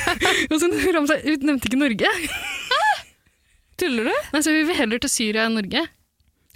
Og 0.50 0.58
så 0.60 0.68
ramsa 0.94 1.20
Hun 1.24 1.46
nevnte 1.48 1.70
ikke 1.70 1.80
Norge. 1.80 2.10
Tuller 3.80 4.10
du? 4.10 4.12
Nei, 4.34 4.42
så 4.44 4.52
vi 4.52 4.66
vil 4.68 4.76
heller 4.76 5.00
til 5.00 5.12
Syria 5.12 5.46
enn 5.48 5.56
Norge. 5.56 5.86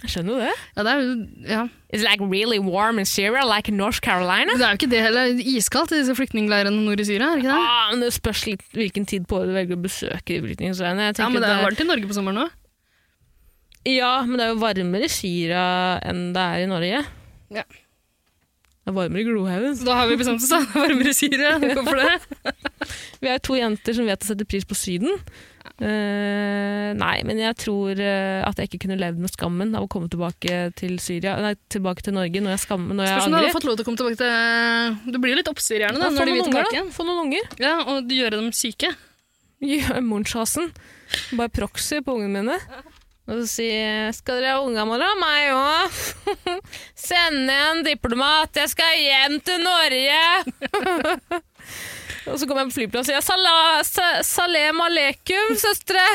Jeg 0.03 0.11
skjønner 0.11 0.41
det. 0.43 0.51
Ja, 0.75 0.83
det 0.85 0.91
er 0.91 1.05
ja. 1.49 1.61
It's 1.95 2.03
like 2.03 2.21
really 2.21 2.59
warm 2.59 2.99
in 2.99 3.07
Syria, 3.07 3.45
like 3.47 3.71
North 3.71 4.01
Carolina. 4.03 4.53
Det 4.59 4.65
er 4.67 4.73
jo 4.75 4.79
ikke 4.81 4.91
det 4.91 5.01
heller. 5.01 5.31
Er 5.31 5.47
Iskaldt 5.55 5.93
i 5.95 6.01
disse 6.01 6.13
flyktningleirene 6.17 6.83
nord 6.83 6.99
i 7.01 7.07
Syria, 7.07 7.31
er 7.31 7.41
ikke 7.41 7.49
det? 7.49 7.61
Ah, 7.63 7.87
men 7.93 8.03
det 8.03 8.11
spørs 8.13 8.43
litt 8.49 8.65
hvilken 8.75 9.07
tid 9.09 9.25
på 9.29 9.39
året 9.39 9.53
du 9.53 9.55
velger 9.55 9.79
å 9.79 9.81
besøke 9.85 10.41
flyktningsleiene. 10.43 11.07
Jeg 11.09 11.17
Ja, 11.23 11.29
men 11.31 11.41
det 11.41 11.49
er 11.49 11.63
varmt 11.63 11.81
i 11.81 11.87
Norge 11.87 12.11
på 12.11 12.17
sommeren 12.17 12.43
òg. 12.43 12.53
Ja, 13.85 14.11
men 14.27 14.37
det 14.37 14.45
er 14.45 14.53
jo 14.53 14.61
varmere 14.61 15.07
i 15.07 15.13
Syria 15.13 15.65
enn 16.05 16.27
det 16.35 16.43
er 16.43 16.65
i 16.65 16.69
Norge. 16.69 17.01
Ja. 17.55 17.65
Det 18.85 18.91
er 18.91 18.97
varmere 18.99 19.23
i 19.23 19.25
Glohaugen. 19.25 19.73
Så 19.73 19.87
da 19.87 19.95
har 19.97 20.09
vi 20.11 20.15
bestemt 20.19 20.43
oss, 20.43 20.51
da. 20.51 20.59
Det 20.61 20.77
er 20.77 20.83
varmere 20.85 21.09
i 21.09 21.17
Syria. 21.17 21.55
Hvorfor 21.73 21.97
det? 21.97 22.93
Vi 23.23 23.29
er 23.31 23.39
to 23.41 23.57
jenter 23.57 23.97
som 23.97 24.05
vet 24.05 24.21
å 24.21 24.29
sette 24.29 24.45
pris 24.45 24.67
på 24.69 24.77
Syden. 24.77 25.17
Uh, 25.81 26.93
nei, 26.95 27.15
men 27.27 27.41
jeg 27.41 27.57
tror 27.59 27.97
eh, 27.99 28.43
at 28.45 28.61
jeg 28.61 28.69
ikke 28.69 28.85
kunne 28.85 28.99
levd 29.01 29.17
med 29.19 29.33
skammen 29.33 29.73
av 29.75 29.83
å 29.83 29.89
komme 29.91 30.07
tilbake 30.07 30.59
til 30.79 30.93
Syria 31.03 31.33
Nei, 31.41 31.51
tilbake 31.73 32.05
til 32.05 32.15
Norge 32.15 32.39
når 32.39 32.53
jeg, 32.53 32.61
skammer 32.63 32.95
når 32.95 33.09
jeg 33.09 33.23
angrer. 33.25 33.49
du 33.49 33.55
fått 33.57 33.67
lov 33.67 33.75
til 33.75 33.83
å 33.83 33.87
komme 33.89 33.99
tilbake 33.99 34.19
til 34.21 35.11
Du 35.11 35.19
blir 35.25 35.35
litt 35.35 35.49
oppstyr 35.51 35.83
gjerne 35.83 35.99
da, 35.99 36.07
Ja, 36.07 36.15
når 36.15 36.29
de 36.29 36.37
vil 36.37 36.47
tilbake 36.47 36.77
igjen. 36.77 36.93
Få 36.95 37.07
noen 37.09 37.25
unger. 37.25 37.49
Ja, 37.59 37.73
og 37.91 38.13
gjøre 38.13 38.37
dem 38.37 38.53
syke. 38.55 38.93
Gjør 39.65 39.99
Munchhasen. 40.05 40.71
Bare 41.35 41.51
proxy 41.51 41.99
på 42.05 42.15
ungene 42.21 42.45
mine. 42.45 42.85
Og 43.25 43.41
så 43.41 43.45
si 43.49 43.69
'Skal 44.13 44.41
dere 44.41 44.53
ha 44.53 44.61
unger, 44.61 44.85
mora?' 44.85 45.15
Meg 45.17 45.49
òg. 45.55 45.89
Send 47.07 47.49
en 47.49 47.83
diplomat. 47.85 48.53
Jeg 48.53 48.69
skal 48.69 48.99
hjem 49.01 49.39
til 49.41 49.63
Norge. 49.65 51.41
Og 52.25 52.39
så 52.39 52.47
kommer 52.47 52.63
jeg 52.63 52.71
på 52.71 52.75
flyplass 52.79 53.05
og 53.05 53.11
sier 53.11 53.21
Sala, 53.21 53.81
sa, 53.85 54.05
'Salem 54.25 54.79
aleikum, 54.81 55.53
søstre'. 55.61 56.05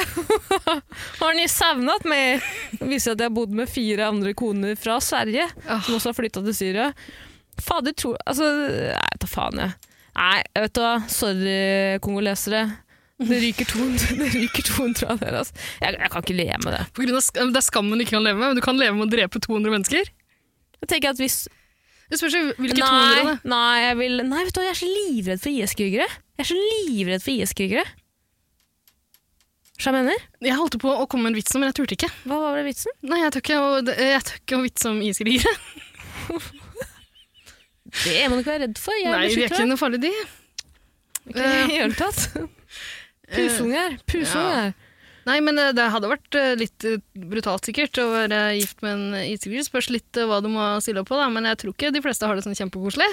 Har 1.20 1.36
ni 1.38 1.46
savnet 1.46 2.06
meg? 2.08 2.42
Det 2.72 2.88
viser 2.90 3.14
at 3.14 3.22
jeg 3.22 3.30
har 3.30 3.36
bodd 3.36 3.54
med 3.54 3.70
fire 3.70 4.08
andre 4.10 4.34
koner 4.34 4.74
fra 4.74 4.98
Sverige, 4.98 5.46
oh. 5.68 5.78
som 5.86 5.94
også 5.98 6.10
har 6.10 6.18
flytta 6.18 6.42
til 6.42 6.56
Syria. 6.56 6.88
Fader, 7.60 7.94
tror 7.94 8.18
Altså, 8.26 8.48
nei, 8.90 9.14
ta 9.22 9.30
faen, 9.30 9.62
jeg. 9.62 9.94
Nei, 10.18 10.42
vet 10.58 10.74
du 10.74 10.82
hva. 10.82 10.94
Sorry, 11.06 11.98
kongolesere. 12.02 12.64
Det 13.20 13.38
ryker 13.42 13.68
200, 13.68 14.14
det 14.20 14.28
ryker 14.32 14.64
200 14.64 15.06
av 15.12 15.20
dere. 15.20 15.40
Altså. 15.42 15.54
Jeg, 15.82 15.96
jeg 16.00 16.12
kan 16.12 16.24
ikke 16.24 16.36
le 16.38 16.46
med 16.64 16.72
det. 16.72 16.82
På 16.96 17.04
grunn 17.04 17.18
av 17.18 17.24
sk 17.26 17.40
det 17.40 17.60
er 17.60 17.66
skammen 17.66 18.00
du 18.00 18.04
ikke 18.06 18.16
kan 18.16 18.24
leve 18.26 18.40
med, 18.40 18.48
men 18.52 18.60
du 18.60 18.64
kan 18.64 18.80
leve 18.80 18.96
med 18.96 19.08
å 19.08 19.12
drepe 19.12 19.42
200 19.44 19.74
mennesker. 19.76 20.12
Jeg 20.80 20.88
tenker 20.88 21.12
at 21.12 21.20
hvis 21.20 21.42
Det 22.10 22.18
spørs 22.18 22.34
jo 22.34 22.44
hvilke 22.56 22.80
200 22.80 22.90
Nei, 22.90 23.24
da. 23.26 23.34
nei, 23.52 23.74
jeg 23.84 23.96
vil, 24.00 24.22
nei, 24.26 24.44
vet 24.46 24.56
du 24.56 24.60
hva, 24.60 24.66
jeg 24.70 24.74
er 24.74 24.80
så 24.80 24.88
livredd 24.90 25.42
for 25.44 25.50
IS-krigere. 25.52 26.06
Jeg 26.40 26.46
er 26.46 26.48
så 26.48 26.56
livredd 26.60 27.26
for 27.26 27.32
IS-krigere. 27.34 27.84
Skjønner 29.80 30.00
du 30.02 30.08
hva 30.08 30.14
jeg 30.14 30.20
mener? 30.20 30.24
Jeg 30.48 30.56
holdt 30.58 30.78
på 30.82 30.90
å 30.92 31.04
komme 31.08 31.28
med 31.28 31.34
en 31.34 31.38
vits 31.40 31.54
men 31.56 31.68
jeg 31.68 31.76
turte 31.78 31.96
ikke. 31.96 32.10
Hva 32.28 32.40
var 32.42 32.58
det 32.58 32.64
vitsen? 32.66 32.96
Nei, 33.06 33.20
jeg 33.22 33.36
tør 33.36 33.44
ikke 33.44 33.60
å, 33.60 33.68
jeg 33.84 34.24
tør 34.28 34.40
ikke 34.40 34.58
å 34.58 34.64
vitse 34.64 34.90
om 34.90 35.04
iskrigere. 35.04 35.54
Det 37.90 38.28
må 38.30 38.36
du 38.36 38.42
ikke 38.44 38.52
være 38.52 38.66
redd 38.68 38.78
for. 38.78 38.94
Jeg 38.94 39.10
Nei, 39.10 39.28
de 39.32 39.44
er 39.44 39.50
ikke 39.50 39.66
noe 39.66 39.80
farlig, 39.80 39.98
de. 40.04 40.10
Ikke 41.30 41.46
i 41.74 41.78
det 41.80 41.96
tatt. 41.98 42.58
Pusunger. 43.34 43.98
Pusunger. 44.10 44.72
Nei, 45.28 45.38
men 45.44 45.58
eh, 45.60 45.72
det 45.76 45.88
hadde 45.92 46.10
vært 46.10 46.38
eh, 46.38 46.52
litt 46.58 46.86
eh, 46.88 47.00
brutalt 47.30 47.68
sikkert 47.68 47.98
å 48.00 48.10
være 48.12 48.44
gift 48.58 48.84
med 48.84 48.96
en 48.96 49.18
iskriger. 49.34 49.66
Spørs 49.66 49.90
litt 49.92 50.20
eh, 50.20 50.28
hva 50.28 50.40
du 50.44 50.48
må 50.52 50.72
stille 50.82 51.02
opp 51.02 51.10
på, 51.12 51.18
da. 51.20 51.28
men 51.32 51.48
jeg 51.50 51.60
tror 51.62 51.76
ikke 51.76 51.92
de 51.94 52.04
fleste 52.04 52.28
har 52.28 52.38
det 52.38 52.46
sånn 52.46 52.58
kjempekoselig. 52.58 53.10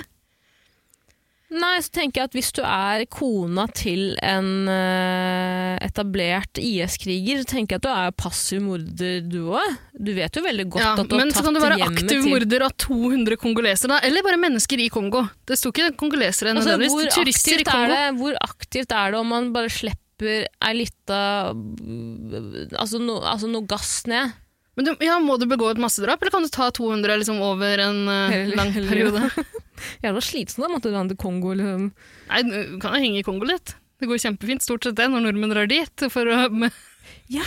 Nei, 1.47 1.77
så 1.79 1.93
tenker 1.95 2.19
jeg 2.19 2.27
at 2.27 2.33
hvis 2.35 2.49
du 2.57 2.59
er 2.67 3.05
kona 3.07 3.69
til 3.71 4.17
en 4.19 4.67
eh, 4.67 5.77
etablert 5.85 6.59
IS-kriger, 6.59 7.39
så 7.39 7.47
tenker 7.53 7.77
jeg 7.77 7.79
at 7.79 7.85
du 7.85 7.91
er 7.93 8.17
passiv 8.19 8.65
morder 8.65 9.21
du 9.23 9.37
òg. 9.55 9.77
Du 9.95 10.11
vet 10.17 10.35
jo 10.35 10.43
veldig 10.43 10.65
godt 10.73 10.83
Ja, 10.83 10.89
at 10.91 10.99
du 10.99 10.99
har 10.99 11.07
tatt 11.07 11.15
hjemmet 11.15 11.21
til 11.21 11.23
men 11.23 11.31
så 11.37 11.45
kan 11.45 11.55
du 11.55 11.61
være 11.63 11.77
aktiv 11.85 12.27
morder 12.27 12.65
av 12.67 12.75
200 12.83 13.39
kongolesere, 13.39 13.93
da. 13.93 14.01
Eller 14.09 14.27
bare 14.27 14.41
mennesker 14.41 14.83
i 14.83 14.89
Kongo. 14.91 15.23
Det 15.47 15.55
sto 15.59 15.71
ikke 15.71 15.93
kongolesere 16.03 16.51
altså, 16.51 16.73
nødvendigvis. 16.73 16.97
hvor, 16.97 17.15
Turister 17.15 17.63
i 17.63 17.69
Kongo. 17.69 17.95
det, 17.95 18.03
hvor 18.19 18.41
aktivt 18.43 18.97
er 18.99 19.15
det 19.15 19.23
om 19.23 19.31
man 19.31 19.49
bare 19.55 19.71
slipper 19.71 20.03
ei 20.25 20.73
lita 20.73 21.21
altså, 21.51 22.99
no, 23.01 23.19
altså 23.21 23.49
noe 23.51 23.67
gass 23.69 24.01
ned? 24.09 24.33
Men 24.77 24.85
du, 24.85 24.91
ja, 25.01 25.17
Må 25.21 25.39
du 25.41 25.47
begå 25.49 25.71
et 25.71 25.81
massedrap, 25.81 26.21
eller 26.21 26.33
kan 26.35 26.45
du 26.45 26.51
ta 26.53 26.69
200 26.69 27.17
liksom, 27.23 27.41
over 27.41 27.81
en 27.81 28.03
uh, 28.13 28.53
lang 28.57 28.73
periode? 28.77 29.23
Jævla 30.05 30.21
slitsomt 30.21 30.67
da, 30.67 30.71
måtte 30.73 30.93
dra 30.93 31.01
til 31.09 31.17
Kongo. 31.21 31.55
Liksom. 31.57 31.89
Nei, 32.29 32.43
du 32.45 32.77
kan 32.81 32.93
jo 32.93 33.01
henge 33.01 33.21
i 33.21 33.25
Kongo 33.25 33.49
litt. 33.49 33.73
Det 33.97 34.09
går 34.09 34.21
kjempefint, 34.21 34.61
stort 34.61 34.85
sett 34.85 34.97
det, 34.99 35.07
når 35.09 35.25
nordmenn 35.25 35.53
drar 35.53 35.69
dit 35.69 36.05
for 36.13 36.29
å 36.29 36.45
med, 36.53 36.75
Ja. 37.33 37.43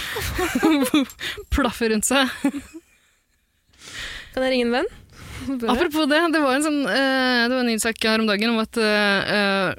plaffe 1.54 1.88
rundt 1.92 2.08
seg. 2.08 2.28
Kan 4.34 4.44
jeg 4.44 4.50
ringe 4.52 4.66
en 4.66 4.74
venn? 4.80 4.90
Apropos 5.70 6.04
det, 6.10 6.18
det 6.34 6.40
var 6.42 6.58
en 6.58 6.64
sånn 6.66 6.82
uh, 6.84 7.46
Det 7.48 7.54
var 7.54 7.62
en 7.62 7.68
nyhetssak 7.70 8.02
her 8.04 8.20
om 8.20 8.26
dagen 8.28 8.52
om 8.52 8.58
at 8.60 8.76
uh, 8.76 9.70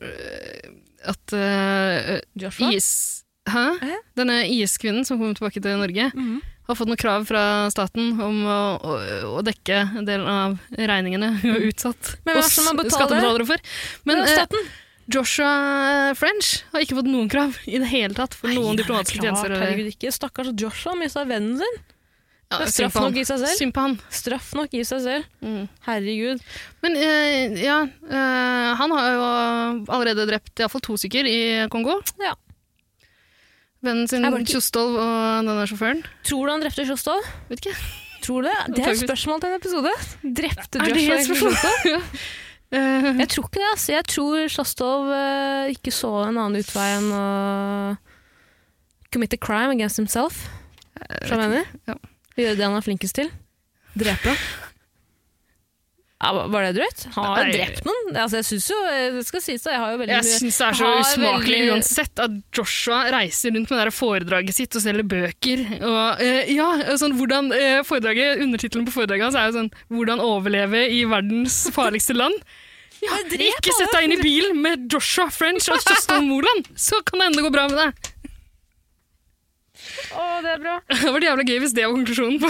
at 1.05 1.33
uh, 1.33 2.71
IS 2.71 3.23
Hæ? 3.49 3.63
Hæ? 3.81 3.95
Denne 4.15 4.35
IS-kvinnen 4.53 5.03
som 5.07 5.17
kom 5.17 5.33
tilbake 5.33 5.61
til 5.61 5.73
Norge, 5.81 6.11
Mhm. 6.13 6.41
har 6.69 6.75
fått 6.77 6.87
noen 6.87 6.97
krav 7.01 7.25
fra 7.27 7.69
staten 7.73 8.13
om 8.21 8.43
å, 8.45 8.59
å, 8.79 8.91
å 9.39 9.41
dekke 9.43 9.79
en 9.97 10.05
del 10.05 10.21
av 10.29 10.59
regningene 10.77 11.31
hun 11.41 11.55
har 11.55 11.65
utsatt 11.71 12.13
Men 12.23 12.37
hva 12.37 12.43
betale 12.77 12.91
skattebetalere 12.93 13.47
for. 13.49 13.57
Men 14.05 14.17
Men 14.21 14.27
eh, 14.27 14.35
staten? 14.37 14.69
Joshua 15.11 16.13
French 16.15 16.61
har 16.71 16.85
ikke 16.85 16.95
fått 17.01 17.09
noen 17.09 17.27
krav 17.33 17.57
i 17.67 17.79
det 17.81 17.89
hele 17.91 18.13
tatt 18.15 18.37
for 18.37 18.47
noen 18.53 18.77
diplomatiske 18.79 19.19
tjenester. 19.19 19.51
eller- 19.51 19.65
Herregud, 19.65 19.89
ikke. 19.95 20.11
Stakkars 20.13 20.53
Joshua 20.55 20.93
mista 20.95 21.25
vennen 21.25 21.57
sin. 21.57 21.81
Ja, 22.51 22.67
straff 22.67 22.97
nok 22.99 23.15
i 23.15 23.23
seg 23.27 23.39
selv. 23.39 23.55
Synd 23.57 23.73
på 23.75 23.83
han. 23.85 23.97
Straff 24.11 24.51
nok 24.59 24.73
i 24.75 24.83
seg 24.87 25.01
selv. 25.05 25.27
Mm. 25.39 25.65
Herregud. 25.87 26.43
Men 26.83 26.97
eh, 26.99 27.57
ja, 27.63 27.79
eh, 27.87 28.69
han 28.81 28.95
har 28.97 29.09
jo 29.15 29.25
allerede 29.87 30.27
drept 30.27 30.59
iallfall 30.59 30.83
to 30.83 30.97
stykker 30.99 31.29
i 31.29 31.39
Kongo. 31.71 32.01
Ja. 32.21 32.35
Vennen 33.81 34.05
sin 34.11 34.27
Kjostolv 34.45 34.99
og 34.99 35.47
denne 35.47 35.65
sjåføren. 35.69 36.03
Tror 36.27 36.45
du 36.45 36.53
han 36.53 36.61
drepte 36.61 36.85
Sjåstad? 36.85 37.25
Vet 37.49 37.63
ikke. 37.63 37.73
Tror 38.21 38.43
du 38.43 38.49
det? 38.51 38.57
Det 38.75 38.83
er 38.85 38.93
et 38.93 39.01
spørsmål 39.01 39.41
til 39.41 39.49
en 39.49 39.57
episode. 39.57 39.93
Drepte 40.37 40.83
Joshua 40.85 41.73
ja. 41.95 41.97
Eh, 42.71 43.07
Jeg 43.23 43.29
tror 43.33 43.47
ikke 43.47 43.57
det. 43.57 43.67
Altså. 43.71 43.95
Jeg 43.95 44.07
tror 44.13 44.45
Sjåstad 44.53 45.09
uh, 45.09 45.71
ikke 45.73 45.93
så 45.95 46.11
en 46.27 46.37
annen 46.37 46.61
utvei 46.61 46.87
enn 46.99 47.09
å 47.15 47.25
commit 49.11 49.33
a 49.35 49.41
crime 49.41 49.73
against 49.73 49.99
himself. 49.99 50.45
Skjønner 51.25 51.25
du 51.25 51.35
hva 51.35 51.47
jeg 51.47 51.53
mener? 51.57 51.73
Ja. 51.89 51.97
Gjøre 52.41 52.57
det 52.57 52.67
han 52.67 52.75
er 52.79 52.85
flinkest 52.89 53.17
til. 53.21 53.31
Drepe. 54.01 54.35
Ja, 56.21 56.31
var 56.53 56.61
det 56.67 56.75
drøyt? 56.77 56.99
Han 57.15 57.25
har 57.25 57.47
jo 57.47 57.53
drept 57.55 57.79
noen. 57.87 58.11
Altså, 58.13 58.37
jeg 58.37 58.45
synes 58.45 58.67
jo, 58.69 58.77
det 59.17 59.23
skal 59.25 59.41
sies 59.41 59.63
jeg 59.65 59.79
har 59.81 59.93
jo 59.95 59.97
veldig 60.03 60.13
Jeg 60.19 60.27
syns 60.29 60.59
det 60.59 60.65
er 60.67 60.77
så 60.77 60.89
usmakelig 60.99 61.55
veldig- 61.57 61.71
uansett 61.73 62.21
at 62.21 62.35
Joshua 62.53 62.99
reiser 63.15 63.55
rundt 63.55 63.71
med 63.73 63.81
det 63.81 63.93
foredraget 63.97 64.53
sitt 64.53 64.77
og 64.77 64.83
selger 64.83 65.07
bøker. 65.15 65.63
Og, 65.81 66.21
eh, 66.21 66.53
ja, 66.53 66.67
sånn, 67.01 67.17
hvordan, 67.17 67.49
eh, 67.57 67.81
foredraget, 67.81 68.37
Undertittelen 68.45 68.85
på 68.85 68.93
foredraget 68.93 69.23
hans 69.23 69.35
er 69.35 69.49
jo 69.49 69.57
sånn 69.57 69.71
'Hvordan 69.89 70.19
overleve 70.21 70.85
i 70.93 71.01
verdens 71.09 71.71
farligste 71.73 72.13
land'. 72.13 72.37
Ja, 73.01 73.17
ikke 73.25 73.73
sett 73.73 73.91
deg 73.91 74.03
inn 74.03 74.19
i 74.19 74.21
bilen 74.21 74.61
med 74.61 74.87
Joshua 74.87 75.25
French 75.31 75.67
og 75.69 75.81
Justin 75.81 76.29
Moland, 76.29 76.67
så 76.77 77.03
kan 77.03 77.17
det 77.17 77.31
enda 77.33 77.41
gå 77.41 77.51
bra 77.51 77.67
med 77.67 77.77
deg. 77.81 78.10
Å, 80.11 80.23
det 80.43 80.51
er 80.55 80.61
bra. 80.63 80.75
Det 80.91 81.11
var 81.15 81.25
jævla 81.25 81.45
gøy 81.47 81.59
hvis 81.63 81.73
det 81.77 81.85
var 81.87 81.93
konklusjonen 81.95 82.39
på 82.41 82.49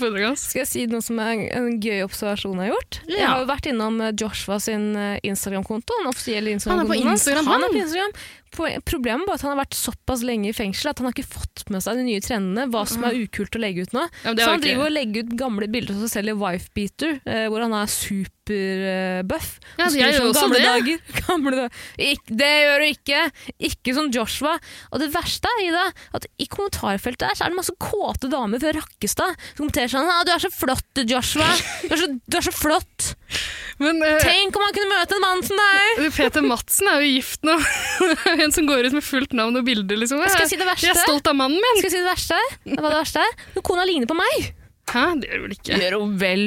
foredraget 0.00 0.28
hans. 0.30 0.44
Skal 0.50 0.62
jeg 0.64 0.70
si 0.70 0.84
noe 0.90 1.04
som 1.04 1.20
er 1.22 1.42
en, 1.58 1.68
gøy 1.82 2.02
observasjon 2.06 2.58
jeg 2.60 2.70
har 2.70 2.72
gjort? 2.74 3.00
Jeg 3.10 3.26
har 3.28 3.42
jo 3.42 3.48
vært 3.50 3.68
innom 3.70 4.00
eh, 4.04 4.14
Joshua 4.20 4.58
sin 4.62 4.86
eh, 4.98 5.18
Instagram-konto, 5.28 5.98
den 6.00 6.10
offisielle 6.12 6.56
Han 6.64 6.82
er 6.84 6.90
på. 6.90 6.98
Instagram, 7.02 7.46
Han 7.50 7.60
han. 7.60 7.68
er 7.68 7.74
på 7.76 7.82
Instagram. 7.84 8.16
Problemet 8.54 9.26
bare 9.26 9.38
at 9.38 9.44
han 9.44 9.52
har 9.54 9.60
vært 9.64 9.76
såpass 9.78 10.22
lenge 10.26 10.50
i 10.50 10.56
fengsel 10.56 10.90
at 10.92 11.00
han 11.00 11.08
har 11.08 11.14
ikke 11.16 11.26
fått 11.34 11.64
med 11.72 11.82
seg 11.84 11.98
de 12.00 12.04
nye 12.06 12.22
trendene, 12.24 12.66
hva 12.72 12.84
som 12.88 13.04
er 13.08 13.16
ukult 13.24 13.56
å 13.58 13.62
legge 13.62 13.84
ut 13.86 13.94
nå. 13.96 14.04
Ja, 14.24 14.34
Så 14.36 14.50
han 14.54 14.62
driver 14.64 14.86
og 14.88 14.94
legger 14.94 15.24
ut 15.26 15.34
gamle 15.40 15.68
bilder 15.70 15.96
av 15.96 16.04
seg 16.04 16.12
selv 16.18 16.34
i 16.34 16.36
Wifebeater, 16.42 17.18
eh, 17.26 17.46
hvor 17.52 17.64
han 17.64 17.74
er 17.76 17.90
superbuff. 17.90 19.50
Ja, 19.78 19.88
Og 19.88 19.96
jeg 19.98 20.14
gjør 20.14 20.20
sånn, 20.20 20.30
også 20.30 20.44
gamle 20.44 20.60
det. 20.60 20.68
Dager, 20.68 20.98
gamle 21.28 21.54
dager. 21.58 21.82
Ik 22.10 22.32
det 22.42 22.52
gjør 22.64 22.84
du 22.84 22.88
ikke! 22.90 23.22
Ikke 23.70 23.96
som 23.96 24.10
Joshua. 24.14 24.54
Og 24.92 25.02
det 25.02 25.10
verste 25.14 25.50
er 25.50 25.62
Ida, 25.68 25.84
at 26.14 26.28
i 26.38 26.48
kommentarfeltet 26.50 27.24
der 27.26 27.34
så 27.38 27.46
er 27.46 27.54
det 27.54 27.60
masse 27.60 27.76
kåte 27.80 28.30
damer 28.32 28.62
fra 28.62 28.74
Rakkestad 28.76 29.34
som 29.54 29.64
kommenterer 29.64 29.92
sånn 29.92 30.10
«Ah, 30.10 30.22
'Du 30.24 30.32
er 30.34 30.44
så 30.44 30.52
flott, 30.52 31.04
Joshua! 31.08 31.50
Du 31.88 31.94
er 31.96 32.00
så, 32.04 32.08
du 32.14 32.36
er 32.38 32.44
så 32.44 32.54
flott!' 32.54 33.14
Men 33.82 33.98
uh, 34.04 34.20
Tenk 34.22 34.54
om 34.54 34.62
han 34.62 34.74
kunne 34.76 34.92
møte 34.92 35.16
en 35.16 35.24
mann 35.24 35.40
som 35.42 35.58
deg! 35.58 36.04
Peter 36.14 36.44
Madsen 36.46 36.86
er 36.92 37.00
jo 37.02 37.08
gift 37.16 37.42
nå. 37.42 37.56
en 38.44 38.52
som 38.54 38.66
går 38.68 38.86
ut 38.88 38.94
med 38.96 39.04
fullt 39.06 39.32
navn 39.36 39.56
og 39.60 39.64
bilde, 39.66 39.96
liksom. 40.00 40.20
Skal 40.28 40.44
jeg 40.44 40.52
si 40.54 40.60
det 40.60 40.68
verste? 40.68 40.86
Jeg 40.88 40.96
er 40.96 41.02
stolt 41.06 41.26
av 41.30 41.36
mannen 41.38 41.58
min. 41.60 41.80
Skal 41.80 41.88
jeg 41.90 41.96
si 41.96 42.02
det 42.04 42.10
verste? 42.10 42.38
Hva 42.68 42.78
er 42.78 42.90
det 42.90 43.00
verste? 43.00 43.24
Når 43.56 43.66
kona 43.70 43.84
ligner 43.88 44.10
på 44.10 44.16
meg! 44.18 44.48
Hæ, 44.92 45.04
det 45.22 45.30
gjør 45.30 45.40
hun 45.40 45.48
vel 45.48 45.56
ikke? 45.58 45.78
Gjør 45.82 45.98
hun 46.02 46.16
vel. 46.20 46.44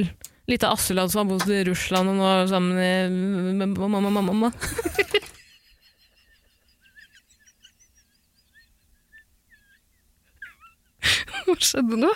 Lite 0.48 0.70
Asseland 0.72 1.12
som 1.12 1.24
har 1.26 1.32
bodd 1.34 1.50
i 1.52 1.64
Russland 1.68 2.14
og 2.14 2.20
nå 2.22 2.28
er 2.32 2.46
sammen 2.48 2.78
med 2.78 3.74
mamma, 3.76 4.00
mamma, 4.08 4.22
mamma. 4.30 4.52
Hva 11.46 11.56
skjedde 11.64 12.00
nå? 12.02 12.10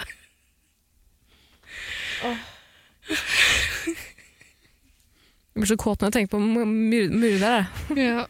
Jeg 5.51 5.59
blir 5.59 5.69
så 5.73 5.77
kåt 5.79 5.99
når 6.01 6.11
jeg 6.11 6.15
tenker 6.19 6.37
på 6.37 6.39
myr- 6.67 7.11
myrder. 7.11 7.65
Ja. 7.99 8.23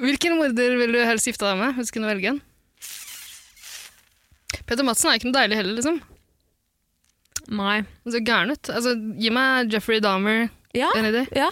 Hvilken 0.00 0.38
morder 0.38 0.76
vil 0.80 0.94
du 0.96 1.00
helst 1.04 1.28
gifte 1.28 1.44
deg 1.44 1.58
med, 1.60 1.76
hvis 1.76 1.90
du 1.90 1.96
kunne 1.98 2.10
velge 2.10 2.32
en? 2.34 2.40
Peter 4.66 4.86
Madsen 4.86 5.10
er 5.10 5.18
ikke 5.18 5.28
noe 5.30 5.36
deilig 5.36 5.58
heller, 5.58 5.76
liksom. 5.78 5.98
Nei. 7.50 7.80
Han 8.04 8.14
ser 8.14 8.22
gæren 8.26 8.54
ut. 8.54 8.70
Altså, 8.70 8.94
gi 9.18 9.32
meg 9.34 9.72
Jeffrey 9.74 10.00
Dahmer. 10.04 10.48
Ja, 10.76 10.90
En 10.96 11.08
idé? 11.10 11.26
ja. 11.34 11.50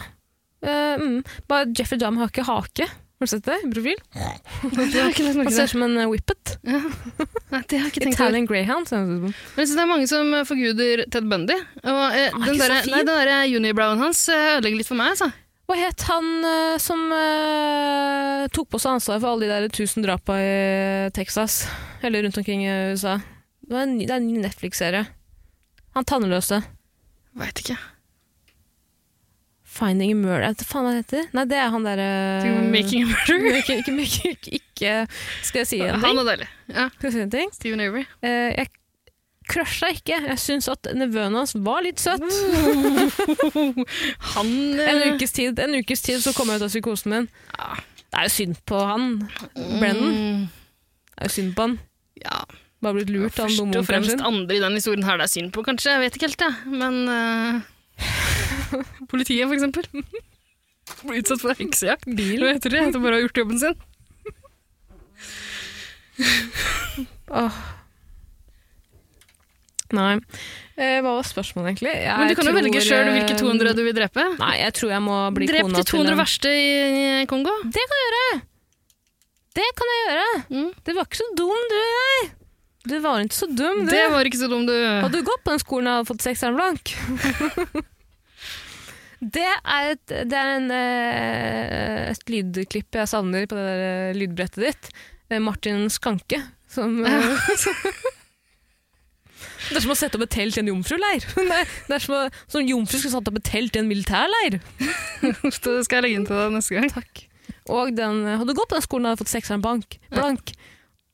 Eh, 0.63 0.99
mm. 0.99 1.21
Bare 1.51 1.69
Jeffrey 1.75 1.99
Dahmer 2.01 2.25
har 2.25 2.33
ikke 2.33 2.47
hake. 2.47 2.87
Har 3.19 3.27
du 3.27 3.31
sett 3.33 3.47
det 3.47 3.57
i 3.67 3.71
profil? 3.73 3.99
Det 4.63 4.95
har 4.95 5.09
jeg 5.09 5.15
ikke 5.17 5.25
lagt 5.27 5.39
merke 5.41 5.51
Han 5.51 5.57
ser 5.57 5.67
ut 5.67 5.73
som 5.73 5.85
en 5.87 5.97
eh, 5.99 6.07
whippet. 6.11 6.53
Nei, 6.63 7.61
det 7.67 7.79
har 7.81 7.89
jeg 7.89 7.91
ikke 7.91 8.03
tenkt 8.05 8.07
over. 8.07 8.15
Italian 8.15 8.47
greyhound. 8.47 8.87
ser 8.91 9.01
han 9.03 9.11
ut 9.11 9.19
som. 9.19 9.35
Men 9.57 9.63
jeg 9.65 9.69
synes 9.69 9.75
det 9.79 9.83
er 9.85 9.91
mange 9.91 10.09
som 10.11 10.31
eh, 10.39 10.47
forguder 10.47 11.03
Ted 11.11 11.27
Bundy. 11.31 11.57
Og 11.83 11.99
eh, 12.07 12.29
er 12.29 12.37
den 12.37 12.47
ikke 12.47 12.61
så 12.63 12.71
der, 12.71 12.87
fin. 12.87 13.11
der 13.11 13.57
unibrowen 13.59 14.03
hans 14.07 14.23
eh, 14.31 14.45
ødelegger 14.57 14.83
litt 14.83 14.91
for 14.91 15.01
meg, 15.01 15.17
altså. 15.17 15.31
Hva 15.69 15.77
het 15.77 16.01
han 16.09 16.29
eh, 16.49 16.79
som 16.81 17.11
uh, 17.13 18.47
tok 18.57 18.71
på 18.73 18.79
seg 18.81 18.95
ansvaret 18.97 19.21
for 19.21 19.35
alle 19.35 19.45
de 19.45 19.51
der 19.53 19.75
tusen 19.77 20.01
drapa 20.01 20.39
i 20.41 21.11
Texas? 21.13 21.67
Eller 22.01 22.25
rundt 22.25 22.39
omkring 22.41 22.63
i 22.65 22.71
USA. 22.95 23.19
Det, 23.61 23.75
var 23.75 23.85
en 23.85 23.99
ny, 23.99 24.07
det 24.09 24.15
er 24.15 24.23
en 24.23 24.31
ny 24.31 24.41
Netflix-serie. 24.41 25.05
Han 25.93 26.09
tannløse. 26.09 26.63
Veit 27.37 27.61
ikke. 27.61 27.77
Finding 29.69 30.15
a 30.15 30.17
Murder 30.17 30.57
Hva 30.57 30.67
faen 30.71 30.87
hva 30.87 30.95
det 30.97 31.03
heter? 31.03 31.29
Nei, 31.37 31.45
det 31.53 31.59
er 31.61 31.69
han 31.71 31.85
derre 31.85 32.09
Making 32.73 33.05
a 33.05 33.11
Murder. 33.13 33.61
ikke, 33.61 33.77
ikke, 33.83 34.33
ikke, 34.33 34.57
ikke, 34.63 34.95
Skal 35.45 35.67
jeg 35.67 35.69
si 35.69 35.83
en 35.85 35.99
ting? 35.99 36.07
Han 36.07 36.23
er 36.25 36.31
deilig. 36.33 36.49
Ja, 36.73 36.89
Skal 36.97 37.11
jeg 37.11 37.19
si 37.19 37.25
en 37.27 37.35
ting? 37.37 37.53
Steven 37.61 37.85
Avery. 37.85 38.09
Uh, 38.25 38.57
jeg 38.57 38.73
crusha 39.49 39.91
ikke. 39.95 40.19
Jeg 40.29 40.39
syns 40.43 40.69
at 40.73 40.89
nevøen 40.97 41.37
hans 41.39 41.55
var 41.57 41.83
litt 41.87 42.01
søt. 42.03 42.25
Han 44.35 44.53
En 44.79 45.03
eh, 45.03 45.15
ukes 45.15 45.35
tid, 45.37 45.59
en 45.63 45.79
ukes 45.81 46.05
tid 46.05 46.23
så 46.25 46.35
kom 46.37 46.53
jeg 46.53 46.61
ut 46.61 46.69
av 46.69 46.73
psykosen 46.73 47.15
min. 47.15 47.29
Ja. 47.57 47.75
Det 48.09 48.23
er 48.23 48.29
jo 48.29 48.33
synd 48.33 48.57
på 48.69 48.79
han. 48.89 49.11
Brennan. 49.55 50.15
Det 51.13 51.21
er 51.21 51.29
jo 51.29 51.35
synd 51.35 51.53
på 51.57 51.67
han. 51.67 51.77
Ja, 52.23 52.41
Bare 52.83 52.95
blitt 52.95 53.11
lurt 53.11 53.35
ja, 53.35 53.43
først 53.43 53.61
og 53.61 53.87
fremst 53.89 54.13
kanskje. 54.15 54.27
andre 54.27 54.55
i 54.55 54.61
den 54.63 54.77
historien 54.79 55.03
her 55.07 55.19
det 55.19 55.27
er 55.27 55.33
synd 55.33 55.51
på, 55.53 55.65
kanskje. 55.67 55.91
Jeg 55.97 56.01
vet 56.05 56.17
ikke 56.17 56.29
helt, 56.29 56.45
jeg. 56.47 56.55
Men 56.79 56.95
uh... 57.11 57.61
Politiet, 59.13 59.49
for 59.49 59.57
eksempel. 59.59 59.89
Blir 61.03 61.21
utsatt 61.21 61.43
for 61.43 61.59
heksejakt. 61.59 62.07
Bil. 62.07 62.45
Hva 62.45 62.55
heter 62.55 62.75
det? 62.75 62.85
Etter 62.87 63.03
bare 63.03 63.19
å 63.19 63.19
ha 63.19 63.25
gjort 63.27 63.43
jobben 63.43 63.61
sin. 63.61 63.77
Åh. 67.43 67.59
Nei. 69.97 70.19
Eh, 70.77 70.99
hva 71.01 71.15
var 71.17 71.27
spørsmålet, 71.27 71.73
egentlig? 71.73 71.95
Jeg 71.97 72.19
Men 72.19 72.29
du 72.31 72.37
kan 72.37 72.47
jo 72.47 72.53
tror, 72.53 72.61
velge 72.61 72.83
sjøl 72.85 73.11
hvilke 73.15 73.35
eh, 73.35 73.41
200 73.41 73.77
du 73.79 73.83
vil 73.87 73.97
drepe. 73.97 74.25
Nei, 74.39 74.55
jeg 74.61 74.75
tror 74.79 74.93
jeg 74.95 75.05
må 75.05 75.19
bli 75.37 75.49
Drep 75.51 75.69
kona 75.69 75.81
de 75.81 75.91
200 75.91 76.11
til 76.11 76.19
verste 76.21 76.53
i 76.55 77.29
Kongo. 77.31 77.55
Det 77.65 77.85
kan 77.89 78.03
jeg 78.03 78.09
gjøre! 78.09 78.41
Det 79.59 79.69
kan 79.79 79.95
jeg 79.95 80.03
gjøre! 80.05 80.27
Mm. 80.53 80.69
Det 80.87 80.97
var 80.99 81.09
ikke 81.09 81.21
så 81.23 81.31
dum, 81.39 81.63
du, 81.73 81.79
nei! 82.01 82.29
Du 82.89 82.97
var 83.05 83.25
ikke 83.25 83.37
så 83.37 83.49
dum, 83.51 83.85
du. 83.85 83.91
Det 83.93 84.05
var 84.13 84.29
ikke 84.29 84.41
så 84.41 84.49
dum, 84.49 84.67
du. 84.69 84.75
Hadde 84.77 85.21
du 85.21 85.27
gått 85.27 85.45
på 85.45 85.53
den 85.55 85.63
skolen 85.63 85.91
og 85.91 85.99
hadde 85.99 86.09
fått 86.09 86.25
sekseren 86.25 86.57
blank? 86.57 86.93
det 89.37 89.49
er, 89.49 89.91
et, 89.97 90.15
det 90.31 90.39
er 90.39 90.53
en, 90.55 90.71
eh, 90.73 92.05
et 92.13 92.33
lydklipp 92.33 93.01
jeg 93.01 93.11
savner 93.11 93.49
på 93.51 93.59
det 93.59 93.67
der 93.67 93.83
eh, 93.89 94.15
lydbrettet 94.17 94.63
ditt. 94.63 94.93
Eh, 95.29 95.43
Martin 95.43 95.89
Skanke. 95.93 96.41
Som, 96.69 97.01
eh, 97.09 97.49
det 99.69 99.79
er 99.79 99.85
som 99.85 99.93
å 99.93 99.99
sette 99.99 100.19
opp 100.19 100.25
et 100.25 100.33
telt 100.33 100.57
i 100.57 100.63
en 100.63 100.71
jomfruleir. 100.73 101.25
Er, 101.59 101.73
det 101.89 101.97
er 101.99 102.05
som, 102.05 102.15
å, 102.17 102.23
som 102.51 102.65
jomfru 102.65 102.99
skulle 102.99 103.15
satt 103.17 103.31
opp 103.31 103.39
et 103.41 103.49
telt 103.49 103.77
i 103.77 103.83
en 103.83 103.91
militærleir. 103.91 104.59
Det 105.25 105.53
skal 105.85 105.99
jeg 105.99 106.05
legge 106.05 106.21
inn 106.21 106.27
til 106.29 106.39
deg 106.39 106.55
neste 106.55 106.77
gang. 106.77 106.91
Takk. 106.93 107.25
Og 107.69 107.93
den, 107.97 108.23
eh, 108.27 108.39
hadde 108.41 108.57
gått 108.57 108.71
på 108.71 108.79
den 108.79 108.85
skolen 108.85 109.07
og 109.07 109.15
hadde 109.15 109.23
fått 109.25 109.35
sekseren 109.35 109.65
blank, 109.65 109.99
blank. 110.15 110.55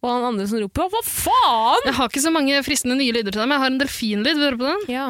Og 0.04 0.10
han 0.10 0.26
andre 0.28 0.46
som 0.46 0.60
roper 0.60 0.90
'hva 0.92 1.00
faen'? 1.08 1.86
Jeg 1.88 1.96
har 1.96 2.10
ikke 2.10 2.26
så 2.26 2.32
mange 2.34 2.62
fristende 2.66 2.98
nye 2.98 3.14
lyder 3.14 3.32
til 3.32 3.40
deg, 3.40 3.48
men 3.48 3.56
jeg 3.56 3.62
har 3.64 3.72
en 3.72 3.80
delfinlyd. 3.80 4.34
Vil 4.36 4.42
du 4.42 4.48
høre 4.50 4.60
på 4.60 4.68
den? 4.68 4.82
Ja. 4.92 5.06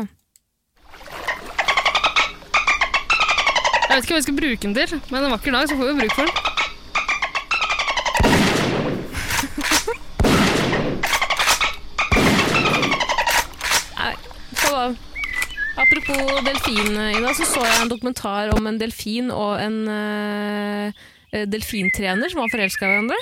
Jeg 3.84 3.96
vet 3.98 4.04
ikke 4.06 4.14
hva 4.14 4.22
vi 4.22 4.26
skal 4.28 4.38
bruke 4.38 4.62
den 4.62 4.74
til, 4.74 5.00
men 5.10 5.24
en 5.24 5.34
vakker 5.34 5.52
dag 5.52 5.68
så 5.68 5.76
får 5.76 5.90
vi 5.90 6.00
bruk 6.00 6.14
for 6.14 6.30
den. 6.30 6.53
Apropos 15.74 16.20
delfin, 16.46 16.94
Ida, 17.16 17.32
så 17.34 17.48
så 17.50 17.64
jeg 17.66 17.80
en 17.82 17.90
dokumentar 17.90 18.52
om 18.54 18.68
en 18.70 18.78
delfin 18.78 19.32
og 19.34 19.56
en 19.58 19.80
eh, 19.90 21.04
delfintrener 21.50 22.30
som 22.30 22.44
var 22.44 22.52
forelska 22.52 22.86
i 22.86 22.92
hverandre. 22.92 23.18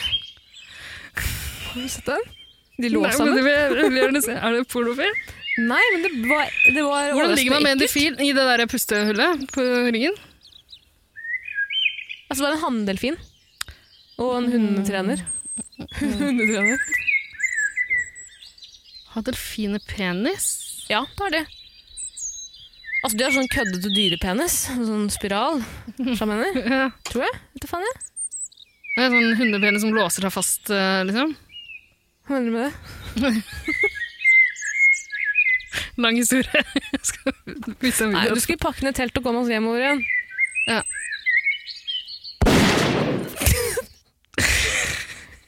Har 1.72 1.80
du 1.80 1.88
sett 1.88 2.10
den? 2.10 2.26
De 2.82 2.90
lå 2.92 3.04
Nei, 3.04 3.12
men 3.12 4.18
sammen. 4.20 4.36
Er 4.36 4.58
det 4.58 4.66
pornofilm? 4.72 5.22
Nei, 5.60 5.80
men 5.92 6.04
det 6.04 6.12
var, 6.24 6.48
det 6.72 6.82
var 6.86 7.10
Hvordan 7.12 7.34
ligger 7.36 7.52
man 7.52 7.66
med 7.66 7.74
en 7.76 7.82
delfin 7.82 8.20
i 8.24 8.30
det 8.32 8.44
der 8.48 8.64
pustehullet 8.72 9.42
på 9.52 9.64
ryggen? 9.92 10.16
Altså, 12.28 12.38
det 12.40 12.46
var 12.46 12.54
en 12.56 12.64
hanndelfin. 12.64 13.18
Og 14.16 14.38
en 14.38 14.48
hundetrener. 14.52 15.24
hundetrener. 16.00 16.80
Har 19.12 19.26
delfiner 19.28 19.84
penis? 19.88 20.71
Ja, 20.92 21.00
det 21.16 21.22
har 21.24 21.32
de. 21.38 21.42
Altså, 23.02 23.16
de 23.18 23.24
har 23.26 23.32
sånn 23.34 23.48
køddete 23.50 23.90
dyrepenis. 23.96 24.56
Sånn 24.76 25.08
spiral. 25.10 25.54
Skjønner 25.98 26.44
du? 26.44 26.48
Ja. 26.76 26.86
Tror 27.08 27.22
jeg. 27.26 27.34
Vet 27.56 27.64
du 27.64 27.68
faen 27.70 27.86
jeg. 27.88 27.96
Det 28.92 29.00
er 29.06 29.10
sånn 29.14 29.38
hundepenis 29.40 29.82
som 29.86 29.94
låser 29.96 30.20
seg 30.26 30.32
fast, 30.34 30.64
eh, 30.70 31.00
liksom. 31.08 31.28
Hva 32.28 32.32
mener 32.38 32.46
du 32.46 32.52
med 32.54 32.64
det? 32.68 32.74
Lang 36.02 36.16
historie. 36.16 36.62
Jeg 36.92 37.04
skal 37.08 37.32
vise 37.80 38.04
en 38.06 38.12
Nei, 38.14 38.22
video. 38.26 38.34
du 38.36 38.40
skulle 38.44 38.62
pakke 38.62 38.84
ned 38.86 38.94
teltet 38.96 39.18
og 39.20 39.24
komme 39.26 39.40
oss 39.42 39.50
hjemover 39.52 39.80
igjen. 39.82 40.00
Ja. 40.68 40.80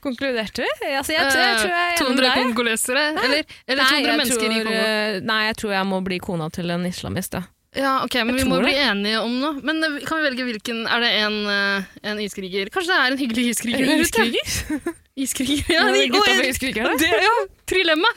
Konkluderte 0.05 0.63
vi? 0.67 0.71
Altså, 0.93 1.15
jeg, 1.17 1.27
tror- 1.33 1.43
jeg 1.49 1.57
tror 1.63 1.73
jeg 1.73 1.89
er 1.95 1.99
200 2.03 2.29
deg. 2.29 2.37
kongolesere? 2.43 3.05
Eller, 3.25 3.45
eller 3.67 3.85
200 3.89 4.05
nei, 4.05 4.17
mennesker 4.21 4.45
i 4.45 4.61
Kongo? 4.61 4.79
eh, 4.85 5.21
Nei, 5.33 5.41
jeg 5.49 5.57
tror 5.63 5.73
jeg 5.79 5.87
må 5.91 6.01
bli 6.05 6.19
kona 6.21 6.49
til 6.53 6.71
en 6.77 6.87
islamist. 6.91 7.35
Ja. 7.41 7.43
Ja, 7.75 7.93
ok, 8.05 8.15
men 8.23 8.37
Jeg 8.37 8.45
vi 8.45 8.51
må 8.53 8.61
det. 8.63 8.67
bli 8.69 8.75
enige 8.79 9.19
om 9.25 9.33
noe. 9.41 9.55
Men 9.67 9.81
eh, 9.83 9.97
kan 10.07 10.21
vi 10.21 10.29
velge 10.29 10.45
hvilken 10.47 10.85
Er 10.87 11.01
det 11.03 11.09
en, 11.25 11.39
eh, 11.51 11.89
en 12.13 12.21
iskriger? 12.23 12.71
Kanskje 12.71 12.93
det 12.93 12.99
er 13.01 13.11
en 13.11 13.19
hyggelig 13.19 13.47
iskriger? 13.57 13.89
En? 13.97 14.05
Iskriger? 14.05 14.95
Iskriger? 15.17 15.65
Ja, 15.75 15.83
de 15.91 16.05
og- 16.07 16.15
på. 16.15 16.99
Det, 17.03 17.11
ja, 17.27 17.35
trilemma! 17.67 18.13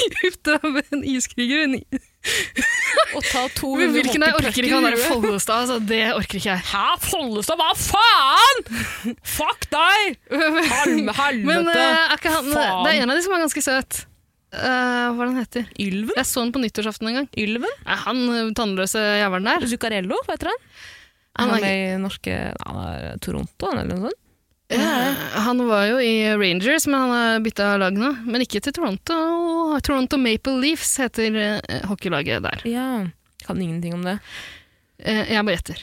Ut 0.28 0.50
av 0.56 0.78
en 0.82 1.02
iskriger. 1.04 1.64
En 1.66 1.76
Og 3.16 3.24
ta 3.26 3.42
to 3.56 3.72
Men 3.80 3.90
hvilken 3.96 4.22
jeg 4.22 4.36
orker 4.38 4.62
ikke 4.62 4.76
han 4.76 4.86
derre 4.86 4.98
der 5.00 5.10
Follestad, 5.10 5.64
altså, 5.64 5.78
det 5.90 6.00
orker 6.14 6.38
ikke 6.38 6.52
jeg. 6.52 6.62
Hæ, 6.70 6.84
Follestad, 7.02 7.58
hva 7.60 7.72
faen?! 7.76 9.16
Fuck 9.26 9.66
deg! 9.74 10.16
Halme, 10.30 11.16
helvete! 11.22 11.48
Men 11.50 11.68
uh, 11.72 12.14
er 12.14 12.30
han, 12.30 12.48
Faen. 12.52 12.80
det 12.86 12.94
er 12.94 13.02
en 13.02 13.12
av 13.12 13.18
de 13.18 13.26
som 13.26 13.36
er 13.36 13.44
ganske 13.44 13.64
søt. 13.66 14.02
Uh, 14.52 14.60
hva 15.16 15.24
er 15.24 15.28
han 15.30 15.38
heter? 15.40 15.68
Ylven? 15.80 16.14
Jeg 16.18 16.28
så 16.28 16.42
han 16.44 16.54
på 16.54 16.60
nyttårsaften 16.62 17.08
en 17.10 17.18
gang. 17.22 17.28
Ylven? 17.40 17.76
Er 17.88 18.02
han 18.06 18.18
eh, 18.36 18.50
tannløse 18.56 19.00
jævelen 19.22 19.48
der? 19.48 19.68
Zuccarello, 19.70 20.18
hva 20.26 20.36
heter 20.36 20.52
han? 20.52 20.66
Han 21.40 21.48
Han 21.48 21.56
er- 21.56 21.62
er 21.64 21.64
med 21.64 21.94
i 21.96 22.02
norske 22.02 22.34
han 22.68 22.80
er 22.84 23.14
Toronto, 23.24 23.70
eller 23.72 23.88
noe 23.88 24.02
sånt? 24.10 24.18
Eh, 24.72 25.22
han 25.46 25.60
var 25.68 25.86
jo 25.90 25.98
i 26.02 26.12
Rangers, 26.38 26.86
men 26.88 27.00
han 27.00 27.10
har 27.14 27.40
bytta 27.44 27.70
lag 27.80 27.96
nå. 27.98 28.10
Men 28.24 28.44
ikke 28.44 28.60
til 28.64 28.72
Toronto. 28.76 29.16
Toronto 29.84 30.18
Maple 30.20 30.56
Leafs 30.62 30.94
heter 31.02 31.36
eh, 31.42 31.80
hockeylaget 31.90 32.42
der. 32.44 32.62
Ja, 32.68 32.88
kan 33.46 33.60
ingenting 33.62 33.94
om 33.98 34.04
det. 34.06 34.18
Eh, 35.02 35.24
jeg 35.34 35.44
bare 35.44 35.56
gjetter. 35.58 35.82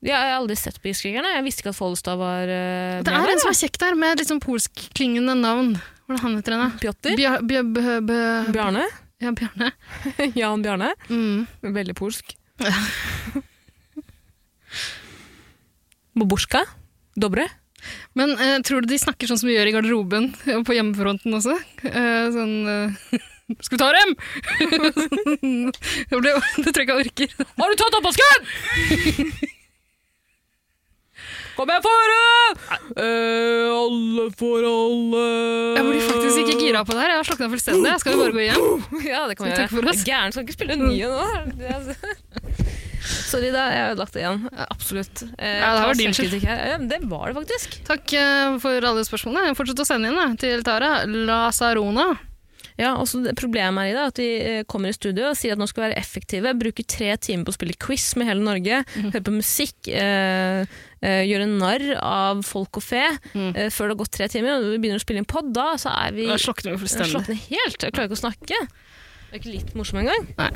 Jeg 0.00 0.16
har 0.16 0.32
aldri 0.38 0.56
sett 0.56 0.78
på 0.80 0.88
Iskrigerne. 0.88 1.34
Jeg 1.36 1.44
visste 1.44 1.60
ikke 1.60 1.74
at 1.74 1.76
Follestad 1.76 2.16
var 2.16 2.48
uh, 2.48 3.02
Det 3.04 3.12
er 3.12 3.32
en 3.34 3.40
som 3.42 3.50
er 3.50 3.58
kjekk 3.58 3.76
der, 3.82 3.98
med 4.00 4.16
liksom 4.22 4.38
polskklingende 4.40 5.34
navn. 5.36 5.74
Hvordan 6.08 6.22
han 6.24 6.36
heter 6.38 6.56
han 6.56 6.72
Bø- 6.80 8.48
Bjarne. 8.54 8.86
Ja, 9.20 9.34
Bjarne. 9.36 9.68
Jan 10.40 10.62
Bjarne. 10.64 10.94
Mm. 11.12 11.44
Veldig 11.76 11.96
polsk. 12.00 12.32
Boborska? 16.16 16.64
Dobre. 17.16 17.44
Men 18.18 18.34
uh, 18.38 18.58
tror 18.66 18.82
du 18.82 18.90
de 18.90 18.98
snakker 19.00 19.30
sånn 19.30 19.40
som 19.40 19.50
vi 19.50 19.56
gjør 19.56 19.70
i 19.70 19.74
garderoben 19.76 20.30
og 20.56 20.64
på 20.68 20.76
hjemmefronten 20.76 21.36
også? 21.38 21.56
Uh, 21.86 22.26
sånn 22.34 22.56
uh, 22.66 23.20
Skal 23.66 23.76
vi 23.76 23.80
ta 23.82 23.90
dem?! 23.96 24.12
det, 26.10 26.34
det 26.62 26.70
tror 26.70 26.84
jeg 26.84 26.86
ikke 26.86 26.94
jeg 26.94 27.06
orker. 27.06 27.48
Har 27.58 27.72
du 27.72 27.80
tatt 27.80 27.96
oppvasken?! 27.98 29.48
Kom 31.60 31.68
igjen, 31.68 31.82
få! 31.84 31.90
Eh, 32.96 33.66
alle 33.74 34.22
for 34.38 34.64
alle 34.64 35.24
Jeg 35.76 35.84
blir 35.84 36.06
faktisk 36.06 36.38
ikke 36.44 36.54
gira 36.62 36.84
på 36.88 36.94
det 36.94 37.02
her. 37.02 37.10
Jeg 37.12 37.18
har 37.18 37.26
slokna 37.28 37.48
fullstendig. 37.52 37.92
Skal 38.00 38.14
vi 38.14 38.22
bare 38.22 38.32
gå 38.36 38.46
hjem? 38.46 38.62
Ja, 39.04 39.26
det 39.28 39.36
kan 39.36 39.44
vi 39.44 39.52
gjøre. 39.52 39.94
Gæren 40.06 40.32
skal 40.32 40.46
ikke 40.46 40.56
spille 40.56 40.78
nye 40.80 41.10
nå. 41.10 41.20
Er- 43.00 43.26
Sorry, 43.30 43.50
da. 43.50 43.66
Jeg 43.72 43.80
har 43.82 43.92
ødelagt 43.96 44.12
det 44.12 44.22
igjen. 44.22 44.40
Absolutt. 44.68 45.22
Eh, 45.38 45.58
Ja, 45.60 45.74
det 45.80 45.86
var 45.88 45.94
din 45.94 46.12
skyld. 46.12 46.42
Ja, 46.44 46.78
det 46.78 47.00
var 47.08 47.32
det 47.32 47.36
faktisk. 47.40 47.78
Takk 47.88 48.12
eh, 48.12 48.58
for 48.62 48.80
alle 48.92 49.04
spørsmålene. 49.08 49.56
Fortsett 49.56 49.80
å 49.80 49.86
sende 49.88 50.10
inn 50.12 50.36
til 50.40 50.62
Tara 50.62 51.04
Lasarona. 51.06 52.10
Ja, 52.80 52.94
og 52.96 53.04
Problemet 53.36 53.82
er 53.82 53.90
i 53.90 53.92
det 53.92 54.04
at 54.08 54.14
de 54.16 54.26
eh, 54.40 54.62
kommer 54.64 54.88
i 54.88 54.96
studio 54.96 55.26
og 55.28 55.36
sier 55.36 55.52
at 55.52 55.58
nå 55.60 55.66
skal 55.68 55.82
vi 55.82 55.88
være 55.90 55.98
effektive, 56.00 56.52
bruker 56.56 56.86
tre 56.88 57.10
timer 57.20 57.44
på 57.44 57.52
å 57.52 57.56
spille 57.58 57.76
quiz 57.76 58.06
med 58.16 58.26
hele 58.30 58.40
Norge, 58.46 58.78
høre 58.94 59.20
på 59.26 59.34
musikk, 59.34 59.90
eh, 59.92 60.62
eh, 61.02 61.20
gjøre 61.28 61.48
narr 61.60 61.84
av 62.00 62.40
folk 62.46 62.78
og 62.80 62.82
fe 62.86 63.02
Mm. 63.34 63.50
eh, 63.54 63.68
før 63.68 63.90
det 63.90 63.96
har 63.96 64.00
gått 64.00 64.12
tre 64.16 64.28
timer, 64.32 64.56
og 64.56 64.70
vi 64.72 64.78
begynner 64.80 64.96
å 65.00 65.04
spille 65.04 65.20
inn 65.20 65.28
pod, 65.28 65.52
da 65.52 65.74
så 65.76 65.92
er 65.92 66.12
vi 66.16 66.24
slokner 66.40 66.72
vi 66.72 66.80
fullstendig. 66.86 67.12
slått 67.12 67.32
helt. 67.50 67.78
Jeg 67.84 67.92
klarer 67.92 68.08
ikke 68.08 68.16
å 68.16 68.24
snakke. 68.24 68.56
Det 69.28 69.34
er 69.34 69.38
ikke 69.42 69.52
litt 69.58 69.74
morsom 69.76 70.00
engang. 70.00 70.26
Nei. 70.38 70.50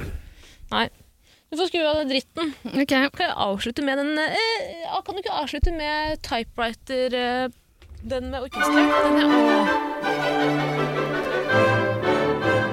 Nei. 0.72 0.88
Du 1.54 1.58
får 1.58 1.68
skru 1.70 1.86
av 1.86 1.96
den 1.96 2.08
dritten. 2.08 2.48
Okay. 2.82 3.10
Kan 3.16 3.30
avslutte 3.30 3.82
med 3.82 3.98
den 3.98 4.18
eh, 4.18 4.94
Kan 5.06 5.14
du 5.14 5.20
ikke 5.20 5.36
avslutte 5.38 5.70
med 5.70 6.18
typewriter 6.26 7.14
eh, 7.14 7.52
Den 8.02 8.32
med 8.32 8.42
orkester? 8.42 8.74
Den. 8.74 9.30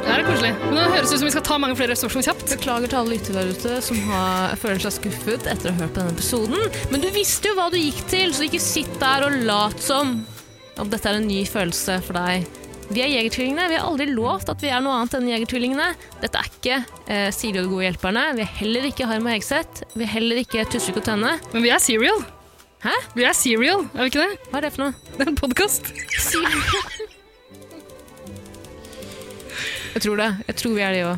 Det 0.02 0.10
her 0.10 0.24
er 0.24 0.26
koselig. 0.26 0.54
Men 0.64 0.80
det 0.80 0.88
høres 0.96 1.14
ut 1.14 1.22
som 1.22 1.28
vi 1.28 1.34
skal 1.36 1.46
ta 1.46 1.60
mange 1.62 1.78
flere 1.78 2.00
spørsmål 2.02 2.26
kjapt. 2.26 2.48
Beklager 2.56 2.90
til 2.90 3.00
alle 3.04 3.14
lyttere 3.14 3.44
der 3.44 3.54
ute 3.54 3.78
som 3.86 4.02
har, 4.10 4.58
føler 4.64 4.82
seg 4.88 4.98
skuffet 4.98 5.46
etter 5.54 5.70
å 5.70 5.76
ha 5.76 5.84
hørt 5.84 5.94
på 5.94 6.02
denne 6.02 6.16
episoden. 6.18 6.82
Men 6.90 7.06
du 7.06 7.12
visste 7.14 7.54
jo 7.54 7.60
hva 7.62 7.70
du 7.70 7.78
gikk 7.78 8.02
til, 8.10 8.34
så 8.34 8.50
ikke 8.50 8.64
sitt 8.66 8.98
der 9.04 9.28
og 9.30 9.38
lat 9.46 9.78
som 9.78 10.24
om 10.82 10.90
dette 10.90 11.06
er 11.06 11.22
en 11.22 11.30
ny 11.30 11.46
følelse 11.46 12.02
for 12.08 12.18
deg. 12.18 12.50
Vi 12.92 13.00
er 13.00 13.08
Jegertvillingene. 13.08 13.70
Vi 13.72 13.78
har 13.80 13.88
aldri 13.88 14.08
lovt 14.12 14.50
at 14.52 14.60
vi 14.64 14.68
er 14.72 14.82
noe 14.84 14.98
annet 15.00 15.14
enn 15.16 15.30
Jegertvillingene. 15.30 15.88
Dette 16.20 16.40
er 16.42 16.50
ikke 16.50 16.80
eh, 17.08 17.30
Siri 17.32 17.62
og 17.62 17.64
de 17.64 17.72
gode 17.72 17.86
hjelperne. 17.86 18.24
Vi 18.36 18.44
er 18.44 18.52
heller 18.58 18.88
ikke 18.90 19.08
Harm 19.08 19.30
og 19.30 19.36
Hegseth. 19.36 19.86
Vi 19.96 20.04
er 20.04 20.12
heller 20.12 20.42
ikke 20.42 20.66
Tusvik 20.72 21.00
og 21.00 21.06
Tønne. 21.08 21.38
Men 21.54 21.64
vi 21.64 21.72
er 21.72 21.80
serial. 21.84 22.20
Hæ? 22.84 22.96
Vi 23.16 23.24
er 23.30 23.38
serial, 23.38 23.86
er 23.94 24.04
vi 24.04 24.10
ikke 24.12 24.26
det? 24.26 24.50
Hva 24.50 24.60
er 24.60 24.66
det 24.66 24.74
for 24.76 24.84
noe? 24.84 24.94
Det 25.14 25.24
er 25.24 25.32
en 25.32 25.40
podkast. 25.40 25.92
Jeg 29.94 30.02
tror 30.04 30.16
det. 30.24 30.30
Jeg 30.48 30.56
tror 30.64 30.76
vi 30.76 30.86
er 30.88 30.92
det 30.98 31.04
òg. 31.08 31.18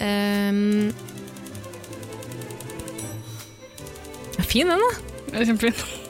Um, 0.00 0.94
fin 4.50 4.66
den, 4.72 4.80
da. 4.80 4.90
Det 5.30 5.42
er 5.42 5.50
kjempefint. 5.52 6.09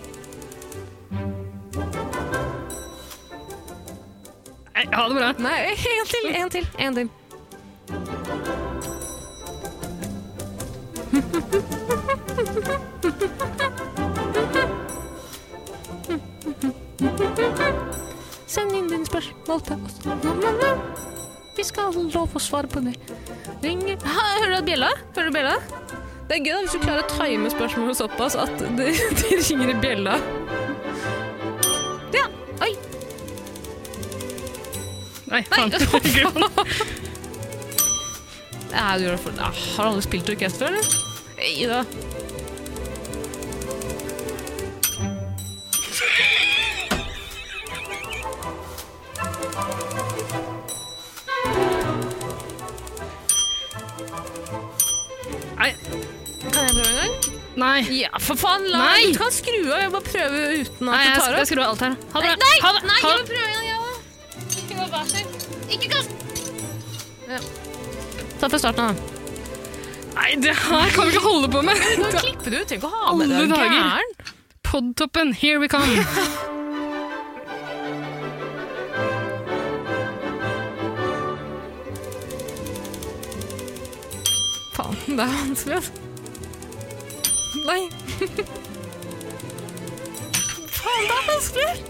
Nei, 4.75 4.87
ha 4.93 5.09
det 5.09 5.15
bra. 5.15 5.33
Nei, 5.39 5.59
en 5.71 6.07
til, 6.11 6.25
en 6.35 6.51
til, 6.51 6.67
en 6.79 6.95
til. 6.95 7.09
Send 18.51 18.75
inn 18.75 18.89
dine 18.91 19.07
spørsmål 19.07 19.61
til 19.67 19.77
oss. 19.87 19.97
Vi 21.57 21.65
skal 21.67 21.91
ha 21.91 22.05
lov 22.15 22.35
å 22.35 22.43
svare 22.43 22.71
på 22.71 22.83
det. 22.87 22.95
Ring 23.65 23.83
Hører 23.85 24.57
du 24.57 24.63
bjella? 24.67 24.91
Hører 25.17 25.29
du 25.29 25.35
bjella? 25.35 25.57
Det 26.31 26.37
er 26.39 26.45
gøy 26.47 26.53
da, 26.55 26.61
hvis 26.63 26.75
du 26.77 26.83
klarer 26.85 27.03
å 27.03 27.11
time 27.11 27.51
spørsmålet 27.51 27.99
såpass 27.99 28.37
at 28.39 28.53
det, 28.79 28.93
det 28.95 29.41
ringer 29.43 29.75
i 29.75 29.79
bjella. 29.83 30.15
Nei, 35.31 35.43
faen. 35.51 35.71
Ja, 38.71 38.95
du 38.99 39.03
gjør 39.05 39.17
det 39.17 39.23
for... 39.25 39.35
Har 39.43 39.89
alle 39.91 40.03
spilt 40.05 40.29
orkester, 40.31 40.71
eller? 40.71 40.85
Nei 41.41 41.67
da. 41.67 41.81
Nei. 55.61 55.71
Kan 56.51 56.65
jeg 56.65 56.75
prøve 56.75 56.91
en 56.91 56.97
gang? 57.01 57.15
Nei. 57.61 57.81
Ja, 57.93 58.11
for 58.23 58.39
faen, 58.41 58.65
la 58.73 58.79
Nei. 58.87 59.11
Du 59.13 59.19
kan 59.21 59.33
skru 59.35 59.57
av. 59.69 59.81
Jeg 59.83 59.93
bare 59.93 60.07
prøver 60.07 60.55
uten 60.63 60.89
at 60.89 60.95
Nei, 60.95 61.03
du 61.05 61.11
tar 61.11 61.27
opp. 61.27 61.41
jeg 61.41 61.51
skal 61.51 61.51
skrur 61.51 61.65
av 61.65 61.73
alt 61.75 61.85
her. 61.85 61.97
Ha 62.15 62.23
det. 62.25 62.31
Nei, 62.31 62.37
nei, 62.45 62.55
ha 62.65 62.71
det. 62.77 62.83
nei, 62.89 63.01
ha 63.03 63.11
jeg 63.11 63.19
det. 63.19 63.21
vil 63.21 63.31
prøve 63.35 63.51
en 63.51 63.57
gang, 63.59 63.70
Ja. 67.31 67.39
Ta 68.41 68.51
fra 68.51 68.59
starten 68.59 68.85
av. 68.85 68.95
Nei, 70.15 70.35
det 70.43 70.55
her 70.59 70.91
kan 70.91 71.07
vi 71.07 71.13
ikke 71.15 71.23
holde 71.23 71.49
på 71.53 71.63
med. 71.63 71.79
Du 71.79 72.03
kan 72.03 72.25
klippe 72.25 72.51
det 72.51 72.63
ut. 72.63 72.69
Trenger 72.69 72.81
ikke 72.81 72.89
å 72.89 72.91
ha 72.91 73.13
med 73.15 73.31
Alle 73.31 73.47
det. 73.47 73.59
Gæren? 73.71 74.11
Podtoppen, 74.67 75.33
here 75.35 75.61
we 75.63 75.69
come. 75.71 76.03
Faen, 84.75 84.99
det 85.07 85.23
er 85.23 85.33
vanskelig, 85.37 85.75
altså. 85.79 85.93
Nei. 87.69 87.83
Faen, 90.81 91.07
det 91.07 91.15
er 91.15 91.25
vanskelig. 91.31 91.90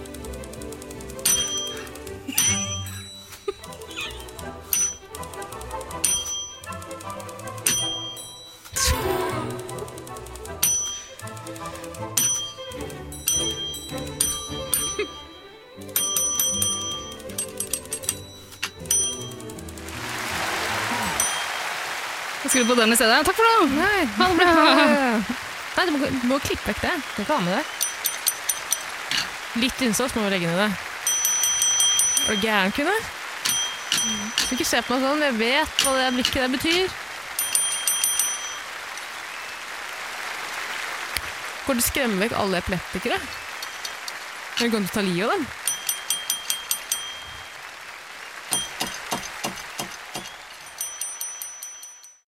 På 22.71 22.79
den 22.79 22.95
i 22.95 22.99
stedet. 22.99 23.21
Takk 23.27 23.39
for 23.39 23.47
det. 23.51 23.71
Nei. 23.77 24.01
Ha 24.17 24.29
det 24.31 24.37
bra. 24.41 24.55
Nei, 25.77 25.87
du 25.87 25.93
må, 25.95 26.11
du 26.11 26.27
må 26.31 26.39
klippe 26.43 26.71
vekk 26.71 26.83
det. 26.85 26.95
Du 27.01 27.15
kan 27.19 27.25
ikke 27.25 27.37
ha 27.37 27.45
med 27.47 27.57
det. 27.59 27.65
Litt 29.65 29.83
innsats 29.83 30.15
må 30.15 30.25
vi 30.27 30.35
legge 30.37 30.51
ned 30.51 30.61
det. 30.63 30.71
Er 32.31 32.37
du 32.37 32.45
gæren, 32.47 32.75
Kunne? 32.77 32.99
Du 34.01 34.55
ikke 34.55 34.65
se 34.65 34.81
på 34.87 34.95
meg 34.95 35.03
sånn. 35.05 35.25
Jeg 35.27 35.39
vet 35.41 35.83
hva 35.85 35.95
det 35.99 36.11
blikket 36.17 36.43
der 36.45 36.53
betyr. 36.55 36.99
Går 41.67 41.79
det 41.79 41.85
å 41.85 41.89
skremme 41.91 42.23
vekk 42.23 42.37
alle 42.41 42.61
epileptikere? 42.63 43.19
Eller 44.59 44.73
går 44.73 44.85
det 44.85 44.91
å 44.91 44.95
ta 44.95 45.05
livet 45.05 45.27
av 45.27 45.35
dem? 45.37 45.45